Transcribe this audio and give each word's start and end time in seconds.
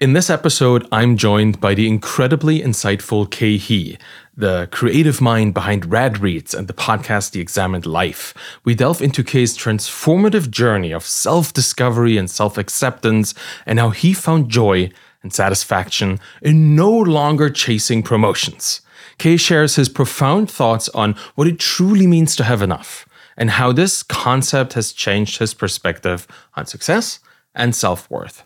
In 0.00 0.12
this 0.12 0.30
episode, 0.30 0.86
I'm 0.92 1.16
joined 1.16 1.60
by 1.60 1.74
the 1.74 1.88
incredibly 1.88 2.60
insightful 2.60 3.28
Khe 3.28 3.58
Hy, 3.58 3.98
the 4.36 4.68
creative 4.70 5.20
mind 5.20 5.54
behind 5.54 5.90
Rad 5.90 6.20
Reads 6.20 6.54
and 6.54 6.68
the 6.68 6.72
podcast 6.72 7.32
The 7.32 7.40
Examined 7.40 7.84
Life. 7.84 8.32
We 8.64 8.76
delve 8.76 9.02
into 9.02 9.24
Khe's 9.24 9.58
transformative 9.58 10.52
journey 10.52 10.92
of 10.92 11.04
self 11.04 11.52
discovery 11.52 12.16
and 12.16 12.30
self 12.30 12.56
acceptance, 12.56 13.34
and 13.66 13.80
how 13.80 13.90
he 13.90 14.12
found 14.12 14.50
joy 14.50 14.92
and 15.24 15.32
satisfaction 15.32 16.20
in 16.42 16.76
no 16.76 16.92
longer 16.92 17.50
chasing 17.50 18.04
promotions. 18.04 18.82
Khe 19.18 19.36
shares 19.36 19.74
his 19.74 19.88
profound 19.88 20.48
thoughts 20.48 20.88
on 20.90 21.16
what 21.34 21.48
it 21.48 21.58
truly 21.58 22.06
means 22.06 22.36
to 22.36 22.44
have 22.44 22.62
enough, 22.62 23.04
and 23.36 23.50
how 23.50 23.72
this 23.72 24.04
concept 24.04 24.74
has 24.74 24.92
changed 24.92 25.40
his 25.40 25.54
perspective 25.54 26.28
on 26.54 26.66
success 26.66 27.18
and 27.52 27.74
self 27.74 28.08
worth. 28.08 28.44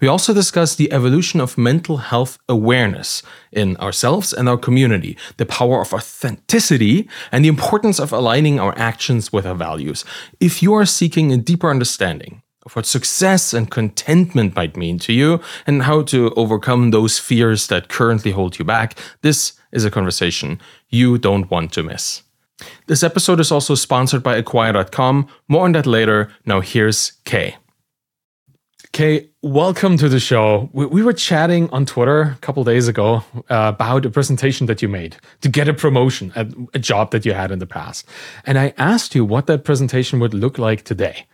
We 0.00 0.08
also 0.08 0.34
discuss 0.34 0.74
the 0.74 0.92
evolution 0.92 1.40
of 1.40 1.58
mental 1.58 1.98
health 1.98 2.38
awareness 2.48 3.22
in 3.52 3.76
ourselves 3.76 4.32
and 4.32 4.48
our 4.48 4.58
community, 4.58 5.16
the 5.36 5.46
power 5.46 5.80
of 5.80 5.92
authenticity, 5.92 7.08
and 7.30 7.44
the 7.44 7.48
importance 7.48 7.98
of 7.98 8.12
aligning 8.12 8.60
our 8.60 8.76
actions 8.76 9.32
with 9.32 9.46
our 9.46 9.54
values. 9.54 10.04
If 10.40 10.62
you 10.62 10.74
are 10.74 10.86
seeking 10.86 11.32
a 11.32 11.36
deeper 11.36 11.70
understanding 11.70 12.42
of 12.64 12.74
what 12.74 12.86
success 12.86 13.52
and 13.52 13.70
contentment 13.70 14.56
might 14.56 14.76
mean 14.76 14.98
to 14.98 15.12
you 15.12 15.40
and 15.66 15.82
how 15.82 16.02
to 16.02 16.32
overcome 16.34 16.90
those 16.90 17.18
fears 17.18 17.66
that 17.66 17.88
currently 17.88 18.30
hold 18.30 18.58
you 18.58 18.64
back, 18.64 18.98
this 19.22 19.52
is 19.72 19.84
a 19.84 19.90
conversation 19.90 20.60
you 20.88 21.18
don't 21.18 21.50
want 21.50 21.72
to 21.72 21.82
miss. 21.82 22.22
This 22.86 23.02
episode 23.02 23.40
is 23.40 23.50
also 23.50 23.74
sponsored 23.74 24.22
by 24.22 24.36
Acquire.com. 24.36 25.28
More 25.48 25.64
on 25.64 25.72
that 25.72 25.86
later. 25.86 26.30
Now, 26.46 26.60
here's 26.60 27.12
Khe. 27.24 27.56
Okay, 28.94 29.28
welcome 29.42 29.96
to 29.96 30.08
the 30.08 30.20
show. 30.20 30.70
We, 30.72 30.86
we, 30.86 31.02
were 31.02 31.12
chatting 31.12 31.68
on 31.70 31.84
Twitter 31.84 32.20
a 32.20 32.38
couple 32.40 32.62
days 32.62 32.86
ago 32.86 33.24
uh, 33.50 33.72
about 33.74 34.06
a 34.06 34.10
presentation 34.10 34.68
that 34.68 34.82
you 34.82 34.88
made 34.88 35.16
to 35.40 35.48
get 35.48 35.66
a 35.66 35.74
promotion 35.74 36.30
at 36.36 36.52
a 36.74 36.78
job 36.78 37.10
that 37.10 37.26
you 37.26 37.32
had 37.32 37.50
in 37.50 37.58
the 37.58 37.66
past. 37.66 38.06
And 38.46 38.56
I 38.56 38.72
asked 38.78 39.16
you 39.16 39.24
what 39.24 39.48
that 39.48 39.64
presentation 39.64 40.20
would 40.20 40.32
look 40.32 40.58
like 40.58 40.84
today. 40.84 41.26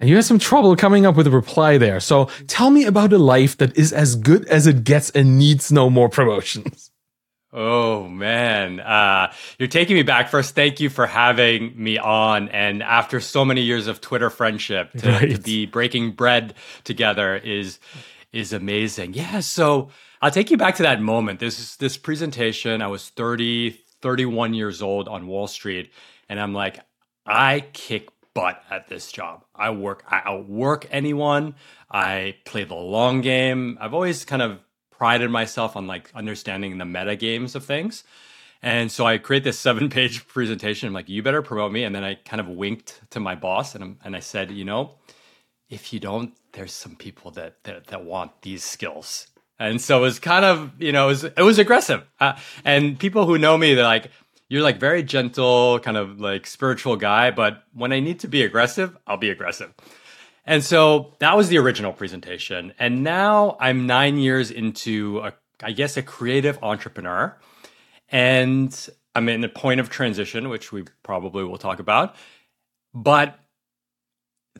And 0.00 0.10
you 0.10 0.16
had 0.16 0.24
some 0.24 0.40
trouble 0.40 0.74
coming 0.74 1.06
up 1.06 1.14
with 1.14 1.28
a 1.28 1.30
reply 1.30 1.78
there. 1.78 2.00
So 2.00 2.24
tell 2.48 2.70
me 2.70 2.84
about 2.84 3.12
a 3.12 3.18
life 3.18 3.58
that 3.58 3.78
is 3.78 3.92
as 3.92 4.16
good 4.16 4.44
as 4.48 4.66
it 4.66 4.82
gets 4.82 5.10
and 5.10 5.38
needs 5.38 5.70
no 5.70 5.88
more 5.88 6.08
promotions. 6.08 6.90
Oh 7.56 8.08
man, 8.08 8.80
uh, 8.80 9.32
you're 9.60 9.68
taking 9.68 9.94
me 9.94 10.02
back. 10.02 10.28
First, 10.28 10.56
thank 10.56 10.80
you 10.80 10.90
for 10.90 11.06
having 11.06 11.72
me 11.80 11.98
on. 11.98 12.48
And 12.48 12.82
after 12.82 13.20
so 13.20 13.44
many 13.44 13.60
years 13.60 13.86
of 13.86 14.00
Twitter 14.00 14.28
friendship, 14.28 14.90
to, 14.94 15.08
right. 15.08 15.30
to 15.30 15.40
be 15.40 15.64
breaking 15.64 16.12
bread 16.12 16.54
together 16.82 17.36
is 17.36 17.78
is 18.32 18.52
amazing. 18.52 19.14
Yeah. 19.14 19.38
So 19.38 19.90
I'll 20.20 20.32
take 20.32 20.50
you 20.50 20.56
back 20.56 20.74
to 20.76 20.82
that 20.82 21.00
moment. 21.00 21.38
This 21.38 21.76
this 21.76 21.96
presentation. 21.96 22.82
I 22.82 22.88
was 22.88 23.10
30, 23.10 23.70
31 24.02 24.54
years 24.54 24.82
old 24.82 25.06
on 25.06 25.28
Wall 25.28 25.46
Street, 25.46 25.92
and 26.28 26.40
I'm 26.40 26.54
like, 26.54 26.80
I 27.24 27.60
kick 27.72 28.08
butt 28.34 28.60
at 28.68 28.88
this 28.88 29.12
job. 29.12 29.44
I 29.54 29.70
work. 29.70 30.02
I 30.10 30.22
outwork 30.24 30.88
anyone. 30.90 31.54
I 31.88 32.34
play 32.44 32.64
the 32.64 32.74
long 32.74 33.20
game. 33.20 33.78
I've 33.80 33.94
always 33.94 34.24
kind 34.24 34.42
of 34.42 34.58
prided 35.04 35.30
myself 35.30 35.76
on 35.76 35.86
like 35.86 36.10
understanding 36.14 36.78
the 36.78 36.84
meta 36.86 37.14
games 37.14 37.54
of 37.54 37.62
things. 37.62 38.04
And 38.62 38.90
so 38.90 39.04
I 39.04 39.18
create 39.18 39.44
this 39.44 39.58
seven 39.68 39.90
page 39.90 40.26
presentation. 40.26 40.86
I'm 40.86 40.94
like, 40.94 41.10
you 41.10 41.22
better 41.22 41.42
promote 41.42 41.72
me. 41.72 41.84
And 41.84 41.94
then 41.94 42.02
I 42.02 42.14
kind 42.14 42.40
of 42.40 42.48
winked 42.48 43.02
to 43.10 43.20
my 43.20 43.34
boss 43.34 43.74
and, 43.74 43.98
and 44.02 44.16
I 44.16 44.20
said, 44.20 44.50
you 44.50 44.64
know, 44.64 44.92
if 45.68 45.92
you 45.92 46.00
don't, 46.00 46.32
there's 46.52 46.72
some 46.72 46.96
people 46.96 47.30
that, 47.32 47.62
that, 47.64 47.88
that 47.88 48.02
want 48.02 48.40
these 48.40 48.64
skills. 48.64 49.26
And 49.58 49.78
so 49.78 49.98
it 49.98 50.00
was 50.00 50.18
kind 50.18 50.46
of, 50.46 50.72
you 50.78 50.90
know, 50.90 51.04
it 51.04 51.08
was, 51.08 51.24
it 51.24 51.42
was 51.42 51.58
aggressive. 51.58 52.02
Uh, 52.18 52.38
and 52.64 52.98
people 52.98 53.26
who 53.26 53.36
know 53.36 53.58
me, 53.58 53.74
they're 53.74 53.84
like, 53.84 54.10
you're 54.48 54.62
like 54.62 54.80
very 54.80 55.02
gentle, 55.02 55.80
kind 55.80 55.98
of 55.98 56.18
like 56.18 56.46
spiritual 56.46 56.96
guy. 56.96 57.30
But 57.30 57.62
when 57.74 57.92
I 57.92 58.00
need 58.00 58.20
to 58.20 58.28
be 58.28 58.42
aggressive, 58.42 58.96
I'll 59.06 59.18
be 59.18 59.28
aggressive. 59.28 59.74
And 60.46 60.62
so 60.62 61.14
that 61.20 61.36
was 61.36 61.48
the 61.48 61.58
original 61.58 61.92
presentation. 61.92 62.74
And 62.78 63.02
now 63.02 63.56
I'm 63.60 63.86
nine 63.86 64.18
years 64.18 64.50
into, 64.50 65.20
a, 65.20 65.32
I 65.62 65.72
guess, 65.72 65.96
a 65.96 66.02
creative 66.02 66.58
entrepreneur. 66.62 67.36
And 68.10 68.88
I'm 69.14 69.28
in 69.28 69.42
a 69.42 69.48
point 69.48 69.80
of 69.80 69.88
transition, 69.88 70.48
which 70.48 70.70
we 70.70 70.84
probably 71.02 71.44
will 71.44 71.58
talk 71.58 71.78
about. 71.78 72.14
But 72.92 73.38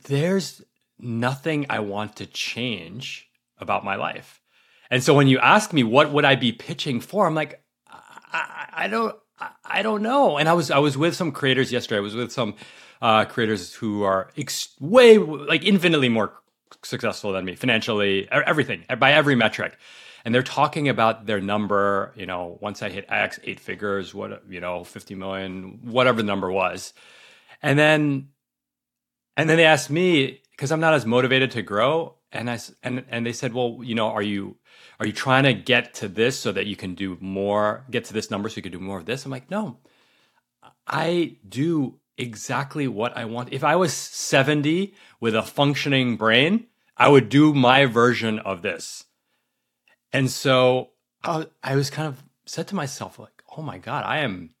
there's 0.07 0.63
nothing 0.97 1.67
I 1.69 1.79
want 1.79 2.15
to 2.17 2.25
change 2.25 3.29
about 3.59 3.85
my 3.85 3.95
life. 3.95 4.41
And 4.89 5.03
so 5.03 5.13
when 5.13 5.27
you 5.27 5.39
ask 5.39 5.71
me 5.73 5.83
what 5.83 6.11
would 6.11 6.25
I 6.25 6.35
be 6.35 6.51
pitching 6.51 6.99
for, 6.99 7.27
I'm 7.27 7.35
like, 7.35 7.63
I, 7.87 8.67
I 8.73 8.87
don't, 8.87 9.15
I 9.63 9.81
don't 9.81 10.01
know. 10.01 10.37
And 10.37 10.47
I 10.47 10.53
was, 10.53 10.71
I 10.71 10.79
was 10.79 10.97
with 10.97 11.15
some 11.15 11.31
creators 11.31 11.71
yesterday. 11.71 11.97
I 11.97 12.01
was 12.01 12.15
with 12.15 12.31
some 12.31 12.55
uh, 13.01 13.25
creators 13.25 13.73
who 13.73 14.03
are 14.03 14.29
ex- 14.37 14.75
way 14.79 15.17
like 15.17 15.63
infinitely 15.63 16.09
more 16.09 16.33
successful 16.83 17.31
than 17.33 17.45
me 17.45 17.55
financially, 17.55 18.27
everything 18.31 18.83
by 18.99 19.13
every 19.13 19.35
metric. 19.35 19.77
And 20.23 20.33
they're 20.33 20.43
talking 20.43 20.89
about 20.89 21.27
their 21.27 21.39
number, 21.39 22.11
you 22.15 22.25
know, 22.25 22.57
once 22.59 22.81
I 22.81 22.89
hit 22.89 23.05
X, 23.09 23.39
eight 23.43 23.59
figures, 23.59 24.13
what, 24.13 24.43
you 24.49 24.59
know, 24.59 24.83
50 24.83 25.13
million, 25.13 25.79
whatever 25.83 26.17
the 26.17 26.25
number 26.25 26.51
was. 26.51 26.93
And 27.61 27.77
then, 27.77 28.29
and 29.37 29.47
then 29.47 29.57
they 29.57 29.65
asked 29.65 29.91
me, 29.91 30.41
because 30.51 30.71
I'm 30.71 30.79
not 30.79 30.95
as 30.95 31.05
motivated 31.05 31.51
to 31.51 31.61
grow. 31.61 32.15
And 32.31 32.49
I, 32.49 32.57
and, 32.81 33.05
and 33.09 33.23
they 33.23 33.33
said, 33.33 33.53
well, 33.53 33.81
you 33.83 33.93
know, 33.93 34.07
are 34.07 34.21
you, 34.21 34.57
are 34.99 35.05
you 35.05 35.13
trying 35.13 35.43
to 35.43 35.53
get 35.53 35.93
to 35.95 36.07
this 36.07 36.39
so 36.39 36.51
that 36.51 36.65
you 36.65 36.75
can 36.75 36.95
do 36.95 37.17
more, 37.21 37.85
get 37.91 38.05
to 38.05 38.13
this 38.13 38.31
number 38.31 38.49
so 38.49 38.55
you 38.55 38.63
can 38.63 38.71
do 38.71 38.79
more 38.79 38.97
of 38.97 39.05
this? 39.05 39.25
I'm 39.25 39.31
like, 39.31 39.51
no, 39.51 39.77
I 40.87 41.37
do 41.47 41.99
exactly 42.17 42.87
what 42.87 43.15
I 43.17 43.25
want. 43.25 43.53
If 43.53 43.63
I 43.63 43.75
was 43.75 43.93
70 43.93 44.93
with 45.19 45.35
a 45.35 45.43
functioning 45.43 46.15
brain, 46.17 46.67
I 46.97 47.09
would 47.09 47.29
do 47.29 47.53
my 47.53 47.85
version 47.85 48.39
of 48.39 48.61
this. 48.61 49.05
And 50.13 50.31
so 50.31 50.91
I, 51.23 51.75
was 51.75 51.89
kind 51.89 52.07
of 52.07 52.23
said 52.45 52.67
to 52.69 52.75
myself, 52.75 53.19
like, 53.19 53.43
oh 53.57 53.61
my 53.61 53.77
God, 53.77 54.05
I 54.05 54.19
am, 54.19 54.51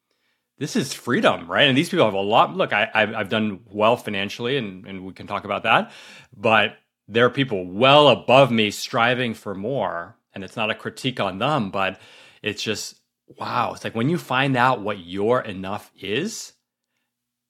this 0.57 0.75
is 0.75 0.93
freedom, 0.93 1.49
right? 1.49 1.67
And 1.67 1.77
these 1.77 1.89
people 1.89 2.05
have 2.05 2.13
a 2.13 2.19
lot. 2.19 2.55
Look, 2.55 2.73
I, 2.73 2.89
I've, 2.93 3.13
I've 3.13 3.29
done 3.29 3.61
well 3.65 3.95
financially, 3.95 4.57
and, 4.57 4.85
and 4.85 5.05
we 5.05 5.13
can 5.13 5.27
talk 5.27 5.45
about 5.45 5.63
that. 5.63 5.91
But 6.35 6.77
there 7.07 7.25
are 7.25 7.29
people 7.29 7.65
well 7.65 8.09
above 8.09 8.51
me 8.51 8.71
striving 8.71 9.33
for 9.33 9.53
more. 9.53 10.17
And 10.33 10.43
it's 10.43 10.57
not 10.57 10.71
a 10.71 10.75
critique 10.75 11.19
on 11.19 11.37
them, 11.39 11.71
but 11.71 11.99
it's 12.41 12.61
just, 12.61 12.99
wow. 13.39 13.73
It's 13.73 13.83
like 13.83 13.95
when 13.95 14.09
you 14.09 14.17
find 14.17 14.57
out 14.57 14.81
what 14.81 14.99
your 14.99 15.41
enough 15.41 15.91
is, 15.97 16.53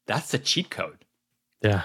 that's 0.07 0.33
a 0.33 0.39
cheat 0.39 0.69
code. 0.69 1.05
Yeah. 1.61 1.83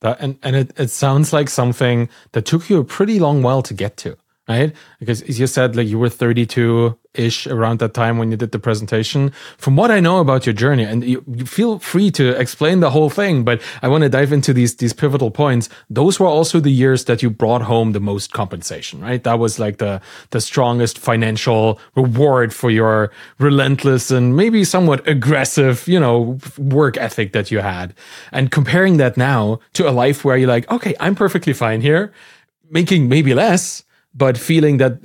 That, 0.00 0.18
and 0.20 0.38
and 0.42 0.56
it, 0.56 0.72
it 0.78 0.90
sounds 0.90 1.32
like 1.32 1.50
something 1.50 2.08
that 2.32 2.46
took 2.46 2.70
you 2.70 2.78
a 2.78 2.84
pretty 2.84 3.18
long 3.18 3.42
while 3.42 3.62
to 3.62 3.74
get 3.74 3.96
to 3.98 4.16
right? 4.50 4.74
Because 4.98 5.38
you 5.38 5.46
said, 5.46 5.76
like 5.76 5.86
you 5.86 5.98
were 5.98 6.08
32 6.08 6.98
ish 7.14 7.46
around 7.46 7.78
that 7.78 7.94
time 7.94 8.18
when 8.18 8.32
you 8.32 8.36
did 8.36 8.50
the 8.50 8.58
presentation. 8.58 9.30
From 9.58 9.76
what 9.76 9.92
I 9.92 10.00
know 10.00 10.18
about 10.18 10.44
your 10.44 10.52
journey, 10.52 10.82
and 10.82 11.04
you, 11.04 11.22
you 11.28 11.46
feel 11.46 11.78
free 11.78 12.10
to 12.12 12.30
explain 12.30 12.80
the 12.80 12.90
whole 12.90 13.10
thing, 13.10 13.44
but 13.44 13.62
I 13.80 13.86
want 13.88 14.02
to 14.02 14.08
dive 14.08 14.32
into 14.32 14.52
these 14.52 14.74
these 14.76 14.92
pivotal 14.92 15.30
points. 15.30 15.68
Those 15.88 16.18
were 16.18 16.26
also 16.26 16.58
the 16.58 16.72
years 16.72 17.04
that 17.04 17.22
you 17.22 17.30
brought 17.30 17.62
home 17.62 17.92
the 17.92 18.00
most 18.00 18.32
compensation, 18.32 19.00
right? 19.00 19.22
That 19.22 19.38
was 19.38 19.60
like 19.60 19.78
the 19.78 20.00
the 20.30 20.40
strongest 20.40 20.98
financial 20.98 21.78
reward 21.94 22.52
for 22.52 22.70
your 22.70 23.12
relentless 23.38 24.10
and 24.10 24.36
maybe 24.36 24.64
somewhat 24.64 25.06
aggressive, 25.06 25.86
you 25.86 26.00
know, 26.00 26.38
work 26.58 26.96
ethic 26.96 27.32
that 27.32 27.52
you 27.52 27.60
had. 27.60 27.94
And 28.32 28.50
comparing 28.50 28.96
that 28.96 29.16
now 29.16 29.60
to 29.74 29.88
a 29.88 29.92
life 30.04 30.24
where 30.24 30.36
you're 30.36 30.54
like, 30.54 30.68
okay, 30.70 30.94
I'm 30.98 31.14
perfectly 31.14 31.52
fine 31.52 31.82
here, 31.82 32.12
making 32.68 33.08
maybe 33.08 33.32
less 33.32 33.84
but 34.12 34.36
feeling 34.36 34.78
that 34.78 35.00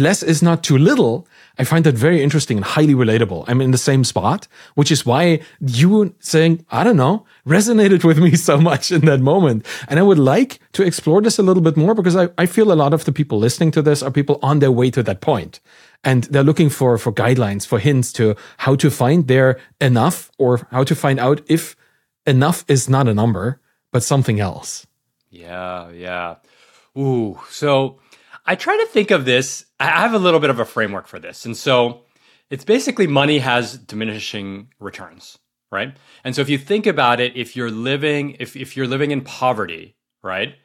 less 0.00 0.22
is 0.22 0.42
not 0.42 0.64
too 0.64 0.78
little, 0.78 1.28
I 1.58 1.64
find 1.64 1.84
that 1.84 1.94
very 1.94 2.22
interesting 2.22 2.56
and 2.56 2.64
highly 2.64 2.94
relatable. 2.94 3.44
I'm 3.46 3.60
in 3.60 3.70
the 3.70 3.78
same 3.78 4.02
spot, 4.02 4.48
which 4.76 4.90
is 4.90 5.04
why 5.04 5.40
you 5.60 6.14
saying, 6.20 6.64
I 6.70 6.82
don't 6.82 6.96
know, 6.96 7.26
resonated 7.46 8.02
with 8.02 8.18
me 8.26 8.36
so 8.36 8.58
much 8.58 8.90
in 8.90 9.02
that 9.02 9.20
moment. 9.20 9.66
And 9.88 9.98
I 9.98 10.02
would 10.02 10.18
like 10.18 10.58
to 10.72 10.82
explore 10.82 11.20
this 11.20 11.38
a 11.38 11.42
little 11.42 11.62
bit 11.62 11.76
more 11.76 11.94
because 11.94 12.16
I, 12.16 12.30
I 12.38 12.46
feel 12.46 12.72
a 12.72 12.74
lot 12.74 12.94
of 12.94 13.04
the 13.04 13.12
people 13.12 13.38
listening 13.38 13.72
to 13.72 13.82
this 13.82 14.02
are 14.02 14.10
people 14.10 14.38
on 14.42 14.60
their 14.60 14.72
way 14.72 14.90
to 14.90 15.02
that 15.02 15.20
point. 15.20 15.60
And 16.02 16.24
they're 16.24 16.42
looking 16.42 16.70
for, 16.70 16.96
for 16.96 17.12
guidelines, 17.12 17.66
for 17.66 17.78
hints 17.78 18.10
to 18.14 18.36
how 18.56 18.74
to 18.76 18.90
find 18.90 19.28
their 19.28 19.60
enough 19.82 20.30
or 20.38 20.66
how 20.70 20.84
to 20.84 20.94
find 20.94 21.20
out 21.20 21.42
if 21.46 21.76
enough 22.26 22.64
is 22.68 22.88
not 22.88 23.06
a 23.06 23.12
number, 23.12 23.60
but 23.92 24.02
something 24.02 24.40
else. 24.40 24.86
Yeah, 25.28 25.90
yeah. 25.90 26.36
Ooh, 26.96 27.38
so 27.50 28.00
I 28.50 28.56
try 28.56 28.76
to 28.76 28.86
think 28.86 29.12
of 29.12 29.24
this. 29.26 29.64
I 29.78 29.86
have 29.86 30.12
a 30.12 30.18
little 30.18 30.40
bit 30.40 30.50
of 30.50 30.58
a 30.58 30.64
framework 30.64 31.06
for 31.06 31.20
this. 31.20 31.46
And 31.46 31.56
so 31.56 32.02
it's 32.50 32.64
basically 32.64 33.06
money 33.06 33.38
has 33.38 33.78
diminishing 33.78 34.72
returns, 34.80 35.38
right? 35.70 35.96
And 36.24 36.34
so 36.34 36.42
if 36.42 36.48
you 36.48 36.58
think 36.58 36.88
about 36.88 37.20
it, 37.20 37.36
if 37.36 37.54
you're 37.54 37.70
living, 37.70 38.36
if, 38.40 38.56
if 38.56 38.76
you're 38.76 38.88
living 38.88 39.12
in 39.12 39.20
poverty, 39.20 39.94
right? 40.20 40.56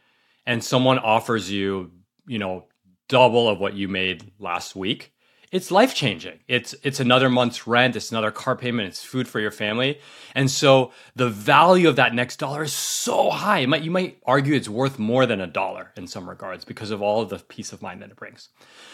And 0.47 0.63
someone 0.63 0.97
offers 0.97 1.51
you, 1.51 1.91
you 2.25 2.39
know, 2.39 2.65
double 3.07 3.47
of 3.47 3.59
what 3.59 3.75
you 3.75 3.87
made 3.87 4.31
last 4.39 4.75
week, 4.75 5.13
it's 5.55 5.71
life 5.71 5.95
changing. 5.95 6.39
It's 6.49 6.75
it's 6.83 6.99
another 6.99 7.29
month's 7.29 7.65
rent, 7.65 7.95
it's 7.95 8.11
another 8.11 8.29
car 8.29 8.57
payment, 8.57 8.89
it's 8.89 9.01
food 9.01 9.25
for 9.25 9.39
your 9.39 9.51
family. 9.51 9.99
And 10.35 10.51
so 10.51 10.91
the 11.15 11.29
value 11.29 11.87
of 11.87 11.95
that 11.95 12.13
next 12.13 12.39
dollar 12.39 12.63
is 12.63 12.73
so 12.73 13.29
high. 13.29 13.59
It 13.59 13.69
might, 13.69 13.81
you 13.81 13.89
might 13.89 14.17
argue 14.25 14.53
it's 14.53 14.67
worth 14.67 14.99
more 14.99 15.25
than 15.25 15.39
a 15.39 15.47
dollar 15.47 15.93
in 15.95 16.07
some 16.07 16.27
regards 16.27 16.65
because 16.65 16.91
of 16.91 17.01
all 17.01 17.21
of 17.21 17.29
the 17.29 17.39
peace 17.39 17.71
of 17.71 17.81
mind 17.81 18.01
that 18.01 18.11
it 18.11 18.17
brings. 18.17 18.49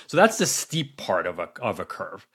So 0.05 0.17
that's 0.17 0.37
the 0.37 0.45
steep 0.45 0.97
part 0.97 1.25
of 1.25 1.39
a 1.39 1.49
of 1.59 1.79
a 1.79 1.85
curve. 1.85 2.27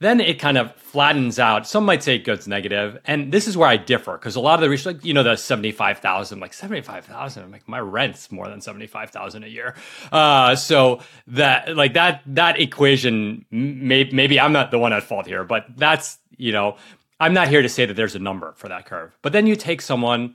Then 0.00 0.18
it 0.18 0.38
kind 0.38 0.56
of 0.56 0.74
flattens 0.76 1.38
out. 1.38 1.66
Some 1.66 1.84
might 1.84 2.02
say 2.02 2.16
it 2.16 2.24
goes 2.24 2.48
negative, 2.48 2.98
and 3.04 3.30
this 3.30 3.46
is 3.46 3.54
where 3.54 3.68
I 3.68 3.76
differ 3.76 4.12
because 4.12 4.34
a 4.34 4.40
lot 4.40 4.54
of 4.54 4.62
the 4.62 4.70
research, 4.70 4.94
like 4.94 5.04
you 5.04 5.12
know, 5.12 5.22
the 5.22 5.36
seventy-five 5.36 5.98
thousand, 5.98 6.40
like 6.40 6.54
seventy-five 6.54 7.04
thousand, 7.04 7.42
I'm 7.42 7.52
like 7.52 7.68
my 7.68 7.80
rent's 7.80 8.32
more 8.32 8.48
than 8.48 8.62
seventy-five 8.62 9.10
thousand 9.10 9.44
a 9.44 9.48
year. 9.48 9.74
Uh, 10.10 10.56
so 10.56 11.00
that 11.26 11.76
like 11.76 11.92
that 11.94 12.22
that 12.26 12.58
equation, 12.58 13.44
may, 13.50 14.08
maybe 14.10 14.40
I'm 14.40 14.54
not 14.54 14.70
the 14.70 14.78
one 14.78 14.94
at 14.94 15.02
fault 15.02 15.26
here, 15.26 15.44
but 15.44 15.66
that's 15.76 16.18
you 16.38 16.52
know, 16.52 16.76
I'm 17.20 17.34
not 17.34 17.48
here 17.48 17.60
to 17.60 17.68
say 17.68 17.84
that 17.84 17.94
there's 17.94 18.14
a 18.14 18.20
number 18.20 18.54
for 18.56 18.68
that 18.68 18.86
curve. 18.86 19.14
But 19.20 19.34
then 19.34 19.46
you 19.46 19.54
take 19.54 19.82
someone 19.82 20.34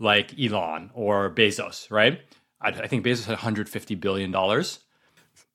like 0.00 0.36
Elon 0.36 0.90
or 0.92 1.30
Bezos, 1.30 1.88
right? 1.88 2.20
I, 2.60 2.70
I 2.70 2.88
think 2.88 3.06
Bezos 3.06 3.26
had 3.26 3.32
150 3.34 3.94
billion 3.94 4.32
dollars 4.32 4.80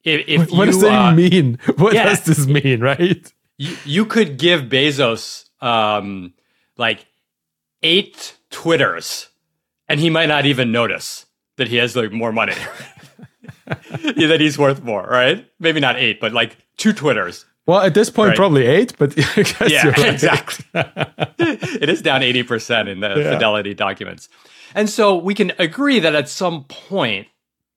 if, 0.04 0.28
if 0.28 0.52
what 0.52 0.66
you, 0.66 0.72
does 0.74 0.82
that 0.82 0.92
uh, 0.92 1.16
mean? 1.16 1.60
What 1.78 1.94
yeah, 1.94 2.06
does 2.06 2.24
this 2.24 2.48
mean, 2.48 2.82
right? 2.82 3.32
You, 3.58 3.78
you 3.86 4.06
could 4.06 4.38
give 4.38 4.64
Bezos 4.64 5.50
um, 5.62 6.34
like 6.78 7.06
eight 7.82 8.38
Twitters, 8.50 9.30
and 9.88 10.00
he 10.00 10.10
might 10.10 10.28
not 10.28 10.46
even 10.46 10.72
notice 10.72 11.26
that 11.58 11.68
he 11.68 11.78
has 11.78 11.96
like 11.96 12.12
more 12.12 12.32
money. 12.32 12.56
yeah, 14.16 14.28
that 14.28 14.40
he's 14.40 14.58
worth 14.58 14.84
more, 14.84 15.04
right? 15.04 15.48
Maybe 15.60 15.80
not 15.80 15.96
eight, 15.98 16.20
but 16.20 16.34
like 16.34 16.58
two 16.78 16.94
Twitters. 16.94 17.46
Well, 17.66 17.80
at 17.82 17.94
this 17.94 18.10
point, 18.10 18.30
right? 18.30 18.38
probably 18.38 18.66
eight, 18.66 18.94
but 18.98 19.16
yeah, 19.70 19.88
right. 19.88 20.14
exactly. 20.14 20.66
it 20.76 21.88
is 21.88 22.02
down 22.02 22.22
80% 22.22 22.90
in 22.90 23.00
the 23.00 23.08
yeah. 23.08 23.32
fidelity 23.32 23.74
documents. 23.74 24.28
And 24.76 24.90
so 24.90 25.16
we 25.16 25.34
can 25.34 25.54
agree 25.60 26.00
that 26.00 26.14
at 26.14 26.28
some 26.28 26.66
point, 26.66 27.28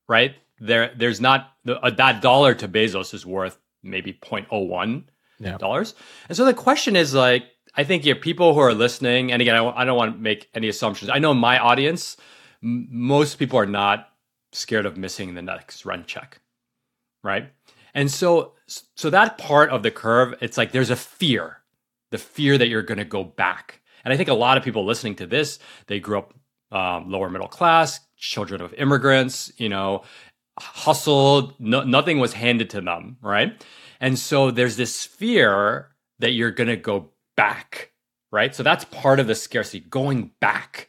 right, 0.08 0.34
there 0.58 0.92
there's 0.96 1.20
not 1.20 1.52
uh, 1.66 1.90
that 1.90 2.22
dollar 2.22 2.54
to 2.54 2.68
Bezos 2.68 3.14
is 3.14 3.26
worth 3.26 3.58
maybe 3.82 4.12
0.01 4.12 5.04
yeah. 5.38 5.58
dollars. 5.58 5.94
And 6.28 6.36
so 6.36 6.44
the 6.44 6.54
question 6.54 6.96
is 6.96 7.14
like, 7.14 7.44
I 7.74 7.84
think 7.84 8.04
yeah, 8.04 8.14
people 8.20 8.54
who 8.54 8.60
are 8.60 8.74
listening, 8.74 9.32
and 9.32 9.42
again, 9.42 9.54
I, 9.54 9.82
I 9.82 9.84
don't 9.84 9.96
want 9.96 10.14
to 10.14 10.18
make 10.18 10.48
any 10.54 10.68
assumptions. 10.68 11.10
I 11.10 11.18
know 11.18 11.34
my 11.34 11.58
audience, 11.58 12.16
m- 12.62 12.88
most 12.90 13.36
people 13.36 13.58
are 13.58 13.66
not 13.66 14.08
scared 14.52 14.86
of 14.86 14.96
missing 14.96 15.34
the 15.34 15.42
next 15.42 15.84
rent 15.84 16.06
check, 16.06 16.40
right? 17.22 17.52
And 17.94 18.10
so, 18.10 18.54
so 18.66 19.10
that 19.10 19.38
part 19.38 19.70
of 19.70 19.82
the 19.82 19.90
curve, 19.90 20.34
it's 20.40 20.56
like 20.56 20.72
there's 20.72 20.90
a 20.90 20.96
fear, 20.96 21.58
the 22.10 22.18
fear 22.18 22.56
that 22.58 22.68
you're 22.68 22.82
going 22.82 22.98
to 22.98 23.04
go 23.04 23.24
back. 23.24 23.80
And 24.04 24.12
I 24.12 24.16
think 24.16 24.28
a 24.28 24.34
lot 24.34 24.56
of 24.56 24.64
people 24.64 24.84
listening 24.84 25.16
to 25.16 25.26
this, 25.26 25.58
they 25.86 26.00
grew 26.00 26.18
up 26.18 26.34
um, 26.72 27.10
lower 27.10 27.30
middle 27.30 27.48
class, 27.48 28.00
children 28.16 28.60
of 28.60 28.72
immigrants, 28.74 29.52
you 29.56 29.68
know, 29.68 30.02
hustled, 30.58 31.54
no, 31.58 31.82
nothing 31.82 32.18
was 32.18 32.32
handed 32.32 32.70
to 32.70 32.80
them, 32.80 33.16
right? 33.20 33.64
And 34.00 34.18
so 34.18 34.50
there's 34.50 34.76
this 34.76 35.04
fear 35.04 35.88
that 36.18 36.32
you're 36.32 36.50
going 36.50 36.68
to 36.68 36.76
go 36.76 37.10
back, 37.36 37.92
right? 38.30 38.54
So 38.54 38.62
that's 38.62 38.84
part 38.86 39.20
of 39.20 39.26
the 39.26 39.34
scarcity, 39.34 39.80
going 39.80 40.32
back, 40.40 40.88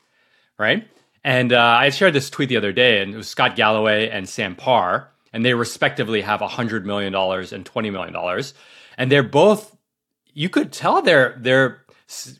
right? 0.57 0.87
And 1.23 1.51
uh, 1.51 1.77
I 1.79 1.89
shared 1.89 2.13
this 2.13 2.29
tweet 2.29 2.49
the 2.49 2.57
other 2.57 2.71
day, 2.71 3.01
and 3.01 3.13
it 3.13 3.17
was 3.17 3.27
Scott 3.27 3.55
Galloway 3.55 4.09
and 4.09 4.27
Sam 4.27 4.55
Parr, 4.55 5.11
and 5.33 5.43
they 5.43 5.53
respectively 5.53 6.21
have 6.21 6.39
$100 6.39 6.85
million 6.85 7.13
and 7.13 7.65
$20 7.65 7.91
million. 7.91 8.43
And 8.97 9.11
they're 9.11 9.23
both, 9.23 9.75
you 10.33 10.49
could 10.49 10.71
tell 10.71 11.01
they're, 11.01 11.37
they're, 11.39 11.83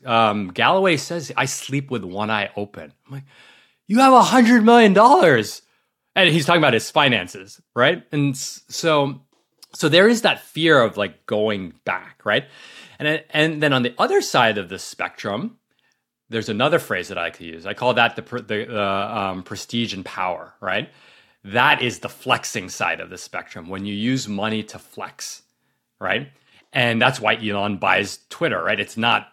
um, 0.06 0.48
Galloway 0.48 0.96
says, 0.96 1.30
I 1.36 1.44
sleep 1.44 1.90
with 1.90 2.02
one 2.04 2.30
eye 2.30 2.50
open. 2.56 2.92
I'm 3.06 3.12
like, 3.12 3.24
you 3.86 3.98
have 3.98 4.12
$100 4.12 4.64
million 4.64 4.94
and 6.18 6.34
he's 6.34 6.46
talking 6.46 6.60
about 6.60 6.74
his 6.74 6.90
finances, 6.90 7.60
right? 7.74 8.02
And 8.12 8.36
so 8.36 9.20
so 9.74 9.88
there 9.88 10.08
is 10.08 10.22
that 10.22 10.40
fear 10.40 10.80
of 10.80 10.96
like 10.96 11.26
going 11.26 11.74
back, 11.84 12.20
right? 12.24 12.46
And 12.98 13.22
and 13.30 13.62
then 13.62 13.72
on 13.72 13.82
the 13.82 13.94
other 13.98 14.20
side 14.20 14.58
of 14.58 14.68
the 14.68 14.78
spectrum, 14.78 15.58
there's 16.28 16.48
another 16.48 16.78
phrase 16.78 17.08
that 17.08 17.18
I 17.18 17.30
could 17.30 17.46
use. 17.46 17.66
I 17.66 17.74
call 17.74 17.94
that 17.94 18.16
the 18.16 18.22
the 18.42 18.80
uh, 18.80 19.18
um, 19.18 19.42
prestige 19.42 19.94
and 19.94 20.04
power, 20.04 20.54
right? 20.60 20.88
That 21.44 21.82
is 21.82 22.00
the 22.00 22.08
flexing 22.08 22.68
side 22.68 23.00
of 23.00 23.10
the 23.10 23.18
spectrum 23.18 23.68
when 23.68 23.86
you 23.86 23.94
use 23.94 24.28
money 24.28 24.62
to 24.64 24.78
flex, 24.78 25.42
right? 26.00 26.28
And 26.72 27.00
that's 27.00 27.20
why 27.20 27.36
Elon 27.36 27.78
buys 27.78 28.18
Twitter, 28.28 28.62
right? 28.62 28.78
It's 28.78 28.96
not 28.96 29.28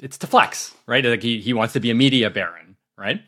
it's 0.00 0.18
to 0.18 0.26
flex, 0.26 0.74
right? 0.86 1.04
Like 1.04 1.22
he 1.22 1.40
he 1.40 1.52
wants 1.52 1.74
to 1.74 1.80
be 1.80 1.90
a 1.90 1.94
media 1.94 2.30
baron, 2.30 2.76
right? 2.96 3.20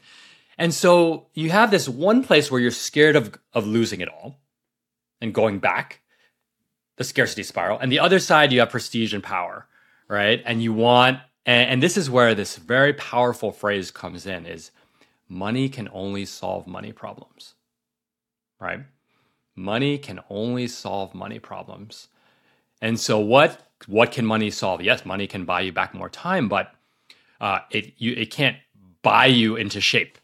And 0.60 0.74
so 0.74 1.28
you 1.32 1.48
have 1.48 1.70
this 1.70 1.88
one 1.88 2.22
place 2.22 2.50
where 2.50 2.60
you're 2.60 2.70
scared 2.70 3.16
of, 3.16 3.34
of 3.54 3.66
losing 3.66 4.02
it 4.02 4.10
all 4.10 4.36
and 5.18 5.32
going 5.32 5.58
back, 5.58 6.02
the 6.98 7.04
scarcity 7.04 7.42
spiral. 7.44 7.78
And 7.78 7.90
the 7.90 7.98
other 7.98 8.18
side, 8.18 8.52
you 8.52 8.60
have 8.60 8.68
prestige 8.68 9.14
and 9.14 9.22
power, 9.22 9.66
right? 10.06 10.42
And 10.44 10.62
you 10.62 10.74
want, 10.74 11.20
and, 11.46 11.70
and 11.70 11.82
this 11.82 11.96
is 11.96 12.10
where 12.10 12.34
this 12.34 12.56
very 12.56 12.92
powerful 12.92 13.52
phrase 13.52 13.90
comes 13.90 14.26
in 14.26 14.44
is 14.44 14.70
money 15.30 15.70
can 15.70 15.88
only 15.94 16.26
solve 16.26 16.66
money 16.66 16.92
problems, 16.92 17.54
right? 18.60 18.80
Money 19.56 19.96
can 19.96 20.20
only 20.28 20.68
solve 20.68 21.14
money 21.14 21.38
problems. 21.38 22.08
And 22.82 23.00
so 23.00 23.18
what 23.18 23.66
what 23.86 24.12
can 24.12 24.26
money 24.26 24.50
solve? 24.50 24.82
Yes, 24.82 25.06
money 25.06 25.26
can 25.26 25.46
buy 25.46 25.62
you 25.62 25.72
back 25.72 25.94
more 25.94 26.10
time, 26.10 26.50
but 26.50 26.74
uh, 27.40 27.60
it 27.70 27.94
you 27.96 28.12
it 28.12 28.30
can't 28.30 28.58
buy 29.00 29.24
you 29.24 29.56
into 29.56 29.80
shape? 29.80 30.18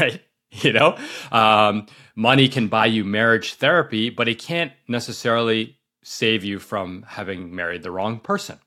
Right, 0.00 0.22
you 0.50 0.72
know, 0.72 0.96
um, 1.32 1.86
money 2.14 2.48
can 2.48 2.68
buy 2.68 2.86
you 2.86 3.04
marriage 3.04 3.54
therapy, 3.54 4.10
but 4.10 4.28
it 4.28 4.38
can't 4.38 4.72
necessarily 4.88 5.78
save 6.02 6.44
you 6.44 6.58
from 6.58 7.04
having 7.08 7.54
married 7.54 7.82
the 7.82 7.90
wrong 7.90 8.20
person. 8.20 8.58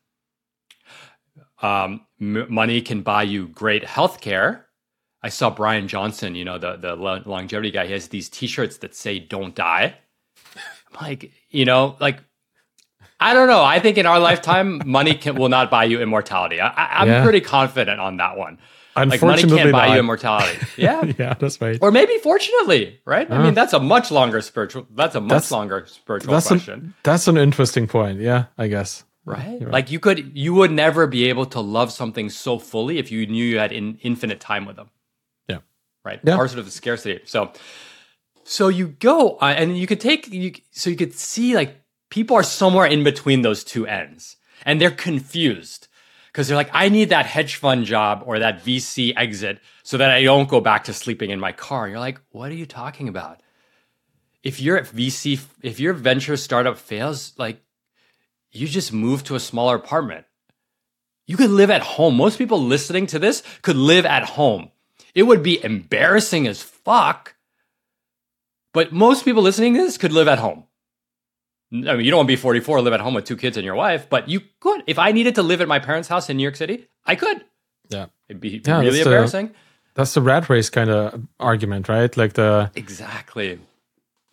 Um, 1.61 2.05
m- 2.19 2.47
money 2.49 2.81
can 2.81 3.01
buy 3.01 3.23
you 3.23 3.47
great 3.47 3.83
health 3.83 4.21
care. 4.21 4.67
I 5.21 5.29
saw 5.29 5.49
Brian 5.49 5.87
Johnson, 5.87 6.35
you 6.35 6.45
know, 6.45 6.57
the, 6.57 6.77
the 6.77 6.95
longevity 6.95 7.71
guy, 7.71 7.87
he 7.87 7.93
has 7.93 8.07
these 8.07 8.29
t 8.29 8.47
shirts 8.47 8.77
that 8.77 8.95
say, 8.95 9.19
don't 9.19 9.53
die. 9.53 9.95
I'm 10.55 11.01
like, 11.01 11.31
you 11.49 11.65
know, 11.65 11.97
like, 11.99 12.19
I 13.19 13.33
don't 13.33 13.47
know. 13.47 13.61
I 13.61 13.79
think 13.79 13.97
in 13.97 14.05
our 14.05 14.19
lifetime, 14.19 14.81
money 14.85 15.13
can, 15.15 15.35
will 15.35 15.49
not 15.49 15.69
buy 15.69 15.83
you 15.83 16.01
immortality. 16.01 16.61
I, 16.61 17.01
am 17.01 17.07
yeah. 17.09 17.23
pretty 17.23 17.41
confident 17.41 17.99
on 17.99 18.17
that 18.17 18.37
one. 18.37 18.59
Like 18.95 19.21
money 19.21 19.43
can't 19.43 19.71
buy 19.71 19.87
not. 19.87 19.93
you 19.93 19.99
immortality. 19.99 20.59
Yeah, 20.77 21.11
yeah, 21.17 21.33
that's 21.33 21.61
right. 21.61 21.77
Or 21.81 21.91
maybe 21.91 22.17
fortunately, 22.17 22.99
right? 23.05 23.29
Uh, 23.29 23.33
I 23.33 23.37
mean, 23.37 23.47
uh-huh. 23.47 23.55
that's 23.55 23.73
a 23.73 23.79
much 23.79 24.11
longer 24.11 24.41
spiritual. 24.41 24.87
That's 24.93 25.15
a 25.15 25.21
much 25.21 25.51
longer 25.51 25.85
spiritual 25.87 26.33
that's 26.33 26.47
question. 26.47 26.93
A, 26.97 27.03
that's 27.03 27.27
an 27.27 27.37
interesting 27.37 27.87
point. 27.87 28.19
Yeah, 28.19 28.45
I 28.57 28.67
guess. 28.67 29.03
Right? 29.25 29.61
right? 29.61 29.71
Like 29.71 29.91
you 29.91 29.99
could, 29.99 30.35
you 30.35 30.53
would 30.55 30.71
never 30.71 31.05
be 31.05 31.29
able 31.29 31.45
to 31.47 31.59
love 31.59 31.91
something 31.91 32.29
so 32.29 32.57
fully 32.57 32.97
if 32.97 33.11
you 33.11 33.27
knew 33.27 33.43
you 33.43 33.59
had 33.59 33.71
in, 33.71 33.99
infinite 34.01 34.39
time 34.39 34.65
with 34.65 34.75
them. 34.75 34.89
Yeah. 35.47 35.59
Right. 36.03 36.19
Yeah. 36.23 36.35
Part 36.35 36.55
of 36.55 36.65
the 36.65 36.71
scarcity. 36.71 37.21
So, 37.25 37.51
so 38.43 38.69
you 38.69 38.87
go 38.87 39.37
uh, 39.37 39.53
and 39.55 39.77
you 39.77 39.85
could 39.85 39.99
take 39.99 40.27
you. 40.31 40.53
So 40.71 40.89
you 40.89 40.95
could 40.95 41.13
see 41.13 41.55
like 41.55 41.81
people 42.09 42.35
are 42.35 42.43
somewhere 42.43 42.87
in 42.87 43.03
between 43.03 43.43
those 43.43 43.63
two 43.63 43.85
ends, 43.85 44.37
and 44.65 44.81
they're 44.81 44.89
confused 44.89 45.88
because 46.31 46.47
they're 46.47 46.57
like, 46.57 46.69
I 46.73 46.89
need 46.89 47.09
that 47.09 47.25
hedge 47.25 47.55
fund 47.55 47.85
job 47.85 48.23
or 48.25 48.39
that 48.39 48.63
VC 48.63 49.13
exit 49.17 49.59
so 49.83 49.97
that 49.97 50.11
I 50.11 50.23
don't 50.23 50.47
go 50.47 50.61
back 50.61 50.83
to 50.85 50.93
sleeping 50.93 51.31
in 51.31 51.39
my 51.39 51.51
car. 51.51 51.85
And 51.85 51.91
you're 51.91 51.99
like, 51.99 52.21
what 52.29 52.51
are 52.51 52.55
you 52.55 52.65
talking 52.65 53.07
about? 53.07 53.41
If 54.43 54.61
your 54.61 54.79
VC, 54.79 55.43
if 55.63 55.79
your 55.79 55.93
venture 55.93 56.37
startup 56.37 56.77
fails, 56.77 57.33
like 57.37 57.61
you 58.51 58.67
just 58.67 58.93
move 58.93 59.23
to 59.25 59.35
a 59.35 59.39
smaller 59.39 59.75
apartment. 59.75 60.25
You 61.25 61.37
could 61.37 61.51
live 61.51 61.69
at 61.69 61.81
home. 61.81 62.15
Most 62.15 62.37
people 62.37 62.61
listening 62.61 63.05
to 63.07 63.19
this 63.19 63.43
could 63.61 63.75
live 63.75 64.05
at 64.05 64.23
home. 64.23 64.71
It 65.13 65.23
would 65.23 65.43
be 65.43 65.63
embarrassing 65.63 66.47
as 66.47 66.61
fuck, 66.61 67.35
but 68.73 68.91
most 68.93 69.25
people 69.25 69.43
listening 69.43 69.73
to 69.73 69.81
this 69.81 69.97
could 69.97 70.13
live 70.13 70.27
at 70.27 70.39
home. 70.39 70.65
I 71.71 71.75
mean, 71.75 72.01
you 72.01 72.09
don't 72.09 72.17
want 72.17 72.27
to 72.27 72.31
be 72.31 72.35
44, 72.35 72.81
live 72.81 72.93
at 72.93 72.99
home 72.99 73.13
with 73.13 73.25
two 73.25 73.37
kids 73.37 73.55
and 73.55 73.63
your 73.63 73.75
wife, 73.75 74.09
but 74.09 74.27
you 74.27 74.41
could. 74.59 74.83
If 74.87 74.97
I 74.97 75.11
needed 75.11 75.35
to 75.35 75.43
live 75.43 75.61
at 75.61 75.67
my 75.67 75.79
parents' 75.79 76.07
house 76.07 76.29
in 76.29 76.37
New 76.37 76.43
York 76.43 76.55
City, 76.55 76.87
I 77.05 77.15
could. 77.15 77.45
Yeah. 77.89 78.07
It'd 78.27 78.41
be 78.41 78.61
yeah, 78.65 78.79
really 78.79 78.97
that's 78.97 79.05
embarrassing. 79.05 79.47
The, 79.47 79.53
that's 79.93 80.13
the 80.13 80.21
rat 80.21 80.49
race 80.49 80.69
kind 80.69 80.89
of 80.89 81.27
argument, 81.39 81.89
right? 81.89 82.15
Like 82.15 82.33
the. 82.33 82.71
Exactly. 82.75 83.59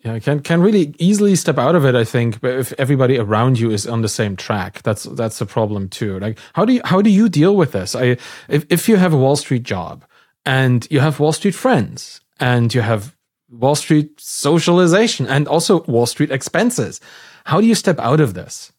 Yeah, 0.05 0.19
can 0.19 0.41
can 0.41 0.61
really 0.61 0.93
easily 0.99 1.35
step 1.35 1.57
out 1.57 1.75
of 1.75 1.83
it. 1.83 1.95
I 1.95 2.03
think, 2.03 2.39
but 2.39 2.51
if 2.51 2.71
everybody 2.77 3.17
around 3.17 3.59
you 3.59 3.71
is 3.71 3.87
on 3.87 4.03
the 4.03 4.07
same 4.07 4.35
track, 4.35 4.83
that's 4.83 5.03
that's 5.03 5.39
the 5.39 5.45
problem 5.45 5.89
too. 5.89 6.19
Like, 6.19 6.37
how 6.53 6.65
do 6.65 6.73
you 6.73 6.81
how 6.85 7.01
do 7.01 7.09
you 7.09 7.27
deal 7.27 7.55
with 7.55 7.71
this? 7.71 7.95
I 7.95 8.17
if 8.47 8.65
if 8.69 8.87
you 8.87 8.97
have 8.97 9.11
a 9.11 9.17
Wall 9.17 9.35
Street 9.35 9.63
job 9.63 10.05
and 10.45 10.87
you 10.91 10.99
have 10.99 11.19
Wall 11.19 11.33
Street 11.33 11.55
friends 11.55 12.21
and 12.39 12.73
you 12.73 12.81
have 12.81 13.16
Wall 13.49 13.75
Street 13.75 14.19
socialization 14.19 15.27
and 15.27 15.47
also 15.47 15.83
Wall 15.83 16.05
Street 16.05 16.31
expenses. 16.31 16.99
How 17.45 17.61
do 17.61 17.67
you 17.67 17.75
step 17.75 17.99
out 17.99 18.19
of 18.19 18.33
this? 18.33 18.71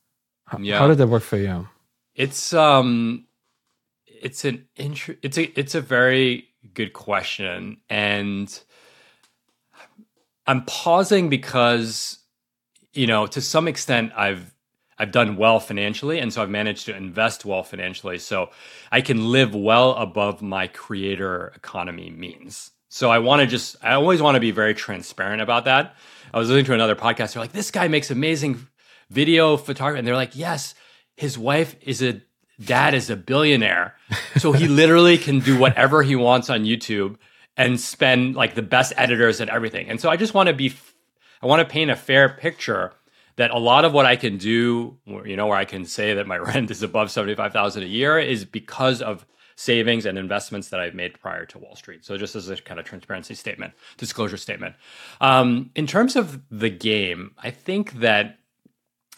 How, 0.47 0.59
yeah. 0.59 0.79
how 0.79 0.89
did 0.89 0.99
that 0.99 1.09
work 1.09 1.23
for 1.23 1.37
you? 1.37 1.69
It's 2.15 2.53
um 2.53 3.27
it's 4.07 4.45
an 4.45 4.67
int- 4.77 5.19
it's 5.23 5.39
a 5.39 5.59
it's 5.59 5.75
a 5.75 5.81
very 5.81 6.49
good 6.75 6.93
question 6.93 7.79
and 7.89 8.61
I'm 10.47 10.65
pausing 10.65 11.29
because 11.29 12.19
you 12.93 13.07
know 13.07 13.27
to 13.27 13.41
some 13.41 13.69
extent 13.69 14.13
I've 14.17 14.55
I've 14.99 15.13
done 15.13 15.37
well 15.37 15.61
financially 15.61 16.19
and 16.19 16.33
so 16.33 16.43
I've 16.43 16.51
managed 16.51 16.87
to 16.87 16.97
invest 16.97 17.45
well 17.45 17.63
financially 17.63 18.19
so 18.19 18.51
I 18.91 19.01
can 19.01 19.31
live 19.31 19.55
well 19.55 19.95
above 19.95 20.43
my 20.43 20.67
creator 20.67 21.53
economy 21.55 22.11
means. 22.11 22.73
So 22.89 23.11
I 23.11 23.19
want 23.19 23.41
to 23.41 23.47
just 23.47 23.77
I 23.83 23.95
always 23.95 24.23
want 24.23 24.37
to 24.37 24.41
be 24.41 24.51
very 24.51 24.75
transparent 24.75 25.43
about 25.43 25.65
that. 25.67 25.95
I 26.33 26.39
was 26.39 26.49
listening 26.49 26.67
to 26.67 26.75
another 26.75 26.97
podcast 26.97 27.35
they're 27.35 27.43
like 27.43 27.53
this 27.53 27.71
guy 27.71 27.89
makes 27.89 28.11
amazing 28.11 28.67
video 29.11 29.57
photography 29.57 29.99
and 29.99 30.07
they're 30.07 30.15
like 30.15 30.37
yes 30.37 30.75
his 31.17 31.37
wife 31.39 31.75
is 31.83 32.03
a 32.03 32.23
dad 32.63 32.95
is 32.95 33.11
a 33.11 33.17
billionaire. 33.17 33.95
So 34.39 34.53
he 34.53 34.69
literally 34.69 35.19
can 35.19 35.41
do 35.41 35.59
whatever 35.59 36.01
he 36.05 36.15
wants 36.15 36.49
on 36.49 36.63
YouTube 36.63 37.17
and 37.57 37.81
spend 37.81 38.37
like 38.37 38.55
the 38.55 38.63
best 38.63 38.93
editors 38.97 39.41
and 39.41 39.51
everything. 39.51 39.89
And 39.91 40.01
so 40.01 40.09
I 40.11 40.17
just 40.17 40.33
want 40.33 40.47
to 40.47 40.53
be, 40.53 40.73
I 41.43 41.47
want 41.47 41.67
to 41.67 41.73
paint 41.73 41.91
a 41.91 41.97
fair 41.97 42.29
picture 42.29 42.93
that 43.35 43.51
a 43.51 43.59
lot 43.59 43.85
of 43.85 43.93
what 43.93 44.07
I 44.07 44.15
can 44.15 44.37
do, 44.37 44.97
you 45.07 45.35
know, 45.35 45.49
where 45.49 45.57
I 45.57 45.65
can 45.65 45.85
say 45.85 46.15
that 46.15 46.29
my 46.29 46.37
rent 46.39 46.71
is 46.71 46.85
above 46.85 47.11
75,000 47.11 47.83
a 47.83 47.87
year 47.87 48.17
is 48.17 48.45
because 48.45 49.03
of 49.03 49.27
savings 49.59 50.07
and 50.07 50.17
investments 50.17 50.69
that 50.69 50.79
I've 50.79 50.95
made 50.95 51.21
prior 51.21 51.45
to 51.47 51.59
Wall 51.59 51.75
Street. 51.75 52.05
So 52.05 52.17
just 52.17 52.37
as 52.37 52.49
a 52.49 52.57
kind 52.57 52.79
of 52.79 52.87
transparency 52.87 53.35
statement, 53.35 53.75
disclosure 53.97 54.37
statement. 54.37 54.77
Um, 55.21 55.71
in 55.75 55.85
terms 55.85 56.15
of 56.15 56.41
the 56.49 56.71
game, 56.71 57.33
I 57.43 57.51
think 57.51 57.95
that 57.95 58.39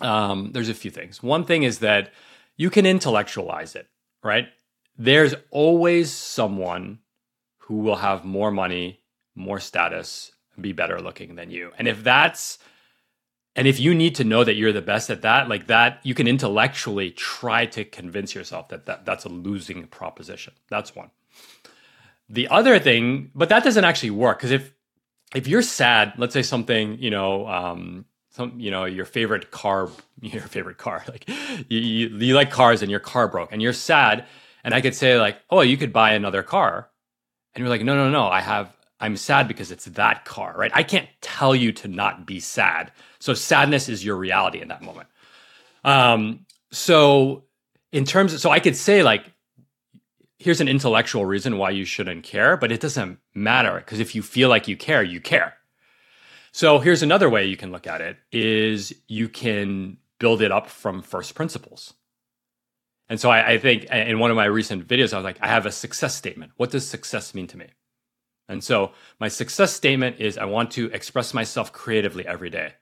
um, 0.01 0.53
there's 0.53 0.71
a 0.71 0.75
few 0.75 0.91
things. 0.91 1.23
One 1.23 1.45
thing 1.45 1.63
is 1.63 1.81
that 1.81 2.15
you 2.57 2.71
can 2.71 2.87
intellectualize 2.87 3.77
it, 3.77 3.87
right? 4.25 4.49
There's 4.97 5.35
always 5.51 6.11
someone 6.11 7.01
who 7.59 7.81
will 7.81 7.97
have 7.97 8.25
more 8.25 8.51
money, 8.51 9.01
more 9.35 9.61
status, 9.61 10.33
be 10.59 10.73
better 10.73 11.03
looking 11.03 11.35
than 11.35 11.51
you. 11.51 11.71
And 11.79 11.87
if 11.87 12.03
that's 12.03 12.59
and 13.57 13.67
if 13.67 13.81
you 13.81 13.95
need 13.95 14.15
to 14.17 14.25
know 14.25 14.45
that 14.45 14.55
you're 14.55 14.73
the 14.73 14.83
best 14.83 15.11
at 15.11 15.23
that, 15.23 15.49
like 15.49 15.67
that, 15.67 16.01
you 16.05 16.15
can 16.15 16.29
intellectually 16.29 17.11
try 17.11 17.67
to 17.67 17.85
convince 17.85 18.35
yourself 18.35 18.69
that, 18.69 18.87
that 18.87 19.05
that's 19.05 19.25
a 19.25 19.29
losing 19.29 19.87
proposition. 19.87 20.55
That's 20.69 20.95
one. 20.95 21.11
The 22.29 22.47
other 22.49 22.79
thing, 22.79 23.31
but 23.35 23.49
that 23.49 23.65
doesn't 23.65 23.85
actually 23.85 24.11
work 24.11 24.39
because 24.39 24.53
if 24.53 24.73
if 25.35 25.47
you're 25.47 25.63
sad, 25.63 26.13
let's 26.17 26.33
say 26.33 26.43
something, 26.43 26.99
you 26.99 27.11
know, 27.11 27.47
um, 27.47 28.05
some 28.31 28.59
you 28.59 28.71
know 28.71 28.85
your 28.85 29.05
favorite 29.05 29.51
car 29.51 29.89
your 30.21 30.43
favorite 30.43 30.79
car 30.79 31.05
like 31.09 31.29
you, 31.69 31.79
you, 31.79 32.09
you 32.09 32.35
like 32.35 32.51
cars 32.51 32.83
and 32.83 32.91
your 32.91 33.01
car 33.01 33.29
broke 33.29 33.53
and 33.53 33.61
you're 33.61 33.73
sad 33.73 34.25
and 34.65 34.73
i 34.73 34.81
could 34.81 34.95
say 34.95 35.19
like 35.19 35.39
oh 35.51 35.61
you 35.61 35.77
could 35.77 35.93
buy 35.93 36.13
another 36.13 36.43
car 36.43 36.89
and 37.55 37.61
you're 37.61 37.69
like 37.69 37.83
no 37.83 37.95
no 37.95 38.09
no 38.09 38.27
i 38.27 38.41
have 38.41 38.75
i'm 39.01 39.17
sad 39.17 39.49
because 39.49 39.71
it's 39.71 39.87
that 39.87 40.25
car 40.25 40.55
right 40.57 40.71
i 40.75 40.83
can't 40.83 41.09
tell 41.21 41.55
you 41.55 41.73
to 41.73 41.89
not 41.89 42.27
be 42.27 42.41
sad 42.41 42.93
so 43.19 43.35
sadness 43.35 43.89
is 43.89 44.05
your 44.05 44.17
reality 44.17 44.61
in 44.61 44.69
that 44.69 44.83
moment 44.83 45.09
um 45.85 46.45
so 46.71 47.45
in 47.93 48.05
terms 48.05 48.33
of 48.33 48.41
so 48.41 48.51
i 48.51 48.61
could 48.61 48.77
say 48.77 49.03
like 49.03 49.25
here's 50.39 50.61
an 50.61 50.69
intellectual 50.69 51.25
reason 51.25 51.59
why 51.59 51.71
you 51.71 51.85
shouldn't 51.85 52.23
care 52.23 52.57
but 52.57 52.73
it 52.73 52.81
doesn't 52.81 53.19
matter 53.35 53.77
because 53.77 54.01
if 54.01 54.15
you 54.15 54.23
feel 54.23 54.49
like 54.49 54.69
you 54.69 54.77
care 54.77 55.03
you 55.03 55.21
care 55.21 55.55
so 56.53 56.79
here's 56.79 57.03
another 57.03 57.31
way 57.31 57.47
you 57.47 57.57
can 57.57 57.71
look 57.71 57.87
at 57.87 58.01
it 58.01 58.17
is 58.33 58.93
you 59.07 59.29
can 59.29 59.99
build 60.19 60.43
it 60.43 60.53
up 60.53 60.69
from 60.69 61.03
first 61.03 61.35
principles. 61.35 61.95
And 63.09 63.21
so 63.21 63.31
I, 63.31 63.53
I, 63.53 63.59
think 63.59 63.85
in 63.87 64.21
one 64.21 64.31
of 64.31 64.37
my 64.37 64.45
recent 64.45 64.87
videos, 64.87 65.13
I 65.13 65.17
was 65.17 65.25
like, 65.25 65.39
I 65.41 65.49
have 65.49 65.67
a 65.67 65.73
success 65.73 66.15
statement. 66.15 66.53
What 66.57 66.71
does 66.71 66.87
success 66.87 67.35
mean 67.35 67.49
to 67.49 67.57
me? 67.57 67.67
And 68.51 68.63
so 68.65 68.93
my 69.21 69.29
success 69.29 69.73
statement 69.73 70.17
is 70.19 70.37
I 70.37 70.45
want 70.45 70.73
to 70.73 70.87
express 70.91 71.33
myself 71.33 71.73
creatively 71.73 72.27
every 72.27 72.51
day. 72.51 72.73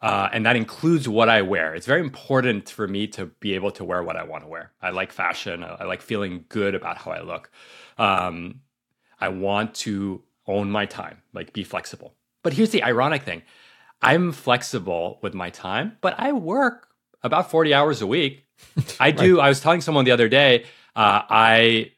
Uh, 0.00 0.28
and 0.32 0.44
that 0.44 0.56
includes 0.56 1.08
what 1.08 1.28
I 1.28 1.42
wear. 1.42 1.76
It's 1.76 1.86
very 1.86 2.00
important 2.00 2.68
for 2.68 2.88
me 2.88 3.06
to 3.08 3.26
be 3.38 3.54
able 3.54 3.70
to 3.72 3.84
wear 3.84 4.02
what 4.02 4.16
I 4.16 4.24
want 4.24 4.42
to 4.42 4.48
wear. 4.48 4.72
I 4.82 4.90
like 4.90 5.12
fashion. 5.12 5.62
I, 5.62 5.84
like 5.84 6.02
feeling 6.02 6.44
good 6.48 6.74
about 6.74 6.98
how 6.98 7.12
I 7.12 7.22
look. 7.22 7.52
Um, 7.98 8.62
I 9.20 9.28
want 9.28 9.74
to 9.76 10.22
own 10.48 10.72
my 10.72 10.86
time, 10.86 11.22
like 11.32 11.52
be 11.52 11.62
flexible. 11.62 12.14
But 12.42 12.54
here's 12.54 12.70
the 12.70 12.82
ironic 12.82 13.22
thing 13.22 13.42
I'm 14.02 14.32
flexible 14.32 15.20
with 15.22 15.34
my 15.34 15.50
time, 15.50 15.96
but 16.00 16.18
I 16.18 16.32
work 16.32 16.88
about 17.22 17.48
40 17.48 17.72
hours 17.72 18.02
a 18.02 18.06
week. 18.08 18.44
I 19.00 19.12
do. 19.12 19.38
right. 19.38 19.46
I 19.46 19.48
was 19.48 19.60
telling 19.60 19.80
someone 19.80 20.04
the 20.04 20.10
other 20.10 20.28
day, 20.28 20.64
uh, 20.96 21.22
I 21.30 21.92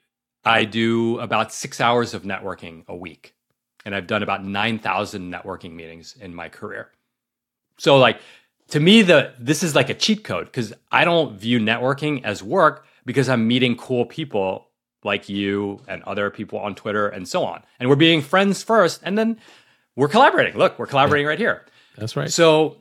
I 0.45 0.65
do 0.65 1.19
about 1.21 1.53
six 1.53 1.81
hours 1.81 2.15
of 2.15 2.23
networking 2.23 2.87
a 2.89 2.97
week, 2.97 3.35
and 3.85 3.95
I've 3.95 4.07
done 4.07 4.23
about 4.23 4.45
9,000 4.45 5.33
networking 5.33 5.73
meetings 5.73 6.17
in 6.21 6.35
my 6.35 6.49
career. 6.49 6.91
So, 7.79 7.97
like 7.99 8.21
to 8.69 8.81
me, 8.81 9.03
the 9.03 9.33
this 9.39 9.63
is 9.63 9.75
like 9.75 9.91
a 9.91 9.95
cheat 9.95 10.25
code 10.25 10.47
because 10.47 10.73
I 10.93 11.05
don't 11.05 11.37
view 11.37 11.59
networking 11.59 12.25
as 12.25 12.43
work 12.43 12.87
because 13.05 13.29
I'm 13.29 13.47
meeting 13.49 13.77
cool 13.77 14.07
people 14.07 14.69
like 15.03 15.29
you 15.29 15.81
and 15.87 16.03
other 16.05 16.31
people 16.31 16.59
on 16.59 16.75
Twitter 16.75 17.09
and 17.09 17.29
so 17.29 17.45
on, 17.45 17.63
and 17.79 17.89
we're 17.89 17.97
being 17.97 18.23
friends 18.23 18.63
first, 18.63 19.01
and 19.03 19.19
then 19.19 19.39
we're 19.97 20.09
collaborating. 20.09 20.57
Look, 20.57 20.79
we're 20.79 20.87
collaborating 20.87 21.25
yeah. 21.25 21.31
right 21.31 21.39
here. 21.39 21.67
That's 21.97 22.17
right. 22.17 22.31
So 22.31 22.77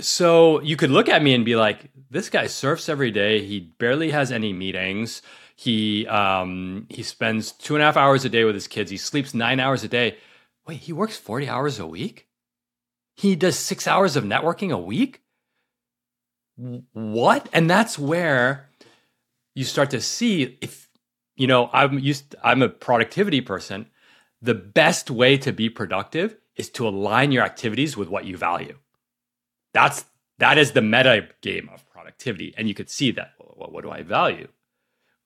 so 0.00 0.60
you 0.60 0.76
could 0.76 0.90
look 0.90 1.08
at 1.08 1.22
me 1.22 1.34
and 1.34 1.44
be 1.44 1.56
like, 1.56 1.90
this 2.10 2.30
guy 2.30 2.46
surfs 2.46 2.88
every 2.88 3.10
day. 3.10 3.44
He 3.44 3.60
barely 3.60 4.10
has 4.10 4.32
any 4.32 4.52
meetings. 4.52 5.22
He 5.58 6.06
um, 6.06 6.86
he 6.88 7.02
spends 7.02 7.50
two 7.50 7.74
and 7.74 7.82
a 7.82 7.86
half 7.86 7.96
hours 7.96 8.24
a 8.24 8.28
day 8.28 8.44
with 8.44 8.54
his 8.54 8.68
kids. 8.68 8.92
He 8.92 8.96
sleeps 8.96 9.34
nine 9.34 9.58
hours 9.58 9.82
a 9.82 9.88
day. 9.88 10.18
Wait, 10.66 10.78
he 10.78 10.92
works 10.92 11.16
40 11.16 11.48
hours 11.48 11.78
a 11.80 11.86
week? 11.86 12.28
He 13.16 13.34
does 13.34 13.58
six 13.58 13.88
hours 13.88 14.14
of 14.14 14.22
networking 14.22 14.70
a 14.70 14.78
week? 14.78 15.22
What? 16.92 17.48
And 17.52 17.68
that's 17.68 17.98
where 17.98 18.68
you 19.56 19.64
start 19.64 19.90
to 19.90 20.00
see 20.00 20.58
if 20.60 20.88
you 21.34 21.48
know, 21.48 21.70
I'm 21.72 21.98
used 21.98 22.36
I'm 22.44 22.62
a 22.62 22.68
productivity 22.68 23.40
person 23.40 23.86
the 24.40 24.54
best 24.54 25.10
way 25.10 25.36
to 25.38 25.52
be 25.52 25.68
productive 25.68 26.36
is 26.56 26.70
to 26.70 26.86
align 26.86 27.32
your 27.32 27.44
activities 27.44 27.96
with 27.96 28.08
what 28.08 28.24
you 28.24 28.36
value. 28.36 28.78
That's 29.74 30.04
that 30.38 30.58
is 30.58 30.72
the 30.72 30.82
meta 30.82 31.28
game 31.40 31.68
of 31.74 31.88
productivity, 31.90 32.54
and 32.56 32.68
you 32.68 32.74
could 32.74 32.90
see 32.90 33.10
that. 33.12 33.32
Well, 33.40 33.70
what 33.70 33.82
do 33.82 33.90
I 33.90 34.02
value? 34.02 34.48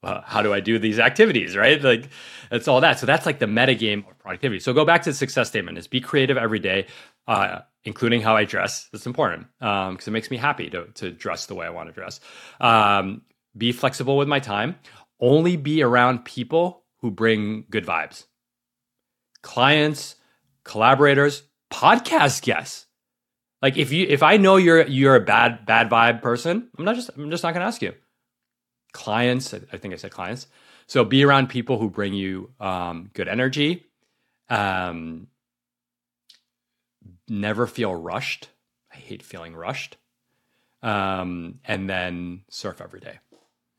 How 0.03 0.43
do 0.43 0.53
I 0.53 0.61
do 0.61 0.79
these 0.79 0.99
activities? 0.99 1.57
Right, 1.57 1.81
like 1.83 2.09
it's 2.51 2.69
all 2.69 2.81
that. 2.81 2.99
So 2.99 3.07
that's 3.07 3.27
like 3.27 3.39
the 3.39 3.47
meta 3.47 3.75
game 3.75 4.05
of 4.09 4.19
productivity. 4.19 4.61
So 4.61 4.73
go 4.73 4.85
back 4.85 5.03
to 5.03 5.11
the 5.11 5.15
success 5.15 5.49
statement: 5.49 5.79
is 5.79 5.87
be 5.87 6.01
creative 6.01 6.37
every 6.37 6.59
day, 6.59 6.87
uh, 7.29 7.61
including 7.85 8.21
how 8.21 8.37
I 8.37 8.45
dress. 8.45 8.89
That's 8.93 9.07
important 9.07 9.47
because 9.59 9.89
um, 9.89 9.99
it 10.07 10.11
makes 10.11 10.31
me 10.31 10.37
happy 10.37 10.71
to 10.71 10.87
to 10.95 11.11
dress 11.11 11.47
the 11.47 11.55
way 11.55 11.67
I 11.67 11.71
want 11.71 11.89
to 11.89 11.93
dress. 11.93 12.21
Um, 12.61 13.23
be 13.57 13.73
flexible 13.73 14.17
with 14.17 14.29
my 14.29 14.41
time. 14.41 14.77
Only 15.21 15.57
be 15.57 15.83
around 15.83 16.25
people 16.25 16.85
who 16.99 17.11
bring 17.11 17.65
good 17.71 17.87
vibes 17.87 18.25
clients, 19.43 20.17
collaborators, 20.65 21.43
podcast 21.71 22.43
guests. 22.43 22.87
Like 23.61 23.77
if 23.77 23.93
you 23.93 24.07
if 24.09 24.23
I 24.23 24.37
know 24.37 24.57
you're 24.57 24.87
you're 24.87 25.15
a 25.15 25.21
bad 25.21 25.67
bad 25.67 25.91
vibe 25.91 26.23
person, 26.23 26.69
I'm 26.77 26.85
not 26.85 26.97
just 26.97 27.11
I'm 27.17 27.31
just 27.31 27.43
not 27.43 27.55
going 27.55 27.61
to 27.61 27.67
ask 27.67 27.83
you. 27.83 27.93
Clients, 28.93 29.55
I 29.55 29.77
think 29.77 29.95
I 29.95 29.97
said 29.97 30.11
clients. 30.11 30.47
So 30.87 31.05
be 31.05 31.25
around 31.25 31.49
people 31.49 31.79
who 31.79 31.89
bring 31.89 32.13
you 32.13 32.51
um, 32.61 33.11
good 33.15 33.29
energy. 33.29 33.87
Um, 34.51 35.29
never 37.29 37.67
feel 37.67 37.95
rushed. 37.95 38.51
I 38.93 38.97
hate 38.97 39.23
feeling 39.23 39.55
rushed. 39.55 39.97
Um, 40.83 41.61
and 41.65 41.89
then 41.89 42.43
surf 42.51 42.81
every 42.81 43.01
day. 43.01 43.19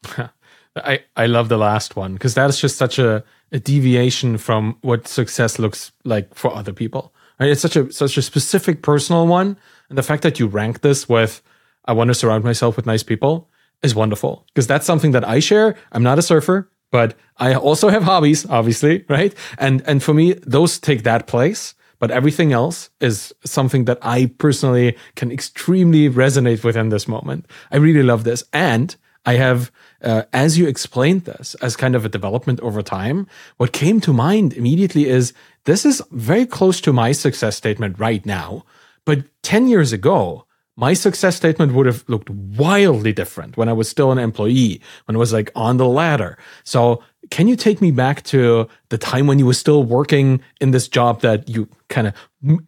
I, 0.75 1.03
I 1.15 1.27
love 1.27 1.49
the 1.49 1.57
last 1.57 1.95
one 1.95 2.13
because 2.13 2.33
that 2.33 2.49
is 2.49 2.59
just 2.59 2.77
such 2.77 2.97
a, 2.97 3.23
a 3.51 3.59
deviation 3.59 4.37
from 4.37 4.77
what 4.81 5.07
success 5.07 5.59
looks 5.59 5.91
like 6.03 6.33
for 6.33 6.53
other 6.55 6.73
people. 6.73 7.13
Right? 7.39 7.51
It's 7.51 7.61
such 7.61 7.75
a 7.75 7.91
such 7.91 8.17
a 8.17 8.21
specific 8.21 8.81
personal 8.81 9.27
one. 9.27 9.57
And 9.89 9.97
the 9.97 10.03
fact 10.03 10.23
that 10.23 10.39
you 10.39 10.47
rank 10.47 10.81
this 10.81 11.07
with 11.07 11.41
I 11.85 11.93
want 11.93 12.07
to 12.07 12.15
surround 12.15 12.43
myself 12.43 12.75
with 12.75 12.85
nice 12.85 13.03
people 13.03 13.49
is 13.83 13.93
wonderful 13.93 14.45
because 14.47 14.67
that's 14.67 14.85
something 14.85 15.11
that 15.11 15.27
I 15.27 15.39
share. 15.39 15.75
I'm 15.91 16.03
not 16.03 16.19
a 16.19 16.21
surfer, 16.21 16.71
but 16.91 17.15
I 17.37 17.53
also 17.55 17.89
have 17.89 18.03
hobbies, 18.03 18.45
obviously, 18.49 19.05
right? 19.09 19.33
And 19.57 19.83
and 19.85 20.01
for 20.01 20.13
me, 20.13 20.33
those 20.45 20.79
take 20.79 21.03
that 21.03 21.27
place. 21.27 21.75
But 21.99 22.11
everything 22.11 22.51
else 22.51 22.89
is 22.99 23.33
something 23.45 23.85
that 23.85 23.97
I 24.01 24.25
personally 24.37 24.97
can 25.15 25.31
extremely 25.31 26.09
resonate 26.09 26.61
with 26.61 26.75
in 26.75 26.89
this 26.89 27.07
moment. 27.07 27.45
I 27.71 27.77
really 27.77 28.03
love 28.03 28.25
this. 28.25 28.43
And 28.51 28.93
I 29.25 29.35
have, 29.35 29.71
uh, 30.01 30.23
as 30.33 30.57
you 30.57 30.67
explained 30.67 31.23
this 31.23 31.55
as 31.61 31.77
kind 31.77 31.95
of 31.95 32.03
a 32.03 32.09
development 32.09 32.59
over 32.59 32.81
time, 32.81 33.25
what 33.55 33.71
came 33.71 34.01
to 34.01 34.11
mind 34.11 34.51
immediately 34.53 35.07
is 35.07 35.33
this 35.63 35.85
is 35.85 36.01
very 36.11 36.45
close 36.45 36.81
to 36.81 36.91
my 36.91 37.13
success 37.13 37.55
statement 37.55 37.97
right 37.99 38.25
now. 38.25 38.65
But 39.05 39.23
10 39.43 39.69
years 39.69 39.93
ago, 39.93 40.45
my 40.75 40.93
success 40.93 41.35
statement 41.35 41.73
would 41.73 41.85
have 41.85 42.03
looked 42.07 42.29
wildly 42.29 43.13
different 43.13 43.57
when 43.57 43.69
I 43.69 43.73
was 43.73 43.87
still 43.87 44.11
an 44.11 44.17
employee, 44.17 44.81
when 45.05 45.15
I 45.15 45.19
was 45.19 45.31
like 45.31 45.51
on 45.55 45.77
the 45.77 45.87
ladder. 45.87 46.37
So 46.63 47.03
can 47.29 47.47
you 47.47 47.55
take 47.55 47.81
me 47.81 47.91
back 47.91 48.23
to 48.23 48.67
the 48.89 48.97
time 48.97 49.27
when 49.27 49.39
you 49.39 49.45
were 49.45 49.53
still 49.53 49.83
working 49.83 50.41
in 50.59 50.71
this 50.71 50.87
job 50.87 51.21
that 51.21 51.47
you 51.47 51.69
kind 51.89 52.07
of 52.07 52.13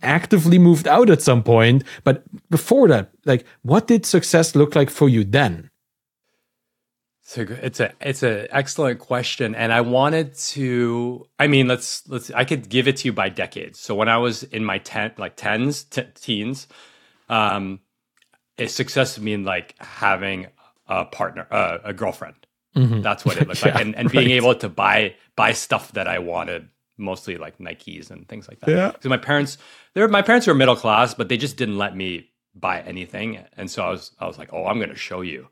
actively 0.02 0.60
moved 0.60 0.88
out 0.88 1.10
at 1.10 1.22
some 1.22 1.44
point? 1.44 1.84
But 2.04 2.24
before 2.50 2.88
that, 2.90 3.12
like 3.26 3.46
what 3.64 3.88
did 3.88 4.06
success 4.06 4.56
look 4.56 4.76
like 4.76 4.90
for 4.90 5.10
you 5.10 5.24
then? 5.24 5.72
So 7.28 7.42
it's 7.42 7.80
a 7.80 7.92
it's 8.02 8.22
an 8.22 8.46
excellent 8.52 9.00
question, 9.00 9.56
and 9.56 9.74
I 9.74 9.82
wanted 9.82 10.36
to. 10.36 11.28
I 11.40 11.48
mean, 11.48 11.68
let's 11.68 12.08
let's. 12.08 12.30
I 12.30 12.46
could 12.46 12.70
give 12.70 12.88
it 12.88 12.98
to 12.98 13.08
you 13.08 13.14
by 13.14 13.30
decades. 13.30 13.80
So 13.80 13.96
when 13.96 14.08
I 14.08 14.18
was 14.18 14.44
in 14.44 14.64
my 14.64 14.78
ten 14.78 15.12
like 15.18 15.36
tens, 15.36 15.86
t- 15.86 16.04
teens, 16.14 16.68
um, 17.28 17.80
a 18.58 18.68
success 18.68 19.20
mean 19.20 19.44
like 19.44 19.76
having 19.80 20.48
a 20.88 21.06
partner, 21.06 21.48
uh, 21.52 21.80
a 21.84 21.94
girlfriend. 21.94 22.36
Mm-hmm. 22.76 23.02
That's 23.02 23.26
what 23.26 23.38
it 23.38 23.48
looked 23.48 23.62
yeah, 23.66 23.74
like, 23.74 23.82
and, 23.82 23.96
and 23.96 24.12
being 24.12 24.32
able 24.32 24.56
to 24.56 24.70
buy 24.70 25.16
buy 25.36 25.54
stuff 25.54 25.94
that 25.94 26.08
I 26.08 26.20
wanted, 26.20 26.70
mostly 26.98 27.38
like 27.38 27.58
Nikes 27.58 28.12
and 28.12 28.28
things 28.28 28.48
like 28.48 28.60
that. 28.62 28.70
Yeah. 28.70 28.92
So 29.02 29.10
my 29.10 29.18
parents, 29.18 29.58
they 29.94 30.06
my 30.08 30.22
parents 30.22 30.48
were 30.48 30.54
middle 30.54 30.76
class, 30.76 31.14
but 31.14 31.30
they 31.30 31.38
just 31.38 31.58
didn't 31.58 31.78
let 31.78 31.96
me 31.96 32.30
buy 32.54 32.82
anything, 32.82 33.40
and 33.54 33.70
so 33.70 33.84
I 33.84 33.90
was 33.90 34.12
I 34.20 34.28
was 34.28 34.38
like, 34.38 34.54
oh, 34.54 34.66
I'm 34.66 34.78
going 34.78 34.90
to 34.90 34.96
show 34.96 35.22
you. 35.22 35.48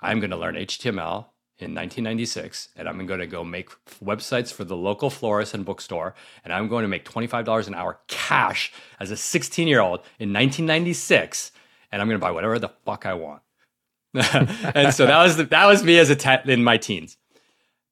I'm 0.00 0.20
going 0.20 0.30
to 0.30 0.36
learn 0.36 0.54
HTML 0.54 1.26
in 1.58 1.74
1996 1.74 2.70
and 2.76 2.88
I'm 2.88 3.06
going 3.06 3.20
to 3.20 3.26
go 3.26 3.44
make 3.44 3.68
websites 4.02 4.50
for 4.50 4.64
the 4.64 4.76
local 4.76 5.10
florist 5.10 5.52
and 5.52 5.62
bookstore 5.64 6.14
and 6.42 6.54
I'm 6.54 6.68
going 6.68 6.82
to 6.82 6.88
make 6.88 7.04
$25 7.04 7.66
an 7.66 7.74
hour 7.74 8.00
cash 8.08 8.72
as 8.98 9.10
a 9.10 9.16
16 9.16 9.68
year 9.68 9.80
old 9.80 10.00
in 10.18 10.32
1996 10.32 11.52
and 11.90 12.00
I'm 12.00 12.08
going 12.08 12.18
to 12.18 12.24
buy 12.24 12.30
whatever 12.30 12.58
the 12.58 12.70
fuck 12.84 13.06
I 13.06 13.14
want. 13.14 13.42
and 14.14 14.92
so 14.92 15.06
that 15.06 15.22
was 15.22 15.36
the, 15.36 15.44
that 15.44 15.66
was 15.66 15.84
me 15.84 15.98
as 15.98 16.10
a 16.10 16.16
te- 16.16 16.52
in 16.52 16.64
my 16.64 16.76
teens. 16.76 17.16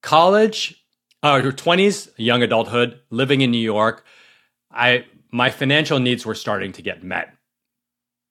College, 0.02 0.84
uh, 1.22 1.40
20s, 1.40 2.10
young 2.16 2.42
adulthood, 2.42 3.00
living 3.10 3.40
in 3.40 3.50
New 3.50 3.58
York. 3.58 4.04
I 4.70 5.06
my 5.30 5.50
financial 5.50 5.98
needs 5.98 6.24
were 6.24 6.34
starting 6.34 6.72
to 6.72 6.82
get 6.82 7.02
met. 7.02 7.34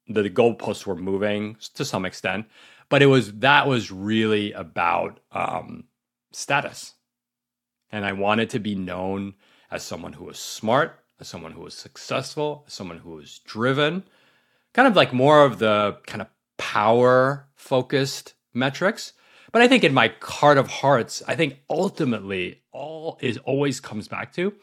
The, 0.08 0.24
the 0.24 0.30
goalposts 0.30 0.86
were 0.86 0.96
moving 0.96 1.58
to 1.76 1.86
some 1.86 2.06
extent 2.06 2.48
but 2.90 3.02
it 3.02 3.08
was 3.08 3.34
that 3.34 3.68
was 3.68 3.92
really 3.92 4.52
about 4.54 5.20
um, 5.32 5.86
status 6.32 6.94
and 7.92 8.06
i 8.06 8.12
wanted 8.12 8.50
to 8.50 8.60
be 8.60 8.76
known 8.76 9.34
as 9.72 9.84
someone 9.84 10.14
who 10.14 10.26
was 10.26 10.40
smart 10.40 11.00
as 11.20 11.28
someone 11.28 11.52
who 11.52 11.62
was 11.62 11.74
successful 11.74 12.64
as 12.68 12.74
someone 12.74 13.00
who 13.00 13.12
was 13.12 13.40
driven 13.40 14.04
kind 14.78 14.88
of 14.88 14.96
like 14.96 15.12
more 15.12 15.44
of 15.44 15.60
the 15.60 15.98
kind 16.06 16.22
of 16.22 16.30
power 16.58 17.48
focused 17.56 18.36
metrics 18.54 19.12
but 19.52 19.62
i 19.62 19.68
think 19.68 19.84
in 19.84 19.94
my 19.94 20.14
heart 20.22 20.58
of 20.58 20.68
hearts 20.68 21.22
i 21.28 21.36
think 21.36 21.60
ultimately 21.70 22.62
all 22.72 23.18
is 23.22 23.38
always 23.40 23.82
comes 23.82 24.08
back 24.08 24.32
to 24.32 24.54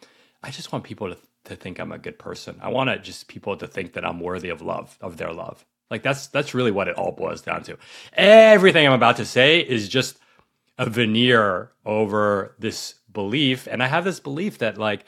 i 0.42 0.50
just 0.50 0.72
want 0.72 0.82
people 0.84 1.10
to, 1.10 1.18
to 1.44 1.54
think 1.54 1.78
i'm 1.78 1.92
a 1.92 1.98
good 1.98 2.18
person 2.18 2.58
i 2.62 2.68
want 2.68 2.88
to 2.88 2.98
just 2.98 3.28
people 3.28 3.54
to 3.56 3.66
think 3.66 3.92
that 3.92 4.06
i'm 4.06 4.20
worthy 4.20 4.48
of 4.48 4.62
love 4.62 4.96
of 5.02 5.18
their 5.18 5.32
love 5.32 5.66
like 5.90 6.02
that's 6.02 6.26
that's 6.28 6.54
really 6.54 6.70
what 6.70 6.88
it 6.88 6.96
all 6.96 7.12
boils 7.12 7.42
down 7.42 7.62
to. 7.64 7.76
Everything 8.14 8.86
I'm 8.86 8.92
about 8.92 9.16
to 9.16 9.24
say 9.24 9.60
is 9.60 9.88
just 9.88 10.18
a 10.78 10.88
veneer 10.88 11.70
over 11.84 12.54
this 12.58 12.94
belief 13.12 13.68
and 13.70 13.82
I 13.82 13.86
have 13.86 14.04
this 14.04 14.18
belief 14.18 14.58
that 14.58 14.78
like 14.78 15.04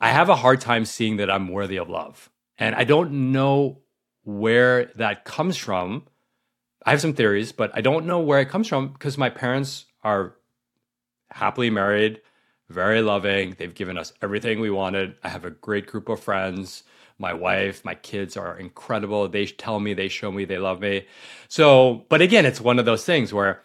I 0.00 0.10
have 0.10 0.28
a 0.28 0.36
hard 0.36 0.60
time 0.60 0.84
seeing 0.84 1.16
that 1.16 1.30
I'm 1.30 1.48
worthy 1.48 1.76
of 1.76 1.90
love. 1.90 2.30
And 2.56 2.74
I 2.74 2.84
don't 2.84 3.32
know 3.32 3.80
where 4.28 4.86
that 4.96 5.24
comes 5.24 5.56
from. 5.56 6.04
I 6.84 6.90
have 6.90 7.00
some 7.00 7.14
theories, 7.14 7.52
but 7.52 7.70
I 7.74 7.80
don't 7.80 8.06
know 8.06 8.20
where 8.20 8.40
it 8.40 8.48
comes 8.48 8.68
from 8.68 8.88
because 8.88 9.16
my 9.16 9.30
parents 9.30 9.86
are 10.04 10.34
happily 11.30 11.70
married, 11.70 12.20
very 12.68 13.00
loving. 13.00 13.56
They've 13.58 13.74
given 13.74 13.96
us 13.96 14.12
everything 14.20 14.60
we 14.60 14.70
wanted. 14.70 15.16
I 15.24 15.28
have 15.28 15.44
a 15.44 15.50
great 15.50 15.86
group 15.86 16.08
of 16.08 16.20
friends 16.20 16.82
my 17.18 17.32
wife, 17.32 17.84
my 17.84 17.94
kids 17.94 18.36
are 18.36 18.56
incredible. 18.58 19.28
They 19.28 19.46
tell 19.46 19.80
me, 19.80 19.92
they 19.92 20.08
show 20.08 20.30
me 20.30 20.44
they 20.44 20.58
love 20.58 20.80
me. 20.80 21.06
So, 21.48 22.06
but 22.08 22.22
again, 22.22 22.46
it's 22.46 22.60
one 22.60 22.78
of 22.78 22.84
those 22.84 23.04
things 23.04 23.32
where 23.32 23.62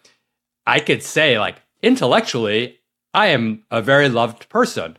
I 0.66 0.80
could 0.80 1.04
say, 1.04 1.38
like, 1.38 1.62
intellectually, 1.82 2.80
I 3.14 3.28
am 3.28 3.64
a 3.70 3.82
very 3.82 4.10
loved 4.10 4.50
person. 4.50 4.98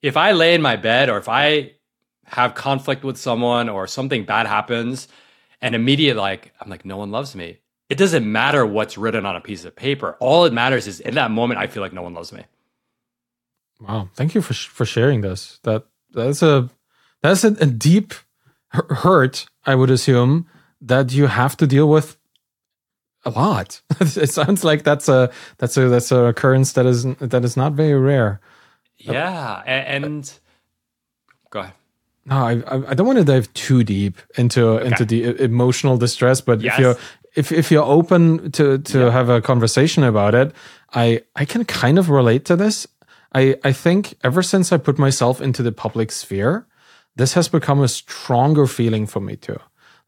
If 0.00 0.16
I 0.16 0.32
lay 0.32 0.54
in 0.54 0.62
my 0.62 0.76
bed 0.76 1.10
or 1.10 1.18
if 1.18 1.28
I 1.28 1.72
have 2.30 2.54
conflict 2.54 3.04
with 3.04 3.16
someone 3.16 3.68
or 3.68 3.86
something 3.86 4.24
bad 4.24 4.46
happens 4.46 5.08
and 5.60 5.74
immediate 5.74 6.16
like 6.16 6.52
I'm 6.60 6.70
like 6.70 6.84
no 6.84 6.96
one 6.96 7.10
loves 7.10 7.34
me. 7.34 7.58
It 7.88 7.98
doesn't 7.98 8.30
matter 8.30 8.64
what's 8.64 8.96
written 8.96 9.26
on 9.26 9.34
a 9.34 9.40
piece 9.40 9.64
of 9.64 9.74
paper. 9.74 10.16
All 10.20 10.44
it 10.44 10.52
matters 10.52 10.86
is 10.86 11.00
in 11.00 11.14
that 11.14 11.30
moment 11.30 11.58
I 11.58 11.66
feel 11.66 11.82
like 11.82 11.92
no 11.92 12.02
one 12.02 12.14
loves 12.14 12.32
me. 12.32 12.44
Wow, 13.80 14.08
thank 14.14 14.34
you 14.34 14.42
for 14.42 14.54
for 14.54 14.84
sharing 14.84 15.22
this. 15.22 15.58
That 15.64 15.86
that's 16.12 16.42
a 16.42 16.70
that's 17.22 17.44
a, 17.44 17.48
a 17.48 17.66
deep 17.66 18.14
hurt, 18.68 19.46
I 19.66 19.74
would 19.74 19.90
assume, 19.90 20.46
that 20.80 21.12
you 21.12 21.26
have 21.26 21.56
to 21.56 21.66
deal 21.66 21.88
with 21.88 22.16
a 23.24 23.30
lot. 23.30 23.80
it 24.00 24.30
sounds 24.30 24.64
like 24.64 24.84
that's 24.84 25.08
a 25.08 25.30
that's 25.58 25.76
a 25.76 25.88
that's 25.88 26.12
a 26.12 26.24
occurrence 26.26 26.74
that 26.74 26.86
is 26.86 27.04
that 27.16 27.44
is 27.44 27.56
not 27.56 27.72
very 27.72 27.98
rare. 27.98 28.40
Yeah, 28.98 29.62
and, 29.66 30.04
and 30.04 30.32
go 31.50 31.60
ahead. 31.60 31.74
No, 32.26 32.36
I 32.36 32.62
I 32.90 32.94
don't 32.94 33.06
want 33.06 33.18
to 33.18 33.24
dive 33.24 33.52
too 33.54 33.82
deep 33.82 34.18
into 34.36 34.66
okay. 34.66 34.86
into 34.86 35.04
the 35.04 35.42
emotional 35.42 35.96
distress, 35.96 36.40
but 36.40 36.60
yes. 36.60 36.74
if 36.74 36.80
you're 36.80 36.96
if 37.34 37.52
if 37.52 37.70
you're 37.70 37.84
open 37.84 38.50
to 38.52 38.78
to 38.78 38.98
yeah. 38.98 39.10
have 39.10 39.28
a 39.28 39.40
conversation 39.40 40.04
about 40.04 40.34
it, 40.34 40.52
I 40.94 41.22
I 41.34 41.44
can 41.44 41.64
kind 41.64 41.98
of 41.98 42.10
relate 42.10 42.44
to 42.46 42.56
this. 42.56 42.86
I 43.34 43.56
I 43.64 43.72
think 43.72 44.14
ever 44.22 44.42
since 44.42 44.72
I 44.72 44.76
put 44.76 44.98
myself 44.98 45.40
into 45.40 45.62
the 45.62 45.72
public 45.72 46.12
sphere, 46.12 46.66
this 47.16 47.34
has 47.34 47.48
become 47.48 47.82
a 47.82 47.88
stronger 47.88 48.66
feeling 48.66 49.06
for 49.06 49.20
me 49.20 49.36
too. 49.36 49.58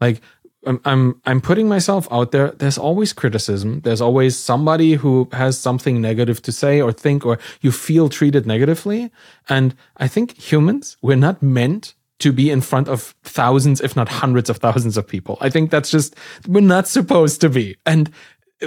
Like 0.00 0.20
I'm, 0.66 0.80
I'm 0.84 1.20
I'm 1.24 1.40
putting 1.40 1.68
myself 1.68 2.06
out 2.10 2.30
there. 2.30 2.50
There's 2.50 2.78
always 2.78 3.12
criticism. 3.12 3.80
There's 3.80 4.00
always 4.00 4.38
somebody 4.38 4.94
who 4.94 5.28
has 5.32 5.58
something 5.58 6.00
negative 6.00 6.42
to 6.42 6.52
say 6.52 6.80
or 6.80 6.92
think, 6.92 7.26
or 7.26 7.38
you 7.60 7.72
feel 7.72 8.08
treated 8.08 8.46
negatively. 8.46 9.10
And 9.48 9.74
I 9.96 10.08
think 10.08 10.36
humans, 10.36 10.96
we're 11.02 11.16
not 11.16 11.42
meant 11.42 11.94
to 12.22 12.32
be 12.32 12.50
in 12.50 12.60
front 12.60 12.88
of 12.88 13.14
thousands, 13.24 13.80
if 13.80 13.96
not 13.96 14.08
hundreds 14.08 14.48
of 14.48 14.58
thousands 14.58 14.96
of 14.96 15.06
people. 15.06 15.36
I 15.40 15.50
think 15.50 15.70
that's 15.70 15.90
just 15.90 16.14
we're 16.46 16.60
not 16.60 16.86
supposed 16.86 17.40
to 17.40 17.48
be. 17.48 17.76
And 17.84 18.10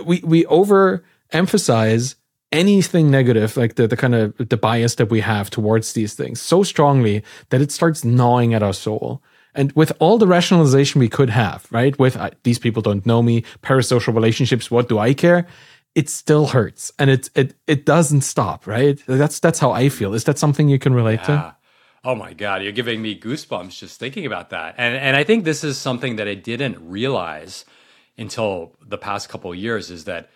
we 0.06 0.22
we 0.24 0.44
overemphasize 0.46 2.16
anything 2.52 3.10
negative, 3.10 3.58
like 3.58 3.76
the, 3.76 3.88
the 3.88 3.98
kind 3.98 4.16
of 4.16 4.34
the 4.38 4.58
bias 4.58 4.96
that 4.96 5.10
we 5.10 5.22
have 5.22 5.50
towards 5.50 5.94
these 5.94 6.14
things 6.14 6.42
so 6.42 6.64
strongly 6.64 7.24
that 7.50 7.62
it 7.62 7.72
starts 7.72 8.04
gnawing 8.04 8.54
at 8.54 8.64
our 8.64 8.74
soul. 8.74 9.22
And 9.54 9.72
with 9.72 9.94
all 10.00 10.18
the 10.18 10.28
rationalization 10.28 11.00
we 11.00 11.08
could 11.08 11.30
have, 11.30 11.66
right? 11.72 11.98
With 11.98 12.18
uh, 12.18 12.32
these 12.44 12.60
people 12.60 12.82
don't 12.82 13.06
know 13.06 13.22
me, 13.22 13.44
parasocial 13.62 14.14
relationships, 14.14 14.70
what 14.70 14.90
do 14.90 15.00
I 15.00 15.14
care? 15.14 15.48
It 15.96 16.10
still 16.10 16.48
hurts 16.48 16.92
and 17.00 17.10
it 17.10 17.30
it 17.36 17.56
it 17.68 17.86
doesn't 17.86 18.22
stop, 18.22 18.68
right? 18.68 19.00
That's 19.08 19.40
that's 19.40 19.60
how 19.60 19.72
I 19.72 19.88
feel. 19.88 20.14
Is 20.14 20.26
that 20.26 20.38
something 20.38 20.68
you 20.68 20.80
can 20.80 20.94
relate 20.94 21.22
yeah. 21.22 21.28
to? 21.28 21.56
Oh 22.06 22.16
my 22.16 22.34
god, 22.34 22.62
you're 22.62 22.72
giving 22.72 23.02
me 23.02 23.20
goosebumps 23.20 23.80
just 23.80 24.00
thinking 24.00 24.26
about 24.26 24.52
that. 24.52 24.76
And 24.78 24.96
and 24.96 25.16
I 25.16 25.24
think 25.24 25.44
this 25.44 25.64
is 25.64 25.78
something 25.78 26.16
that 26.18 26.28
I 26.28 26.36
didn't 26.36 26.78
realize 26.88 27.66
until 28.18 28.76
the 28.86 28.98
past 28.98 29.28
couple 29.30 29.54
years 29.54 29.92
is 29.92 30.06
that 30.06 30.30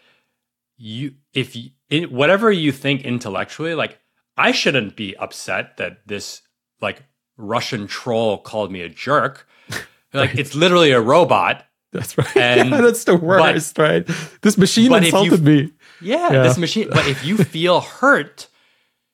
you 0.77 1.13
if 1.33 1.55
you, 1.55 1.69
in, 1.89 2.05
whatever 2.05 2.51
you 2.51 2.71
think 2.71 3.03
intellectually 3.03 3.75
like 3.75 3.99
i 4.37 4.51
shouldn't 4.51 4.95
be 4.95 5.15
upset 5.17 5.77
that 5.77 6.07
this 6.07 6.41
like 6.81 7.03
russian 7.37 7.87
troll 7.87 8.37
called 8.37 8.71
me 8.71 8.81
a 8.81 8.89
jerk. 8.89 9.47
Like 10.11 10.31
right. 10.31 10.39
it's 10.39 10.55
literally 10.55 10.89
a 10.89 10.99
robot. 10.99 11.67
That's 11.93 12.17
right. 12.17 12.35
And, 12.35 12.71
yeah, 12.71 12.81
that's 12.81 13.03
the 13.03 13.15
worst 13.15 13.75
but, 13.75 13.83
right? 13.83 14.09
This 14.41 14.57
machine 14.57 14.91
insulted 14.91 15.41
you, 15.41 15.45
me. 15.45 15.73
Yeah, 16.01 16.33
yeah, 16.33 16.41
this 16.41 16.57
machine 16.57 16.89
but 16.89 17.05
if 17.05 17.23
you 17.23 17.37
feel 17.37 17.79
hurt 17.79 18.47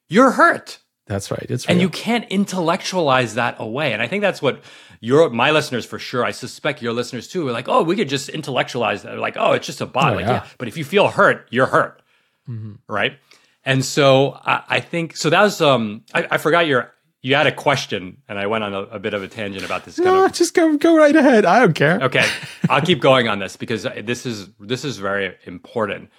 you're 0.07 0.31
hurt 0.31 0.79
that's 1.07 1.31
right 1.31 1.47
it's 1.49 1.67
right. 1.67 1.73
and 1.73 1.81
you 1.81 1.89
can't 1.89 2.25
intellectualize 2.29 3.35
that 3.35 3.55
away 3.59 3.93
and 3.93 4.01
i 4.01 4.07
think 4.07 4.21
that's 4.21 4.41
what 4.41 4.61
your 5.05 5.29
my 5.29 5.51
listeners 5.51 5.85
for 5.85 5.99
sure. 5.99 6.25
I 6.25 6.31
suspect 6.31 6.81
your 6.81 6.91
listeners 6.91 7.27
too 7.27 7.47
are 7.47 7.51
like, 7.51 7.67
oh, 7.67 7.83
we 7.83 7.95
could 7.95 8.09
just 8.09 8.29
intellectualize 8.29 9.03
that. 9.03 9.19
Like, 9.19 9.37
oh, 9.37 9.53
it's 9.53 9.67
just 9.67 9.79
a 9.81 9.85
bot. 9.85 10.13
Oh, 10.13 10.15
like, 10.15 10.25
yeah. 10.25 10.31
yeah. 10.31 10.47
But 10.57 10.67
if 10.67 10.77
you 10.77 10.83
feel 10.83 11.07
hurt, 11.09 11.47
you're 11.51 11.67
hurt, 11.67 12.01
mm-hmm. 12.49 12.73
right? 12.87 13.19
And 13.63 13.85
so 13.85 14.39
I, 14.43 14.63
I, 14.67 14.79
think 14.79 15.15
so. 15.15 15.29
That 15.29 15.41
was 15.41 15.61
um, 15.61 16.03
I, 16.13 16.27
I 16.31 16.37
forgot 16.37 16.65
your 16.65 16.91
you 17.21 17.35
had 17.35 17.47
a 17.47 17.51
question, 17.51 18.21
and 18.27 18.37
I 18.37 18.47
went 18.47 18.63
on 18.63 18.73
a, 18.73 18.81
a 18.81 18.99
bit 18.99 19.13
of 19.13 19.21
a 19.23 19.27
tangent 19.27 19.63
about 19.63 19.85
this. 19.85 19.97
no, 19.99 20.25
of, 20.25 20.33
just 20.33 20.53
go 20.53 20.75
go 20.77 20.95
right 20.95 21.15
ahead. 21.15 21.45
I 21.45 21.59
don't 21.59 21.73
care. 21.73 21.99
Okay, 22.01 22.25
I'll 22.69 22.81
keep 22.81 22.99
going 22.99 23.27
on 23.27 23.39
this 23.39 23.57
because 23.57 23.83
this 23.83 24.25
is 24.25 24.49
this 24.59 24.85
is 24.85 24.97
very 24.97 25.35
important. 25.45 26.09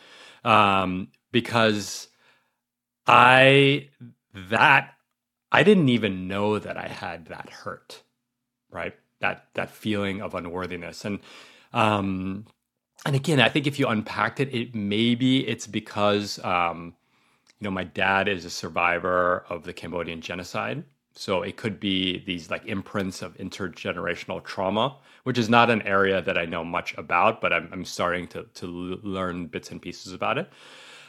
Um, 0.44 1.08
because 1.32 2.06
I 3.06 3.88
that 4.50 4.94
I 5.52 5.64
didn't 5.64 5.90
even 5.90 6.28
know 6.28 6.58
that 6.60 6.78
I 6.78 6.88
had 6.88 7.26
that 7.26 7.50
hurt, 7.50 8.04
right? 8.70 8.94
That 9.20 9.46
that 9.54 9.70
feeling 9.70 10.22
of 10.22 10.34
unworthiness, 10.34 11.04
and 11.04 11.20
um, 11.72 12.46
and 13.06 13.16
again, 13.16 13.40
I 13.40 13.48
think 13.48 13.66
if 13.66 13.78
you 13.78 13.88
unpacked 13.88 14.40
it, 14.40 14.54
it 14.54 14.74
maybe 14.74 15.46
it's 15.48 15.66
because 15.66 16.38
um, 16.44 16.94
you 17.60 17.64
know 17.66 17.70
my 17.72 17.84
dad 17.84 18.28
is 18.28 18.44
a 18.44 18.50
survivor 18.50 19.44
of 19.50 19.64
the 19.64 19.72
Cambodian 19.74 20.20
genocide, 20.20 20.84
so 21.14 21.42
it 21.42 21.56
could 21.56 21.80
be 21.80 22.20
these 22.26 22.50
like 22.50 22.66
imprints 22.66 23.22
of 23.22 23.36
intergenerational 23.38 24.44
trauma, 24.44 24.96
which 25.24 25.38
is 25.38 25.48
not 25.50 25.70
an 25.70 25.82
area 25.82 26.22
that 26.22 26.38
I 26.38 26.46
know 26.46 26.64
much 26.64 26.96
about, 26.98 27.40
but 27.40 27.52
I'm, 27.52 27.68
I'm 27.72 27.84
starting 27.86 28.28
to 28.28 28.44
to 28.56 28.66
learn 29.02 29.48
bits 29.48 29.70
and 29.72 29.82
pieces 29.82 30.12
about 30.12 30.38
it. 30.38 30.50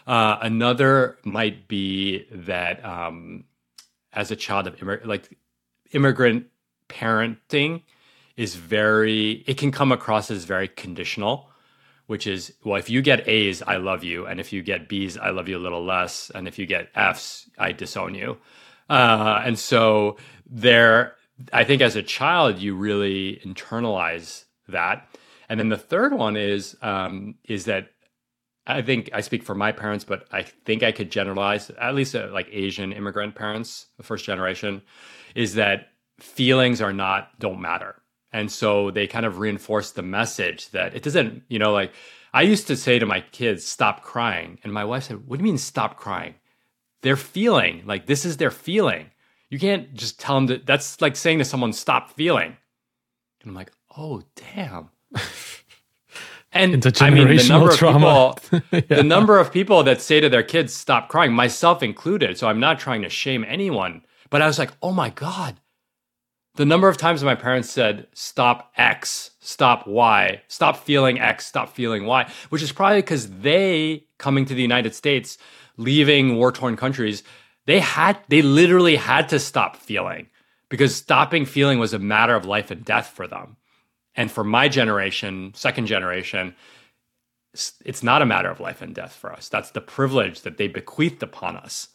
Uh, 0.07 0.39
another 0.41 1.17
might 1.25 1.67
be 1.67 2.25
that 2.31 2.83
um, 2.85 3.43
as 4.13 4.31
a 4.31 4.35
child 4.37 4.65
of 4.65 4.81
immigrant, 4.81 5.05
like 5.05 5.37
immigrant 5.91 6.47
parenting 6.87 7.83
is 8.37 8.55
very, 8.55 9.43
it 9.45 9.57
can 9.57 9.71
come 9.71 9.91
across 9.91 10.31
as 10.31 10.45
very 10.45 10.69
conditional, 10.69 11.49
which 12.05 12.25
is, 12.25 12.53
well, 12.63 12.77
if 12.77 12.89
you 12.89 13.01
get 13.01 13.27
A's, 13.27 13.61
I 13.61 13.77
love 13.77 14.05
you. 14.05 14.25
And 14.25 14.39
if 14.39 14.53
you 14.53 14.63
get 14.63 14.87
B's, 14.87 15.17
I 15.17 15.31
love 15.31 15.49
you 15.49 15.57
a 15.57 15.59
little 15.59 15.83
less. 15.83 16.31
And 16.33 16.47
if 16.47 16.57
you 16.57 16.65
get 16.65 16.87
F's, 16.95 17.49
I 17.57 17.73
disown 17.73 18.15
you. 18.15 18.37
Uh, 18.89 19.41
and 19.43 19.59
so 19.59 20.15
there, 20.49 21.15
I 21.51 21.65
think 21.65 21.81
as 21.81 21.97
a 21.97 22.03
child, 22.03 22.59
you 22.59 22.75
really 22.75 23.41
internalize 23.45 24.45
that. 24.69 25.09
And 25.49 25.59
then 25.59 25.67
the 25.69 25.77
third 25.77 26.13
one 26.13 26.37
is 26.37 26.77
um, 26.81 27.35
is 27.43 27.65
that 27.65 27.89
I 28.67 28.81
think 28.81 29.09
I 29.13 29.21
speak 29.21 29.43
for 29.43 29.55
my 29.55 29.71
parents, 29.71 30.03
but 30.03 30.27
I 30.31 30.43
think 30.43 30.83
I 30.83 30.91
could 30.91 31.09
generalize, 31.09 31.69
at 31.69 31.95
least 31.95 32.15
uh, 32.15 32.27
like 32.31 32.49
Asian 32.51 32.91
immigrant 32.91 33.33
parents, 33.33 33.87
first 34.01 34.25
generation, 34.25 34.81
is 35.35 35.55
that 35.55 35.87
feelings 36.19 36.81
are 36.81 36.93
not, 36.93 37.39
don't 37.39 37.61
matter. 37.61 37.95
And 38.33 38.51
so 38.51 38.91
they 38.91 39.07
kind 39.07 39.25
of 39.25 39.39
reinforce 39.39 39.91
the 39.91 40.01
message 40.01 40.69
that 40.71 40.93
it 40.93 41.03
doesn't, 41.03 41.43
you 41.47 41.59
know, 41.59 41.71
like 41.71 41.93
I 42.33 42.41
used 42.41 42.67
to 42.67 42.75
say 42.75 42.99
to 42.99 43.05
my 43.05 43.21
kids, 43.31 43.65
stop 43.65 44.03
crying. 44.03 44.59
And 44.63 44.73
my 44.73 44.83
wife 44.83 45.05
said, 45.05 45.27
What 45.27 45.37
do 45.37 45.43
you 45.43 45.49
mean 45.49 45.57
stop 45.57 45.97
crying? 45.97 46.35
They're 47.01 47.15
feeling, 47.15 47.83
like 47.85 48.05
this 48.05 48.25
is 48.25 48.37
their 48.37 48.51
feeling. 48.51 49.11
You 49.49 49.59
can't 49.59 49.93
just 49.93 50.19
tell 50.19 50.35
them 50.35 50.47
that 50.47 50.65
that's 50.65 50.99
like 50.99 51.15
saying 51.15 51.39
to 51.39 51.45
someone, 51.45 51.71
stop 51.71 52.11
feeling. 52.11 52.57
And 53.41 53.49
I'm 53.49 53.55
like, 53.55 53.71
Oh, 53.97 54.23
damn. 54.35 54.89
And 56.51 56.73
I 57.01 57.09
mean, 57.09 57.27
the 57.27 57.45
number 57.49 57.69
of 57.69 57.77
trauma. 57.77 58.33
people, 58.35 58.61
yeah. 58.71 58.81
the 58.97 59.03
number 59.03 59.37
of 59.37 59.51
people 59.51 59.83
that 59.83 60.01
say 60.01 60.19
to 60.19 60.29
their 60.29 60.43
kids, 60.43 60.73
"Stop 60.73 61.09
crying," 61.09 61.33
myself 61.33 61.83
included. 61.83 62.37
So 62.37 62.47
I'm 62.47 62.59
not 62.59 62.79
trying 62.79 63.01
to 63.01 63.09
shame 63.09 63.45
anyone, 63.47 64.03
but 64.29 64.41
I 64.41 64.47
was 64.47 64.57
like, 64.57 64.71
"Oh 64.81 64.93
my 64.93 65.09
god." 65.09 65.59
The 66.57 66.65
number 66.65 66.89
of 66.89 66.97
times 66.97 67.23
my 67.23 67.35
parents 67.35 67.69
said, 67.69 68.07
stop 68.13 68.71
X, 68.77 69.29
stop 69.39 69.85
Y, 69.85 70.41
stop 70.47 70.75
feeling 70.77 71.19
X, 71.19 71.45
stop 71.45 71.69
feeling 71.69 72.07
Y, 72.07 72.27
which 72.49 72.63
is 72.63 72.71
probably 72.71 72.97
because 72.97 73.29
they, 73.29 74.05
coming 74.17 74.43
to 74.45 74.55
the 74.55 74.61
United 74.63 74.95
States, 74.95 75.37
leaving 75.77 76.35
war 76.35 76.51
torn 76.51 76.75
countries, 76.75 77.21
they 77.67 77.79
had, 77.79 78.17
they 78.29 78.41
literally 78.41 78.95
had 78.95 79.29
to 79.29 79.39
stop 79.39 79.75
feeling 79.75 80.29
because 80.67 80.95
stopping 80.95 81.45
feeling 81.45 81.77
was 81.77 81.93
a 81.93 81.99
matter 81.99 82.33
of 82.33 82.45
life 82.45 82.71
and 82.71 82.83
death 82.83 83.07
for 83.07 83.27
them. 83.27 83.56
And 84.17 84.31
for 84.31 84.43
my 84.43 84.67
generation, 84.67 85.53
second 85.55 85.85
generation, 85.85 86.55
it's 87.85 88.03
not 88.03 88.23
a 88.23 88.25
matter 88.25 88.49
of 88.49 88.59
life 88.59 88.81
and 88.81 88.93
death 88.93 89.13
for 89.13 89.31
us. 89.31 89.47
That's 89.47 89.71
the 89.71 89.81
privilege 89.81 90.41
that 90.41 90.57
they 90.57 90.67
bequeathed 90.67 91.21
upon 91.21 91.55
us. 91.55 91.89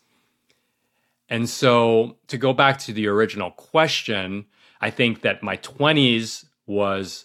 And 1.28 1.48
so, 1.48 2.16
to 2.28 2.38
go 2.38 2.52
back 2.52 2.78
to 2.80 2.92
the 2.92 3.08
original 3.08 3.50
question, 3.50 4.46
I 4.80 4.90
think 4.90 5.22
that 5.22 5.42
my 5.42 5.56
20s 5.58 6.44
was, 6.66 7.24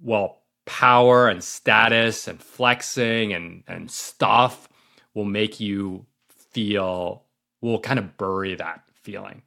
well, 0.00 0.42
power 0.66 1.28
and 1.28 1.42
status 1.42 2.28
and 2.28 2.40
flexing 2.40 3.32
and, 3.32 3.64
and 3.66 3.90
stuff 3.90 4.68
will 5.14 5.24
make 5.24 5.58
you 5.58 6.06
feel, 6.28 7.24
will 7.60 7.80
kind 7.80 7.98
of 7.98 8.16
bury 8.16 8.54
that 8.56 8.82
feeling 8.94 9.42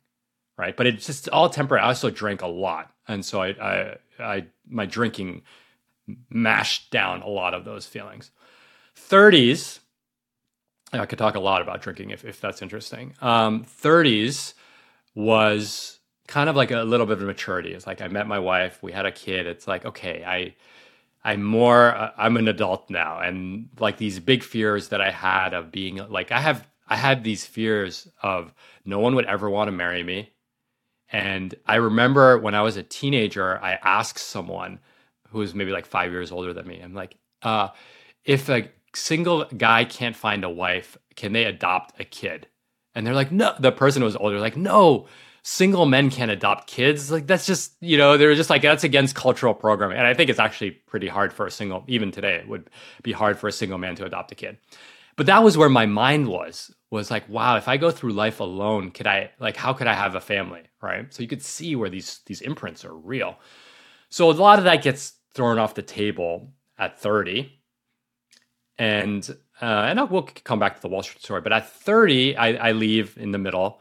right? 0.58 0.76
But 0.76 0.88
it's 0.88 1.06
just 1.06 1.30
all 1.30 1.50
temporary. 1.50 1.84
I 1.84 1.88
also 1.88 2.10
drank 2.10 2.42
a 2.42 2.48
lot, 2.48 2.92
and 3.08 3.26
so 3.26 3.42
I, 3.42 3.50
I, 3.50 3.96
I, 4.20 4.46
my 4.68 4.86
drinking 4.86 5.44
mashed 6.30 6.92
down 6.92 7.22
a 7.22 7.30
lot 7.30 7.54
of 7.54 7.66
those 7.66 7.86
feelings. 7.86 8.32
30s, 9.10 9.80
I 10.92 11.06
could 11.06 11.18
talk 11.18 11.36
a 11.36 11.40
lot 11.40 11.62
about 11.62 11.82
drinking 11.82 12.12
if, 12.12 12.24
if 12.24 12.40
that's 12.40 12.62
interesting. 12.62 13.14
Um, 13.22 13.66
30s 13.66 14.54
was 15.16 16.00
kind 16.28 16.50
of 16.50 16.56
like 16.56 16.72
a 16.72 16.84
little 16.84 17.06
bit 17.06 17.18
of 17.18 17.24
maturity. 17.24 17.74
It's 17.74 17.88
like 17.88 18.02
I 18.02 18.08
met 18.08 18.28
my 18.28 18.40
wife, 18.40 18.82
we 18.82 18.92
had 18.92 19.06
a 19.06 19.12
kid. 19.12 19.48
It's 19.48 19.68
like 19.68 19.86
okay, 19.86 20.24
I. 20.26 20.56
I'm 21.26 21.42
more 21.42 21.96
uh, 21.96 22.12
I'm 22.18 22.36
an 22.36 22.50
adult 22.50 22.90
now 22.90 23.20
and 23.20 23.70
like 23.80 23.96
these 23.96 24.20
big 24.20 24.44
fears 24.44 24.90
that 24.90 25.00
I 25.00 25.10
had 25.10 25.54
of 25.54 25.72
being 25.72 25.96
like 26.10 26.34
I 26.34 26.42
have 26.42 26.68
I 26.86 26.98
had 26.98 27.24
these 27.24 27.46
fears 27.46 28.10
of 28.22 28.54
no 28.84 29.00
one 29.00 29.16
would 29.16 29.24
ever 29.28 29.50
want 29.50 29.70
to 29.70 29.72
marry 29.72 30.04
me 30.04 30.33
and 31.10 31.54
I 31.66 31.76
remember 31.76 32.38
when 32.38 32.56
I 32.56 32.62
was 32.62 32.78
a 32.78 32.84
teenager, 32.84 33.62
I 33.62 33.74
asked 33.84 34.20
someone 34.20 34.80
who 35.30 35.40
was 35.40 35.54
maybe 35.54 35.72
like 35.72 35.86
five 35.86 36.12
years 36.12 36.32
older 36.32 36.54
than 36.54 36.68
me, 36.68 36.80
I'm 36.82 36.94
like, 36.94 37.18
uh, 37.42 37.70
if 38.26 38.50
a 38.50 38.70
single 38.96 39.46
guy 39.46 39.86
can't 39.86 40.16
find 40.16 40.44
a 40.44 40.50
wife, 40.50 40.98
can 41.16 41.34
they 41.34 41.46
adopt 41.46 42.00
a 42.00 42.04
kid? 42.04 42.48
And 42.96 43.06
they're 43.06 43.16
like, 43.16 43.32
no, 43.32 43.54
the 43.60 43.72
person 43.72 44.04
was 44.04 44.16
older, 44.16 44.40
like, 44.40 44.56
no, 44.58 45.08
single 45.42 45.86
men 45.86 46.10
can't 46.10 46.32
adopt 46.32 46.68
kids. 46.68 47.12
Like, 47.12 47.28
that's 47.28 47.46
just, 47.46 47.74
you 47.82 47.98
know, 47.98 48.18
they're 48.18 48.36
just 48.36 48.50
like, 48.50 48.62
that's 48.62 48.84
against 48.84 49.16
cultural 49.16 49.54
programming. 49.54 49.98
And 49.98 50.08
I 50.08 50.14
think 50.14 50.30
it's 50.30 50.40
actually 50.40 50.72
pretty 50.72 51.08
hard 51.08 51.34
for 51.34 51.46
a 51.46 51.52
single, 51.52 51.84
even 51.88 52.12
today, 52.12 52.36
it 52.36 52.48
would 52.48 52.70
be 53.02 53.12
hard 53.12 53.38
for 53.38 53.48
a 53.48 53.52
single 53.52 53.78
man 53.78 53.96
to 53.96 54.06
adopt 54.06 54.32
a 54.32 54.36
kid. 54.36 54.58
But 55.16 55.26
that 55.28 55.44
was 55.44 55.58
where 55.58 55.70
my 55.70 55.86
mind 55.86 56.28
was, 56.28 56.74
was 56.90 57.12
like, 57.12 57.28
wow, 57.30 57.58
if 57.58 57.68
I 57.68 57.78
go 57.78 57.92
through 57.92 58.14
life 58.14 58.40
alone, 58.40 58.90
could 58.92 59.06
I, 59.06 59.32
like, 59.40 59.58
how 59.58 59.74
could 59.74 59.88
I 59.88 59.94
have 59.94 60.16
a 60.16 60.22
family? 60.22 60.64
Right? 60.84 61.12
So 61.14 61.24
you 61.24 61.30
could 61.30 61.42
see 61.42 61.76
where 61.76 61.90
these 61.90 62.20
these 62.26 62.42
imprints 62.42 62.86
are 62.86 62.94
real. 62.94 63.38
So 64.10 64.30
a 64.30 64.34
lot 64.34 64.60
of 64.60 64.66
that 64.66 64.84
gets 64.84 65.14
thrown 65.34 65.58
off 65.58 65.74
the 65.74 65.82
table 65.82 66.54
at 66.78 67.00
30. 67.00 67.52
And 68.78 69.28
uh, 69.62 69.66
and 69.66 70.00
I'll, 70.00 70.08
we'll 70.08 70.24
come 70.44 70.60
back 70.60 70.76
to 70.76 70.82
the 70.82 70.88
Wall 70.88 71.04
Street 71.04 71.24
story, 71.24 71.42
but 71.42 71.54
at 71.54 71.70
30, 71.70 72.36
I, 72.36 72.70
I 72.70 72.72
leave 72.72 73.18
in 73.18 73.32
the 73.32 73.38
middle, 73.38 73.80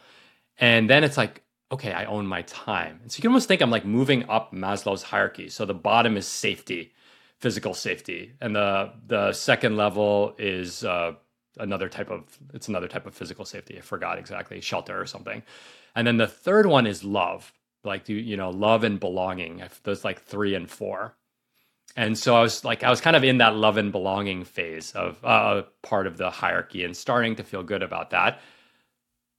and 0.58 0.88
then 0.88 1.02
it's 1.02 1.16
like, 1.16 1.42
okay, 1.72 1.92
I 1.92 2.04
own 2.04 2.26
my 2.26 2.42
time. 2.42 3.00
And 3.02 3.10
so 3.10 3.16
you 3.16 3.22
can 3.22 3.30
almost 3.30 3.48
think 3.48 3.62
I'm 3.62 3.70
like 3.70 3.86
moving 3.86 4.28
up 4.28 4.52
Maslow's 4.52 5.02
hierarchy. 5.02 5.48
So 5.48 5.64
the 5.64 5.74
bottom 5.74 6.18
is 6.18 6.26
safety, 6.26 6.92
physical 7.38 7.72
safety, 7.72 8.34
and 8.40 8.54
the 8.54 8.92
the 9.06 9.32
second 9.32 9.76
level 9.76 10.34
is 10.38 10.84
uh, 10.84 11.12
another 11.58 11.88
type 11.88 12.10
of 12.10 12.24
it's 12.54 12.68
another 12.68 12.88
type 12.88 13.06
of 13.06 13.14
physical 13.14 13.44
safety. 13.44 13.78
I 13.78 13.80
forgot 13.80 14.18
exactly, 14.18 14.60
shelter 14.60 15.00
or 15.00 15.06
something. 15.06 15.42
And 15.94 16.06
then 16.06 16.16
the 16.16 16.26
third 16.26 16.66
one 16.66 16.86
is 16.86 17.04
love, 17.04 17.52
like 17.84 18.08
you 18.08 18.36
know, 18.36 18.50
love 18.50 18.84
and 18.84 18.98
belonging. 18.98 19.62
Those 19.84 20.04
like 20.04 20.22
three 20.22 20.54
and 20.54 20.68
four. 20.68 21.14
And 21.96 22.16
so 22.16 22.34
I 22.34 22.40
was 22.40 22.64
like, 22.64 22.84
I 22.84 22.90
was 22.90 23.02
kind 23.02 23.16
of 23.16 23.24
in 23.24 23.38
that 23.38 23.54
love 23.54 23.76
and 23.76 23.92
belonging 23.92 24.44
phase 24.44 24.92
of 24.92 25.22
uh, 25.24 25.62
part 25.82 26.06
of 26.06 26.16
the 26.16 26.30
hierarchy 26.30 26.84
and 26.84 26.96
starting 26.96 27.36
to 27.36 27.44
feel 27.44 27.62
good 27.62 27.82
about 27.82 28.10
that. 28.10 28.40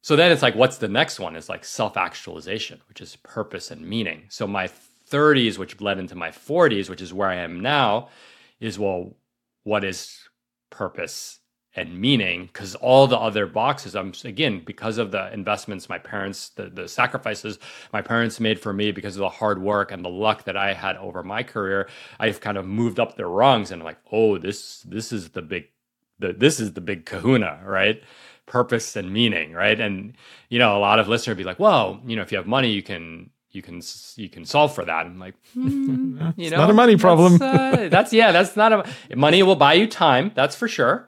So 0.02 0.16
then 0.16 0.32
it's 0.32 0.44
like, 0.44 0.54
what's 0.54 0.78
the 0.78 0.90
next 0.90 1.20
one? 1.20 1.36
Is 1.36 1.50
like 1.50 1.66
self 1.66 1.98
actualization, 1.98 2.82
which 2.90 3.02
is 3.02 3.16
purpose 3.18 3.72
and 3.72 3.88
meaning. 3.88 4.26
So 4.30 4.46
my 4.46 4.70
30s, 5.10 5.58
which 5.58 5.78
bled 5.78 5.98
into 5.98 6.16
my 6.16 6.30
40s, 6.30 6.90
which 6.90 7.02
is 7.02 7.14
where 7.14 7.30
I 7.30 7.36
am 7.36 7.62
now, 7.62 8.10
is 8.60 8.78
well, 8.78 9.16
what 9.64 9.84
is 9.84 10.30
purpose 10.70 11.40
and 11.76 12.00
meaning 12.00 12.46
because 12.46 12.76
all 12.76 13.08
the 13.08 13.18
other 13.18 13.46
boxes 13.46 13.96
i'm 13.96 14.14
again 14.24 14.62
because 14.66 14.98
of 14.98 15.12
the 15.12 15.32
investments 15.34 15.90
my 15.90 15.98
parents 15.98 16.50
the, 16.50 16.70
the 16.70 16.88
sacrifices 16.88 17.60
my 17.92 18.02
parents 18.02 18.40
made 18.40 18.60
for 18.60 18.74
me 18.74 18.92
because 18.92 19.16
of 19.16 19.22
the 19.22 19.30
hard 19.30 19.62
work 19.62 19.92
and 19.92 20.04
the 20.04 20.10
luck 20.10 20.44
that 20.44 20.58
i 20.58 20.74
had 20.74 20.96
over 20.98 21.24
my 21.24 21.44
career 21.44 21.90
i've 22.20 22.42
kind 22.42 22.58
of 22.58 22.66
moved 22.66 23.00
up 23.00 23.16
the 23.16 23.26
rungs 23.26 23.72
and 23.72 23.82
I'm 23.82 23.86
like 23.86 24.00
oh 24.12 24.38
this 24.38 24.82
this 24.84 25.12
is 25.12 25.30
the 25.30 25.42
big 25.42 25.66
the, 26.20 26.34
this 26.34 26.60
is 26.60 26.74
the 26.74 26.82
big 26.82 27.06
kahuna 27.06 27.62
right 27.66 28.02
purpose 28.46 28.96
and 28.96 29.12
meaning 29.12 29.54
right 29.54 29.80
and 29.80 30.16
you 30.50 30.60
know 30.60 30.78
a 30.78 30.80
lot 30.80 31.00
of 31.00 31.08
listeners 31.08 31.38
be 31.38 31.44
like 31.44 31.60
well 31.60 32.02
you 32.06 32.16
know 32.16 32.22
if 32.22 32.32
you 32.32 32.38
have 32.38 32.48
money 32.48 32.70
you 32.70 32.84
can 32.84 33.30
you 33.54 33.62
can 33.62 33.82
you 34.16 34.30
can 34.30 34.46
solve 34.46 34.74
for 34.74 34.84
that. 34.84 35.06
I'm 35.06 35.20
like, 35.20 35.36
hmm, 35.54 36.20
you 36.38 36.50
know, 36.50 36.58
not 36.58 36.72
a 36.72 36.74
money 36.74 36.98
problem. 36.98 37.38
That's, 37.38 37.78
uh, 37.78 37.90
that's 37.90 38.12
yeah, 38.12 38.32
that's 38.32 38.56
not 38.56 38.74
a 38.74 39.16
money 39.16 39.44
will 39.44 39.56
buy 39.56 39.74
you 39.74 39.88
time. 39.88 40.32
That's 40.34 40.56
for 40.56 40.68
sure. 40.68 41.08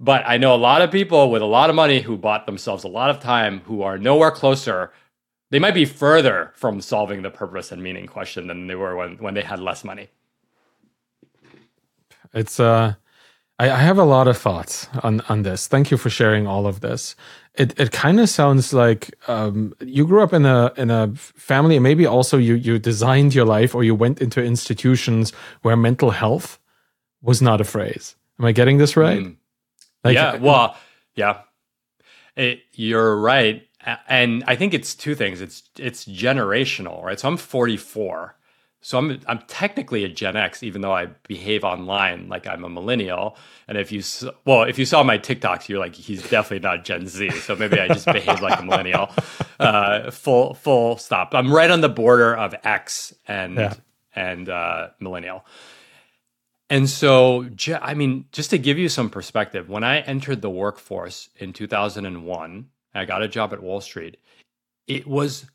But 0.00 0.24
I 0.26 0.36
know 0.36 0.54
a 0.54 0.56
lot 0.56 0.82
of 0.82 0.90
people 0.90 1.30
with 1.30 1.40
a 1.42 1.46
lot 1.46 1.70
of 1.70 1.76
money 1.76 2.00
who 2.00 2.16
bought 2.16 2.46
themselves 2.46 2.84
a 2.84 2.88
lot 2.88 3.10
of 3.10 3.20
time 3.20 3.60
who 3.60 3.82
are 3.82 3.96
nowhere 3.96 4.30
closer 4.30 4.92
they 5.54 5.60
might 5.60 5.74
be 5.74 5.84
further 5.84 6.50
from 6.56 6.80
solving 6.80 7.22
the 7.22 7.30
purpose 7.30 7.70
and 7.70 7.80
meaning 7.80 8.08
question 8.08 8.48
than 8.48 8.66
they 8.66 8.74
were 8.74 8.96
when 8.96 9.18
when 9.18 9.34
they 9.34 9.42
had 9.42 9.60
less 9.60 9.84
money. 9.84 10.08
It's 12.32 12.58
uh 12.58 12.94
I, 13.60 13.70
I 13.70 13.76
have 13.76 13.98
a 13.98 14.04
lot 14.04 14.26
of 14.26 14.36
thoughts 14.36 14.88
on 15.04 15.20
on 15.28 15.42
this. 15.42 15.68
Thank 15.68 15.92
you 15.92 15.96
for 15.96 16.10
sharing 16.10 16.48
all 16.48 16.66
of 16.66 16.80
this. 16.80 17.14
It 17.54 17.78
it 17.78 17.92
kind 17.92 18.18
of 18.18 18.28
sounds 18.28 18.72
like 18.72 19.14
um, 19.28 19.74
you 19.78 20.04
grew 20.04 20.24
up 20.24 20.32
in 20.32 20.44
a 20.44 20.72
in 20.76 20.90
a 20.90 21.12
family, 21.14 21.76
and 21.76 21.84
maybe 21.84 22.04
also 22.04 22.36
you 22.36 22.54
you 22.54 22.80
designed 22.80 23.32
your 23.32 23.44
life 23.44 23.76
or 23.76 23.84
you 23.84 23.94
went 23.94 24.20
into 24.20 24.42
institutions 24.42 25.32
where 25.62 25.76
mental 25.76 26.10
health 26.10 26.58
was 27.22 27.40
not 27.40 27.60
a 27.60 27.64
phrase. 27.64 28.16
Am 28.40 28.44
I 28.44 28.50
getting 28.50 28.78
this 28.78 28.96
right? 28.96 29.22
Mm. 29.22 29.36
Like, 30.04 30.14
yeah. 30.14 30.36
Well, 30.36 30.76
yeah. 31.14 31.40
It, 32.36 32.60
you're 32.72 33.16
right, 33.16 33.66
and 34.08 34.42
I 34.46 34.56
think 34.56 34.74
it's 34.74 34.94
two 34.94 35.14
things. 35.14 35.40
It's 35.40 35.62
it's 35.78 36.04
generational, 36.04 37.02
right? 37.02 37.18
So 37.18 37.28
I'm 37.28 37.36
44 37.36 38.36
so 38.84 38.98
I'm 38.98 39.18
I'm 39.26 39.38
technically 39.48 40.04
a 40.04 40.10
Gen 40.10 40.36
X, 40.36 40.62
even 40.62 40.82
though 40.82 40.92
I 40.92 41.06
behave 41.26 41.64
online 41.64 42.28
like 42.28 42.46
I'm 42.46 42.64
a 42.64 42.68
millennial. 42.68 43.38
And 43.66 43.78
if 43.78 43.90
you 43.90 44.02
well, 44.44 44.64
if 44.64 44.78
you 44.78 44.84
saw 44.84 45.02
my 45.02 45.16
TikToks, 45.16 45.70
you're 45.70 45.78
like, 45.78 45.94
he's 45.94 46.22
definitely 46.28 46.68
not 46.68 46.84
Gen 46.84 47.06
Z. 47.06 47.30
So 47.30 47.56
maybe 47.56 47.80
I 47.80 47.88
just 47.88 48.04
behave 48.04 48.42
like 48.42 48.60
a 48.60 48.62
millennial. 48.62 49.10
Uh, 49.60 50.10
full 50.10 50.52
full 50.54 50.96
stop. 50.96 51.32
I'm 51.32 51.52
right 51.52 51.70
on 51.70 51.80
the 51.80 51.88
border 51.88 52.34
of 52.34 52.56
X 52.64 53.14
and 53.28 53.54
yeah. 53.54 53.74
and 54.14 54.48
uh, 54.48 54.88
millennial. 54.98 55.46
And 56.70 56.88
so, 56.88 57.46
I 57.80 57.94
mean, 57.94 58.24
just 58.32 58.50
to 58.50 58.58
give 58.58 58.78
you 58.78 58.88
some 58.88 59.10
perspective, 59.10 59.68
when 59.68 59.84
I 59.84 60.00
entered 60.00 60.40
the 60.40 60.50
workforce 60.50 61.28
in 61.36 61.52
2001, 61.52 62.66
I 62.94 63.04
got 63.04 63.22
a 63.22 63.28
job 63.28 63.52
at 63.52 63.62
Wall 63.62 63.80
Street. 63.80 64.16
It 64.86 65.06
was 65.06 65.46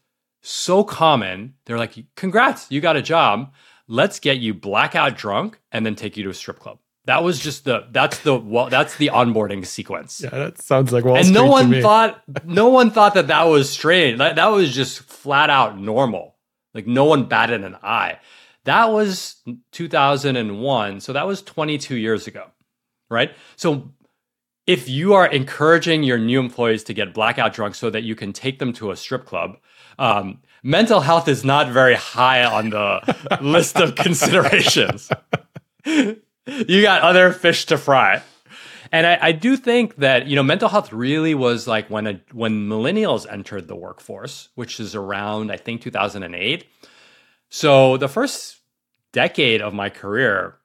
so 0.42 0.84
common. 0.84 1.56
They're 1.66 1.78
like, 1.78 1.96
congrats, 2.16 2.70
you 2.70 2.82
got 2.82 2.96
a 2.96 3.02
job. 3.02 3.54
Let's 3.88 4.20
get 4.20 4.38
you 4.38 4.54
blackout 4.54 5.18
drunk 5.18 5.60
and 5.72 5.86
then 5.86 5.96
take 5.96 6.16
you 6.16 6.24
to 6.24 6.30
a 6.30 6.34
strip 6.34 6.60
club. 6.60 6.80
That 7.06 7.24
was 7.24 7.40
just 7.40 7.66
the 7.66 7.88
that's 7.92 8.20
the 8.20 8.36
well 8.36 8.70
that's 8.70 8.98
the 8.98 9.08
onboarding 9.08 9.66
sequence. 9.66 10.22
Yeah, 10.24 10.30
that 10.30 10.62
sounds 10.62 10.92
like 10.94 11.06
Wall 11.06 11.16
and 11.16 11.26
Street 11.26 11.34
no 11.34 11.46
one 11.48 11.82
thought 11.82 12.22
no 12.46 12.70
one 12.70 12.92
thought 12.92 13.16
that 13.16 13.28
that 13.28 13.46
was 13.46 13.68
strange. 13.68 14.20
That, 14.20 14.36
that 14.36 14.48
was 14.48 14.76
just 14.76 15.00
flat 15.00 15.50
out 15.50 15.80
normal. 15.80 16.36
Like 16.76 16.86
no 16.86 17.06
one 17.06 17.26
batted 17.26 17.64
an 17.64 17.78
eye. 17.82 18.20
That 18.70 18.92
was 18.92 19.42
2001, 19.72 21.00
so 21.00 21.14
that 21.14 21.26
was 21.26 21.42
22 21.42 21.96
years 21.96 22.28
ago, 22.28 22.52
right? 23.10 23.32
So 23.56 23.90
if 24.68 24.88
you 24.88 25.16
are 25.16 25.26
encouraging 25.26 26.04
your 26.04 26.20
new 26.20 26.40
employees 26.40 26.84
to 26.84 26.94
get 26.94 27.12
blackout 27.12 27.52
drunk 27.52 27.74
so 27.74 27.90
that 27.90 28.04
you 28.04 28.14
can 28.14 28.32
take 28.32 28.60
them 28.60 28.72
to 28.74 28.92
a 28.92 28.96
strip 28.96 29.26
club, 29.26 29.58
um, 29.98 30.44
mental 30.62 31.00
health 31.00 31.28
is 31.28 31.44
not 31.44 31.72
very 31.72 31.96
high 31.96 32.44
on 32.44 32.70
the 32.70 33.40
list 33.42 33.78
of 33.78 33.96
considerations. 33.96 35.10
you 35.84 36.82
got 36.84 37.02
other 37.02 37.32
fish 37.32 37.66
to 37.66 37.78
fry. 37.80 38.22
And 38.92 39.08
I, 39.08 39.18
I, 39.20 39.32
do 39.32 39.58
think 39.58 39.96
that 39.96 40.28
you 40.28 40.36
know 40.36 40.44
mental 40.44 40.70
health 40.70 40.94
really 40.94 41.34
was 41.34 41.68
like 41.68 41.90
when 41.90 42.06
a, 42.06 42.22
when 42.34 42.70
millennials 42.70 43.26
entered 43.28 43.68
the 43.68 43.76
workforce, 43.76 44.50
which 44.54 44.80
is 44.80 44.94
around 44.94 45.52
I 45.52 45.58
think 45.58 45.82
2008. 45.82 46.68
So 47.50 47.98
the 47.98 48.08
first 48.08 48.59
decade 49.12 49.62
of 49.62 49.74
my 49.74 49.90
career, 49.90 50.58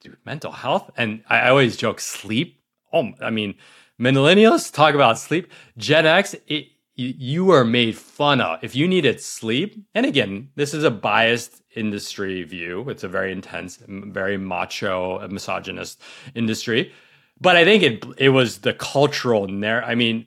dude, 0.00 0.16
mental 0.24 0.52
health, 0.52 0.90
and 0.96 1.22
I, 1.28 1.48
always 1.48 1.76
joke 1.76 2.00
sleep. 2.00 2.60
Oh, 2.92 3.12
I 3.20 3.30
mean, 3.30 3.54
millennials 4.00 4.72
talk 4.72 4.94
about 4.94 5.18
sleep. 5.18 5.50
Gen 5.76 6.06
X, 6.06 6.34
it, 6.46 6.68
you 6.94 7.44
were 7.44 7.64
made 7.64 7.96
fun 7.96 8.40
of 8.40 8.58
if 8.62 8.74
you 8.74 8.88
needed 8.88 9.20
sleep. 9.20 9.80
And 9.94 10.04
again, 10.04 10.50
this 10.56 10.74
is 10.74 10.82
a 10.82 10.90
biased 10.90 11.62
industry 11.76 12.42
view. 12.42 12.88
It's 12.88 13.04
a 13.04 13.08
very 13.08 13.30
intense, 13.30 13.78
very 13.86 14.36
macho, 14.36 15.26
misogynist 15.28 16.00
industry. 16.34 16.92
But 17.40 17.56
I 17.56 17.64
think 17.64 17.82
it 17.84 18.04
it 18.18 18.28
was 18.30 18.58
the 18.58 18.74
cultural 18.74 19.46
narrative. 19.46 19.88
I 19.88 19.94
mean, 19.94 20.26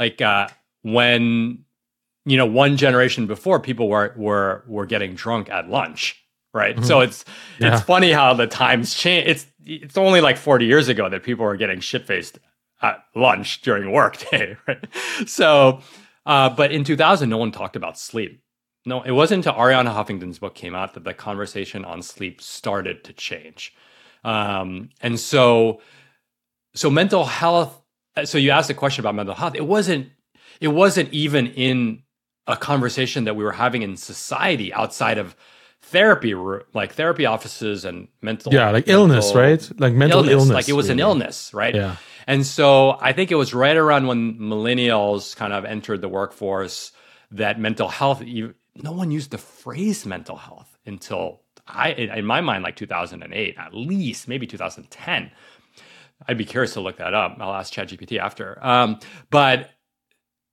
like 0.00 0.20
uh, 0.20 0.48
when 0.82 1.64
you 2.24 2.36
know 2.36 2.46
one 2.46 2.76
generation 2.76 3.26
before, 3.26 3.60
people 3.60 3.88
were 3.88 4.12
were 4.16 4.64
were 4.66 4.86
getting 4.86 5.14
drunk 5.14 5.48
at 5.48 5.70
lunch, 5.70 6.23
right? 6.54 6.76
Mm-hmm. 6.76 6.84
So 6.86 7.00
it's 7.00 7.24
yeah. 7.58 7.74
it's 7.74 7.82
funny 7.82 8.12
how 8.12 8.32
the 8.32 8.46
times 8.46 8.94
change. 8.94 9.28
It's 9.28 9.46
it's 9.66 9.98
only 9.98 10.22
like 10.22 10.38
forty 10.38 10.64
years 10.64 10.88
ago 10.88 11.10
that 11.10 11.22
people 11.22 11.44
were 11.44 11.56
getting 11.56 11.80
shit 11.80 12.06
faced 12.06 12.38
at 12.80 13.04
lunch 13.14 13.60
during 13.62 13.92
workday, 13.92 14.56
right? 14.68 14.86
So, 15.26 15.80
uh, 16.26 16.50
but 16.50 16.72
in 16.72 16.84
2000, 16.84 17.28
no 17.28 17.38
one 17.38 17.52
talked 17.52 17.76
about 17.76 17.98
sleep. 17.98 18.40
No, 18.86 19.02
it 19.02 19.12
wasn't 19.12 19.46
until 19.46 19.58
Arianna 19.58 19.94
Huffington's 19.94 20.38
book 20.38 20.54
came 20.54 20.74
out 20.74 20.92
that 20.94 21.04
the 21.04 21.14
conversation 21.14 21.84
on 21.84 22.02
sleep 22.02 22.42
started 22.42 23.02
to 23.04 23.14
change. 23.14 23.74
Um, 24.24 24.90
and 25.00 25.18
so, 25.18 25.80
so 26.74 26.90
mental 26.90 27.24
health. 27.24 27.80
So 28.24 28.36
you 28.36 28.50
asked 28.50 28.70
a 28.70 28.74
question 28.74 29.00
about 29.00 29.14
mental 29.14 29.34
health. 29.34 29.54
It 29.54 29.66
wasn't. 29.66 30.10
It 30.60 30.68
wasn't 30.68 31.12
even 31.12 31.48
in 31.48 32.02
a 32.46 32.56
conversation 32.56 33.24
that 33.24 33.34
we 33.34 33.42
were 33.42 33.52
having 33.52 33.82
in 33.82 33.96
society 33.96 34.72
outside 34.72 35.18
of 35.18 35.34
therapy 35.86 36.34
like 36.72 36.94
therapy 36.94 37.26
offices 37.26 37.84
and 37.84 38.08
mental 38.22 38.52
yeah 38.52 38.70
like 38.70 38.86
mental 38.86 39.02
illness 39.02 39.34
right 39.34 39.70
like 39.78 39.92
mental 39.92 40.20
illness, 40.20 40.32
illness 40.32 40.54
like 40.54 40.68
it 40.68 40.72
was 40.72 40.86
really. 40.86 40.94
an 40.94 41.00
illness 41.00 41.54
right 41.54 41.74
yeah 41.74 41.96
and 42.26 42.46
so 42.46 42.96
I 43.00 43.12
think 43.12 43.30
it 43.30 43.34
was 43.34 43.52
right 43.54 43.76
around 43.76 44.06
when 44.06 44.38
millennials 44.38 45.36
kind 45.36 45.52
of 45.52 45.64
entered 45.64 46.00
the 46.00 46.08
workforce 46.08 46.92
that 47.32 47.58
mental 47.58 47.88
health, 47.88 48.22
no 48.22 48.92
one 48.92 49.10
used 49.10 49.30
the 49.30 49.38
phrase 49.38 50.06
mental 50.06 50.36
health 50.36 50.78
until 50.86 51.42
I, 51.66 51.90
in 51.92 52.24
my 52.24 52.40
mind, 52.40 52.64
like 52.64 52.76
2008, 52.76 53.56
at 53.58 53.74
least, 53.74 54.28
maybe 54.28 54.46
2010. 54.46 55.30
I'd 56.26 56.38
be 56.38 56.44
curious 56.44 56.74
to 56.74 56.80
look 56.80 56.98
that 56.98 57.14
up. 57.14 57.36
I'll 57.40 57.54
ask 57.54 57.72
ChatGPT 57.72 58.18
after. 58.18 58.58
Um, 58.64 58.98
but 59.30 59.70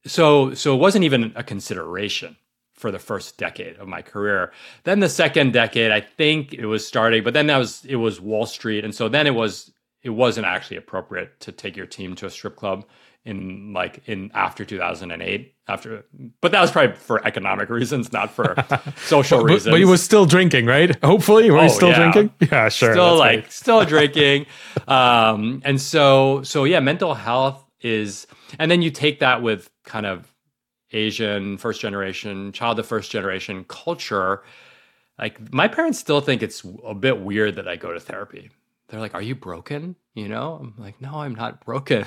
so, 0.06 0.54
so 0.54 0.76
it 0.76 0.80
wasn't 0.80 1.06
even 1.06 1.32
a 1.36 1.44
consideration 1.44 2.36
for 2.82 2.91
the 2.91 3.00
first 3.00 3.38
decade 3.38 3.78
of 3.78 3.88
my 3.88 4.02
career. 4.02 4.52
Then 4.84 5.00
the 5.00 5.10
second 5.10 5.54
decade, 5.54 5.91
I 5.91 6.02
think 6.02 6.52
it 6.54 6.65
was 6.65 6.86
starting, 6.86 7.24
but 7.24 7.34
then 7.34 7.48
that 7.48 7.58
was 7.58 7.86
it 7.86 7.98
was 7.98 8.20
Wall 8.20 8.46
Street, 8.46 8.84
and 8.84 8.94
so 8.94 9.08
then 9.08 9.28
it 9.28 9.36
was 9.36 9.72
it 10.02 10.10
wasn't 10.10 10.48
actually 10.48 10.78
appropriate 10.78 11.39
to 11.41 11.52
take 11.52 11.78
your 11.78 11.86
team 11.86 12.15
to 12.15 12.26
a 12.26 12.30
strip 12.30 12.56
club 12.56 12.86
in 13.24 13.72
like 13.72 14.02
in 14.08 14.32
after 14.34 14.65
2008 14.65 15.54
after 15.67 16.04
but 16.41 16.52
that 16.52 16.60
was 16.60 16.72
probably 16.72 16.96
for 16.96 17.24
economic 17.26 17.70
reasons 17.70 18.12
not 18.12 18.32
for 18.32 18.56
social 18.98 19.41
but, 19.41 19.46
reasons 19.46 19.72
but 19.74 19.78
he 19.78 19.86
was 19.86 20.02
still 20.02 20.26
drinking 20.26 20.65
right 20.65 20.98
hopefully 21.04 21.52
were 21.52 21.60
oh, 21.60 21.63
you 21.63 21.70
still 21.70 21.89
yeah. 21.89 22.12
drinking 22.12 22.50
yeah 22.52 22.67
sure 22.67 22.94
still 22.94 23.20
like 23.20 23.41
great. 23.41 23.52
still 23.52 23.86
drinking 23.96 24.48
um 24.88 25.62
and 25.63 25.80
so 25.80 26.41
so 26.41 26.63
yeah 26.63 26.80
mental 26.80 27.13
health 27.13 27.63
is 27.82 28.26
and 28.58 28.72
then 28.72 28.82
you 28.82 28.89
take 28.89 29.20
that 29.20 29.44
with 29.44 29.70
kind 29.84 30.08
of 30.08 30.31
asian 30.92 31.58
first 31.58 31.82
generation 31.82 32.52
child 32.52 32.80
of 32.80 32.86
first 32.86 33.12
generation 33.12 33.66
culture 33.68 34.44
like 35.20 35.54
my 35.54 35.68
parents 35.68 36.00
still 36.00 36.22
think 36.22 36.42
it's 36.42 36.66
a 36.86 36.94
bit 36.96 37.22
weird 37.22 37.56
that 37.56 37.68
i 37.68 37.76
go 37.76 37.94
to 37.94 38.00
therapy 38.00 38.50
they're 38.92 39.00
like, 39.00 39.16
"Are 39.16 39.22
you 39.22 39.36
broken?" 39.36 39.96
You 40.14 40.28
know, 40.28 40.60
I'm 40.62 40.76
like, 40.78 41.02
"No, 41.02 41.16
I'm 41.16 41.34
not 41.34 41.66
broken." 41.66 42.06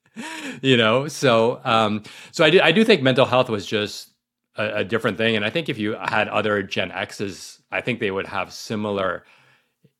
you 0.60 0.76
know, 0.76 1.08
so 1.08 1.60
um, 1.64 2.02
so 2.32 2.44
I 2.44 2.50
do 2.50 2.60
I 2.60 2.72
do 2.72 2.84
think 2.84 3.00
mental 3.00 3.24
health 3.24 3.48
was 3.48 3.64
just 3.64 4.10
a, 4.56 4.78
a, 4.78 4.84
different 4.84 5.16
thing, 5.16 5.36
and 5.36 5.44
I 5.44 5.50
think 5.50 5.68
if 5.68 5.78
you 5.78 5.94
had 5.94 6.28
other 6.28 6.62
Gen 6.62 6.90
X's, 6.90 7.60
I 7.70 7.80
think 7.80 8.00
they 8.00 8.10
would 8.10 8.26
have 8.26 8.52
similar 8.52 9.24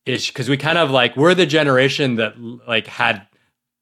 ish 0.05 0.27
because 0.27 0.49
we 0.49 0.57
kind 0.57 0.77
of 0.77 0.91
like 0.91 1.15
we're 1.15 1.33
the 1.33 1.45
generation 1.45 2.15
that 2.15 2.37
like 2.37 2.87
had 2.87 3.25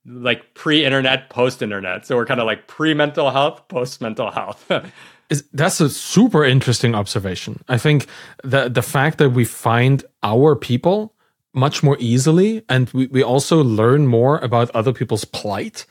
like 0.06 0.54
pre-internet, 0.54 1.30
post-internet, 1.30 2.06
so 2.06 2.16
we're 2.16 2.26
kind 2.26 2.40
of 2.40 2.46
like 2.46 2.68
pre-mental 2.68 3.32
health, 3.32 3.68
post-mental 3.68 4.32
health. 4.32 4.72
Is, 5.32 5.44
that's 5.54 5.82
a 5.82 5.90
super 5.90 6.46
interesting 6.46 6.94
observation. 6.94 7.64
I 7.68 7.80
think 7.80 8.06
the 8.44 8.70
the 8.70 8.84
fact 8.84 9.18
that 9.18 9.32
we 9.32 9.44
find 9.44 10.06
our 10.22 10.56
people 10.56 11.16
much 11.52 11.82
more 11.82 11.98
easily 12.00 12.64
and 12.70 12.90
we, 12.92 13.08
we 13.08 13.24
also 13.24 13.64
learn 13.64 14.06
more 14.06 14.38
about 14.40 14.70
other 14.76 14.94
people's 14.94 15.26
plight 15.26 15.88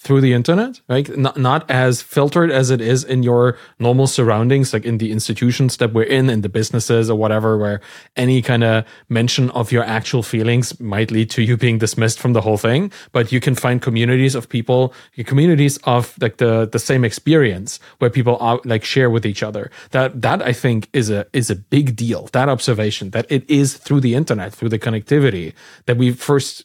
through 0.00 0.20
the 0.20 0.32
internet, 0.32 0.80
right? 0.88 1.16
Not, 1.18 1.36
not 1.36 1.68
as 1.68 2.00
filtered 2.00 2.52
as 2.52 2.70
it 2.70 2.80
is 2.80 3.02
in 3.02 3.24
your 3.24 3.58
normal 3.80 4.06
surroundings, 4.06 4.72
like 4.72 4.84
in 4.84 4.98
the 4.98 5.10
institutions 5.10 5.76
that 5.78 5.92
we're 5.92 6.04
in, 6.04 6.30
in 6.30 6.42
the 6.42 6.48
businesses 6.48 7.10
or 7.10 7.18
whatever, 7.18 7.58
where 7.58 7.80
any 8.16 8.40
kind 8.40 8.62
of 8.62 8.84
mention 9.08 9.50
of 9.50 9.72
your 9.72 9.82
actual 9.82 10.22
feelings 10.22 10.78
might 10.78 11.10
lead 11.10 11.30
to 11.30 11.42
you 11.42 11.56
being 11.56 11.78
dismissed 11.78 12.20
from 12.20 12.32
the 12.32 12.40
whole 12.40 12.56
thing. 12.56 12.92
But 13.10 13.32
you 13.32 13.40
can 13.40 13.56
find 13.56 13.82
communities 13.82 14.36
of 14.36 14.48
people, 14.48 14.94
communities 15.26 15.78
of 15.78 16.14
like 16.20 16.36
the, 16.36 16.68
the 16.70 16.78
same 16.78 17.04
experience 17.04 17.80
where 17.98 18.08
people 18.08 18.36
are 18.40 18.60
like 18.64 18.84
share 18.84 19.10
with 19.10 19.26
each 19.26 19.42
other. 19.42 19.68
That, 19.90 20.22
that 20.22 20.42
I 20.42 20.52
think 20.52 20.88
is 20.92 21.10
a, 21.10 21.26
is 21.32 21.50
a 21.50 21.56
big 21.56 21.96
deal. 21.96 22.28
That 22.32 22.48
observation 22.48 23.10
that 23.10 23.26
it 23.30 23.48
is 23.50 23.76
through 23.76 24.00
the 24.00 24.14
internet, 24.14 24.54
through 24.54 24.68
the 24.68 24.78
connectivity 24.78 25.54
that 25.86 25.96
we 25.96 26.12
first 26.12 26.64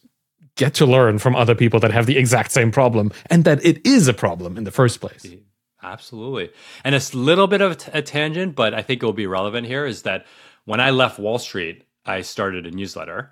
get 0.56 0.74
to 0.76 0.86
learn 0.86 1.20
from 1.20 1.36
other 1.36 1.56
people 1.56 1.80
that 1.80 1.92
have 1.92 2.06
the 2.06 2.18
exact 2.18 2.52
same 2.52 2.72
problem 2.72 3.12
and 3.28 3.44
that 3.44 3.64
it 3.66 3.86
is 3.86 4.08
a 4.08 4.14
problem 4.14 4.58
in 4.58 4.64
the 4.64 4.72
first 4.72 5.02
place. 5.02 5.24
Mm-hmm. 5.24 5.44
Absolutely. 5.84 6.50
And 6.84 6.96
a 6.96 7.02
little 7.14 7.48
bit 7.48 7.62
of 7.62 7.90
a 7.94 8.02
tangent, 8.02 8.56
but 8.56 8.74
I 8.74 8.82
think 8.82 9.04
it 9.04 9.06
will 9.06 9.14
be 9.14 9.28
relevant 9.28 9.68
here 9.68 9.86
is 9.86 10.04
that 10.04 10.26
when 10.66 10.80
I 10.80 10.92
left 10.92 11.20
Wall 11.20 11.40
Street, 11.40 11.84
I 12.06 12.22
started 12.22 12.66
a 12.66 12.72
newsletter. 12.72 13.32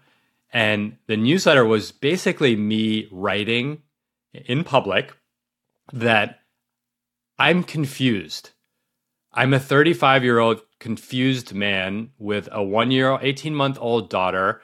And 0.51 0.97
the 1.07 1.15
newsletter 1.15 1.63
was 1.63 1.93
basically 1.93 2.57
me 2.57 3.07
writing 3.09 3.83
in 4.33 4.65
public 4.65 5.15
that 5.93 6.39
I'm 7.39 7.63
confused. 7.63 8.51
I'm 9.33 9.53
a 9.53 9.59
35 9.59 10.23
year 10.23 10.39
old 10.39 10.61
confused 10.79 11.53
man 11.53 12.09
with 12.17 12.49
a 12.51 12.61
one 12.61 12.91
year, 12.91 13.11
old, 13.11 13.23
18 13.23 13.55
month 13.55 13.77
old 13.79 14.09
daughter. 14.09 14.61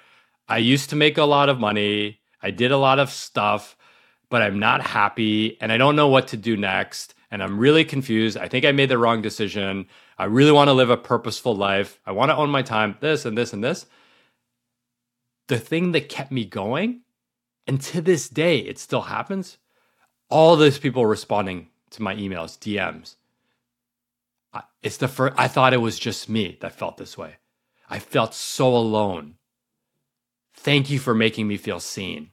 I 0.47 0.57
used 0.57 0.89
to 0.89 0.95
make 0.95 1.17
a 1.17 1.23
lot 1.23 1.49
of 1.49 1.59
money. 1.59 2.19
I 2.41 2.51
did 2.51 2.71
a 2.71 2.77
lot 2.77 2.99
of 2.99 3.09
stuff, 3.09 3.75
but 4.29 4.41
I'm 4.41 4.59
not 4.59 4.81
happy 4.81 5.59
and 5.61 5.71
I 5.71 5.77
don't 5.77 5.95
know 5.95 6.07
what 6.07 6.27
to 6.29 6.37
do 6.37 6.57
next 6.57 7.15
and 7.31 7.43
I'm 7.43 7.59
really 7.59 7.83
confused. 7.83 8.37
I 8.37 8.47
think 8.47 8.65
I 8.65 8.71
made 8.71 8.89
the 8.89 8.97
wrong 8.97 9.21
decision. 9.21 9.87
I 10.17 10.25
really 10.25 10.51
want 10.51 10.69
to 10.69 10.73
live 10.73 10.89
a 10.89 10.97
purposeful 10.97 11.55
life. 11.55 11.99
I 12.05 12.11
want 12.11 12.29
to 12.29 12.35
own 12.35 12.49
my 12.49 12.61
time, 12.61 12.97
this 12.99 13.25
and 13.25 13.37
this 13.37 13.53
and 13.53 13.63
this. 13.63 13.85
The 15.47 15.59
thing 15.59 15.91
that 15.93 16.09
kept 16.09 16.31
me 16.31 16.45
going, 16.45 17.01
and 17.65 17.81
to 17.81 18.01
this 18.01 18.29
day, 18.29 18.59
it 18.59 18.79
still 18.79 19.03
happens. 19.03 19.57
All 20.29 20.55
those 20.55 20.79
people 20.79 21.05
responding 21.05 21.69
to 21.91 22.01
my 22.01 22.15
emails, 22.15 22.57
DMs. 22.57 23.15
It's 24.81 24.97
the 24.97 25.07
first, 25.07 25.35
I 25.37 25.47
thought 25.47 25.73
it 25.73 25.81
was 25.81 25.99
just 25.99 26.29
me 26.29 26.57
that 26.61 26.73
felt 26.73 26.97
this 26.97 27.17
way. 27.17 27.35
I 27.89 27.99
felt 27.99 28.33
so 28.33 28.75
alone. 28.75 29.35
Thank 30.67 30.89
you 30.89 30.99
for 30.99 31.15
making 31.15 31.47
me 31.47 31.55
feel 31.57 31.79
seen 31.79 32.31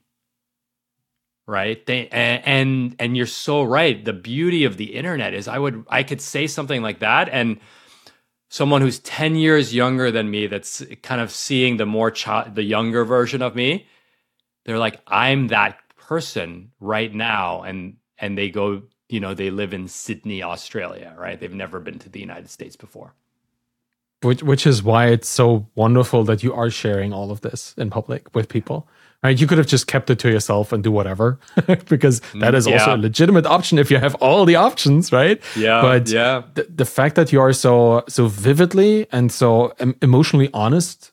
right? 1.47 1.85
They 1.87 2.09
and, 2.09 2.97
and 2.99 3.17
you're 3.17 3.27
so 3.27 3.63
right. 3.63 4.03
The 4.05 4.13
beauty 4.13 4.65
of 4.65 4.77
the 4.77 4.95
internet 4.95 5.35
is 5.35 5.49
i 5.49 5.59
would 5.59 5.85
i 5.89 6.03
could 6.03 6.21
say 6.21 6.47
something 6.47 6.83
like 6.83 7.01
that 7.01 7.29
and 7.29 7.61
someone 8.49 8.81
who's 8.83 9.01
10 9.01 9.37
years 9.37 9.75
younger 9.75 10.11
than 10.11 10.31
me 10.31 10.47
that's 10.47 10.83
kind 11.03 11.21
of 11.21 11.31
seeing 11.31 11.77
the 11.77 11.87
more 11.87 12.11
child 12.11 12.55
the 12.55 12.63
younger 12.63 13.05
version 13.05 13.43
of 13.43 13.55
me 13.55 13.87
they're 14.65 14.79
like 14.79 15.01
i'm 15.07 15.49
that 15.49 15.79
person 15.97 16.71
right 16.81 17.15
now 17.15 17.63
and 17.63 17.97
and 18.19 18.39
they 18.39 18.51
go 18.51 18.83
you 19.09 19.21
know 19.21 19.35
they 19.35 19.51
live 19.51 19.75
in 19.75 19.89
sydney 19.89 20.43
australia 20.43 21.15
right? 21.19 21.41
They've 21.41 21.53
never 21.53 21.81
been 21.81 21.99
to 22.01 22.09
the 22.09 22.21
united 22.21 22.51
states 22.51 22.77
before 22.77 23.15
which 24.25 24.43
which 24.43 24.67
is 24.67 24.83
why 24.83 25.09
it's 25.09 25.29
so 25.29 25.67
wonderful 25.75 26.25
that 26.25 26.43
you 26.43 26.53
are 26.53 26.71
sharing 26.71 27.13
all 27.13 27.31
of 27.31 27.43
this 27.43 27.75
in 27.77 27.91
public 27.91 28.35
with 28.35 28.49
people 28.49 28.89
Right? 29.25 29.41
You 29.41 29.47
could 29.47 29.57
have 29.57 29.67
just 29.67 29.87
kept 29.87 30.11
it 30.11 30.19
to 30.19 30.29
yourself 30.29 30.71
and 30.71 30.85
do 30.85 30.93
whatever, 30.93 31.39
because 31.89 32.21
mm, 32.21 32.41
that 32.41 32.55
is 32.55 32.67
yeah. 32.67 32.75
also 32.75 32.95
a 32.95 32.99
legitimate 32.99 33.47
option 33.47 33.79
if 33.79 33.91
you 33.91 33.97
have 33.97 34.15
all 34.17 34.45
the 34.45 34.57
options, 34.57 35.13
right? 35.13 35.41
Yeah. 35.57 35.81
But 35.81 36.11
yeah. 36.11 36.43
The, 36.53 36.65
the 36.65 36.85
fact 36.85 37.15
that 37.15 37.33
you 37.33 37.41
are 37.41 37.55
so 37.55 38.05
so 38.07 38.27
vividly 38.27 39.07
and 39.13 39.33
so 39.33 39.73
emotionally 40.03 40.51
honest, 40.53 41.11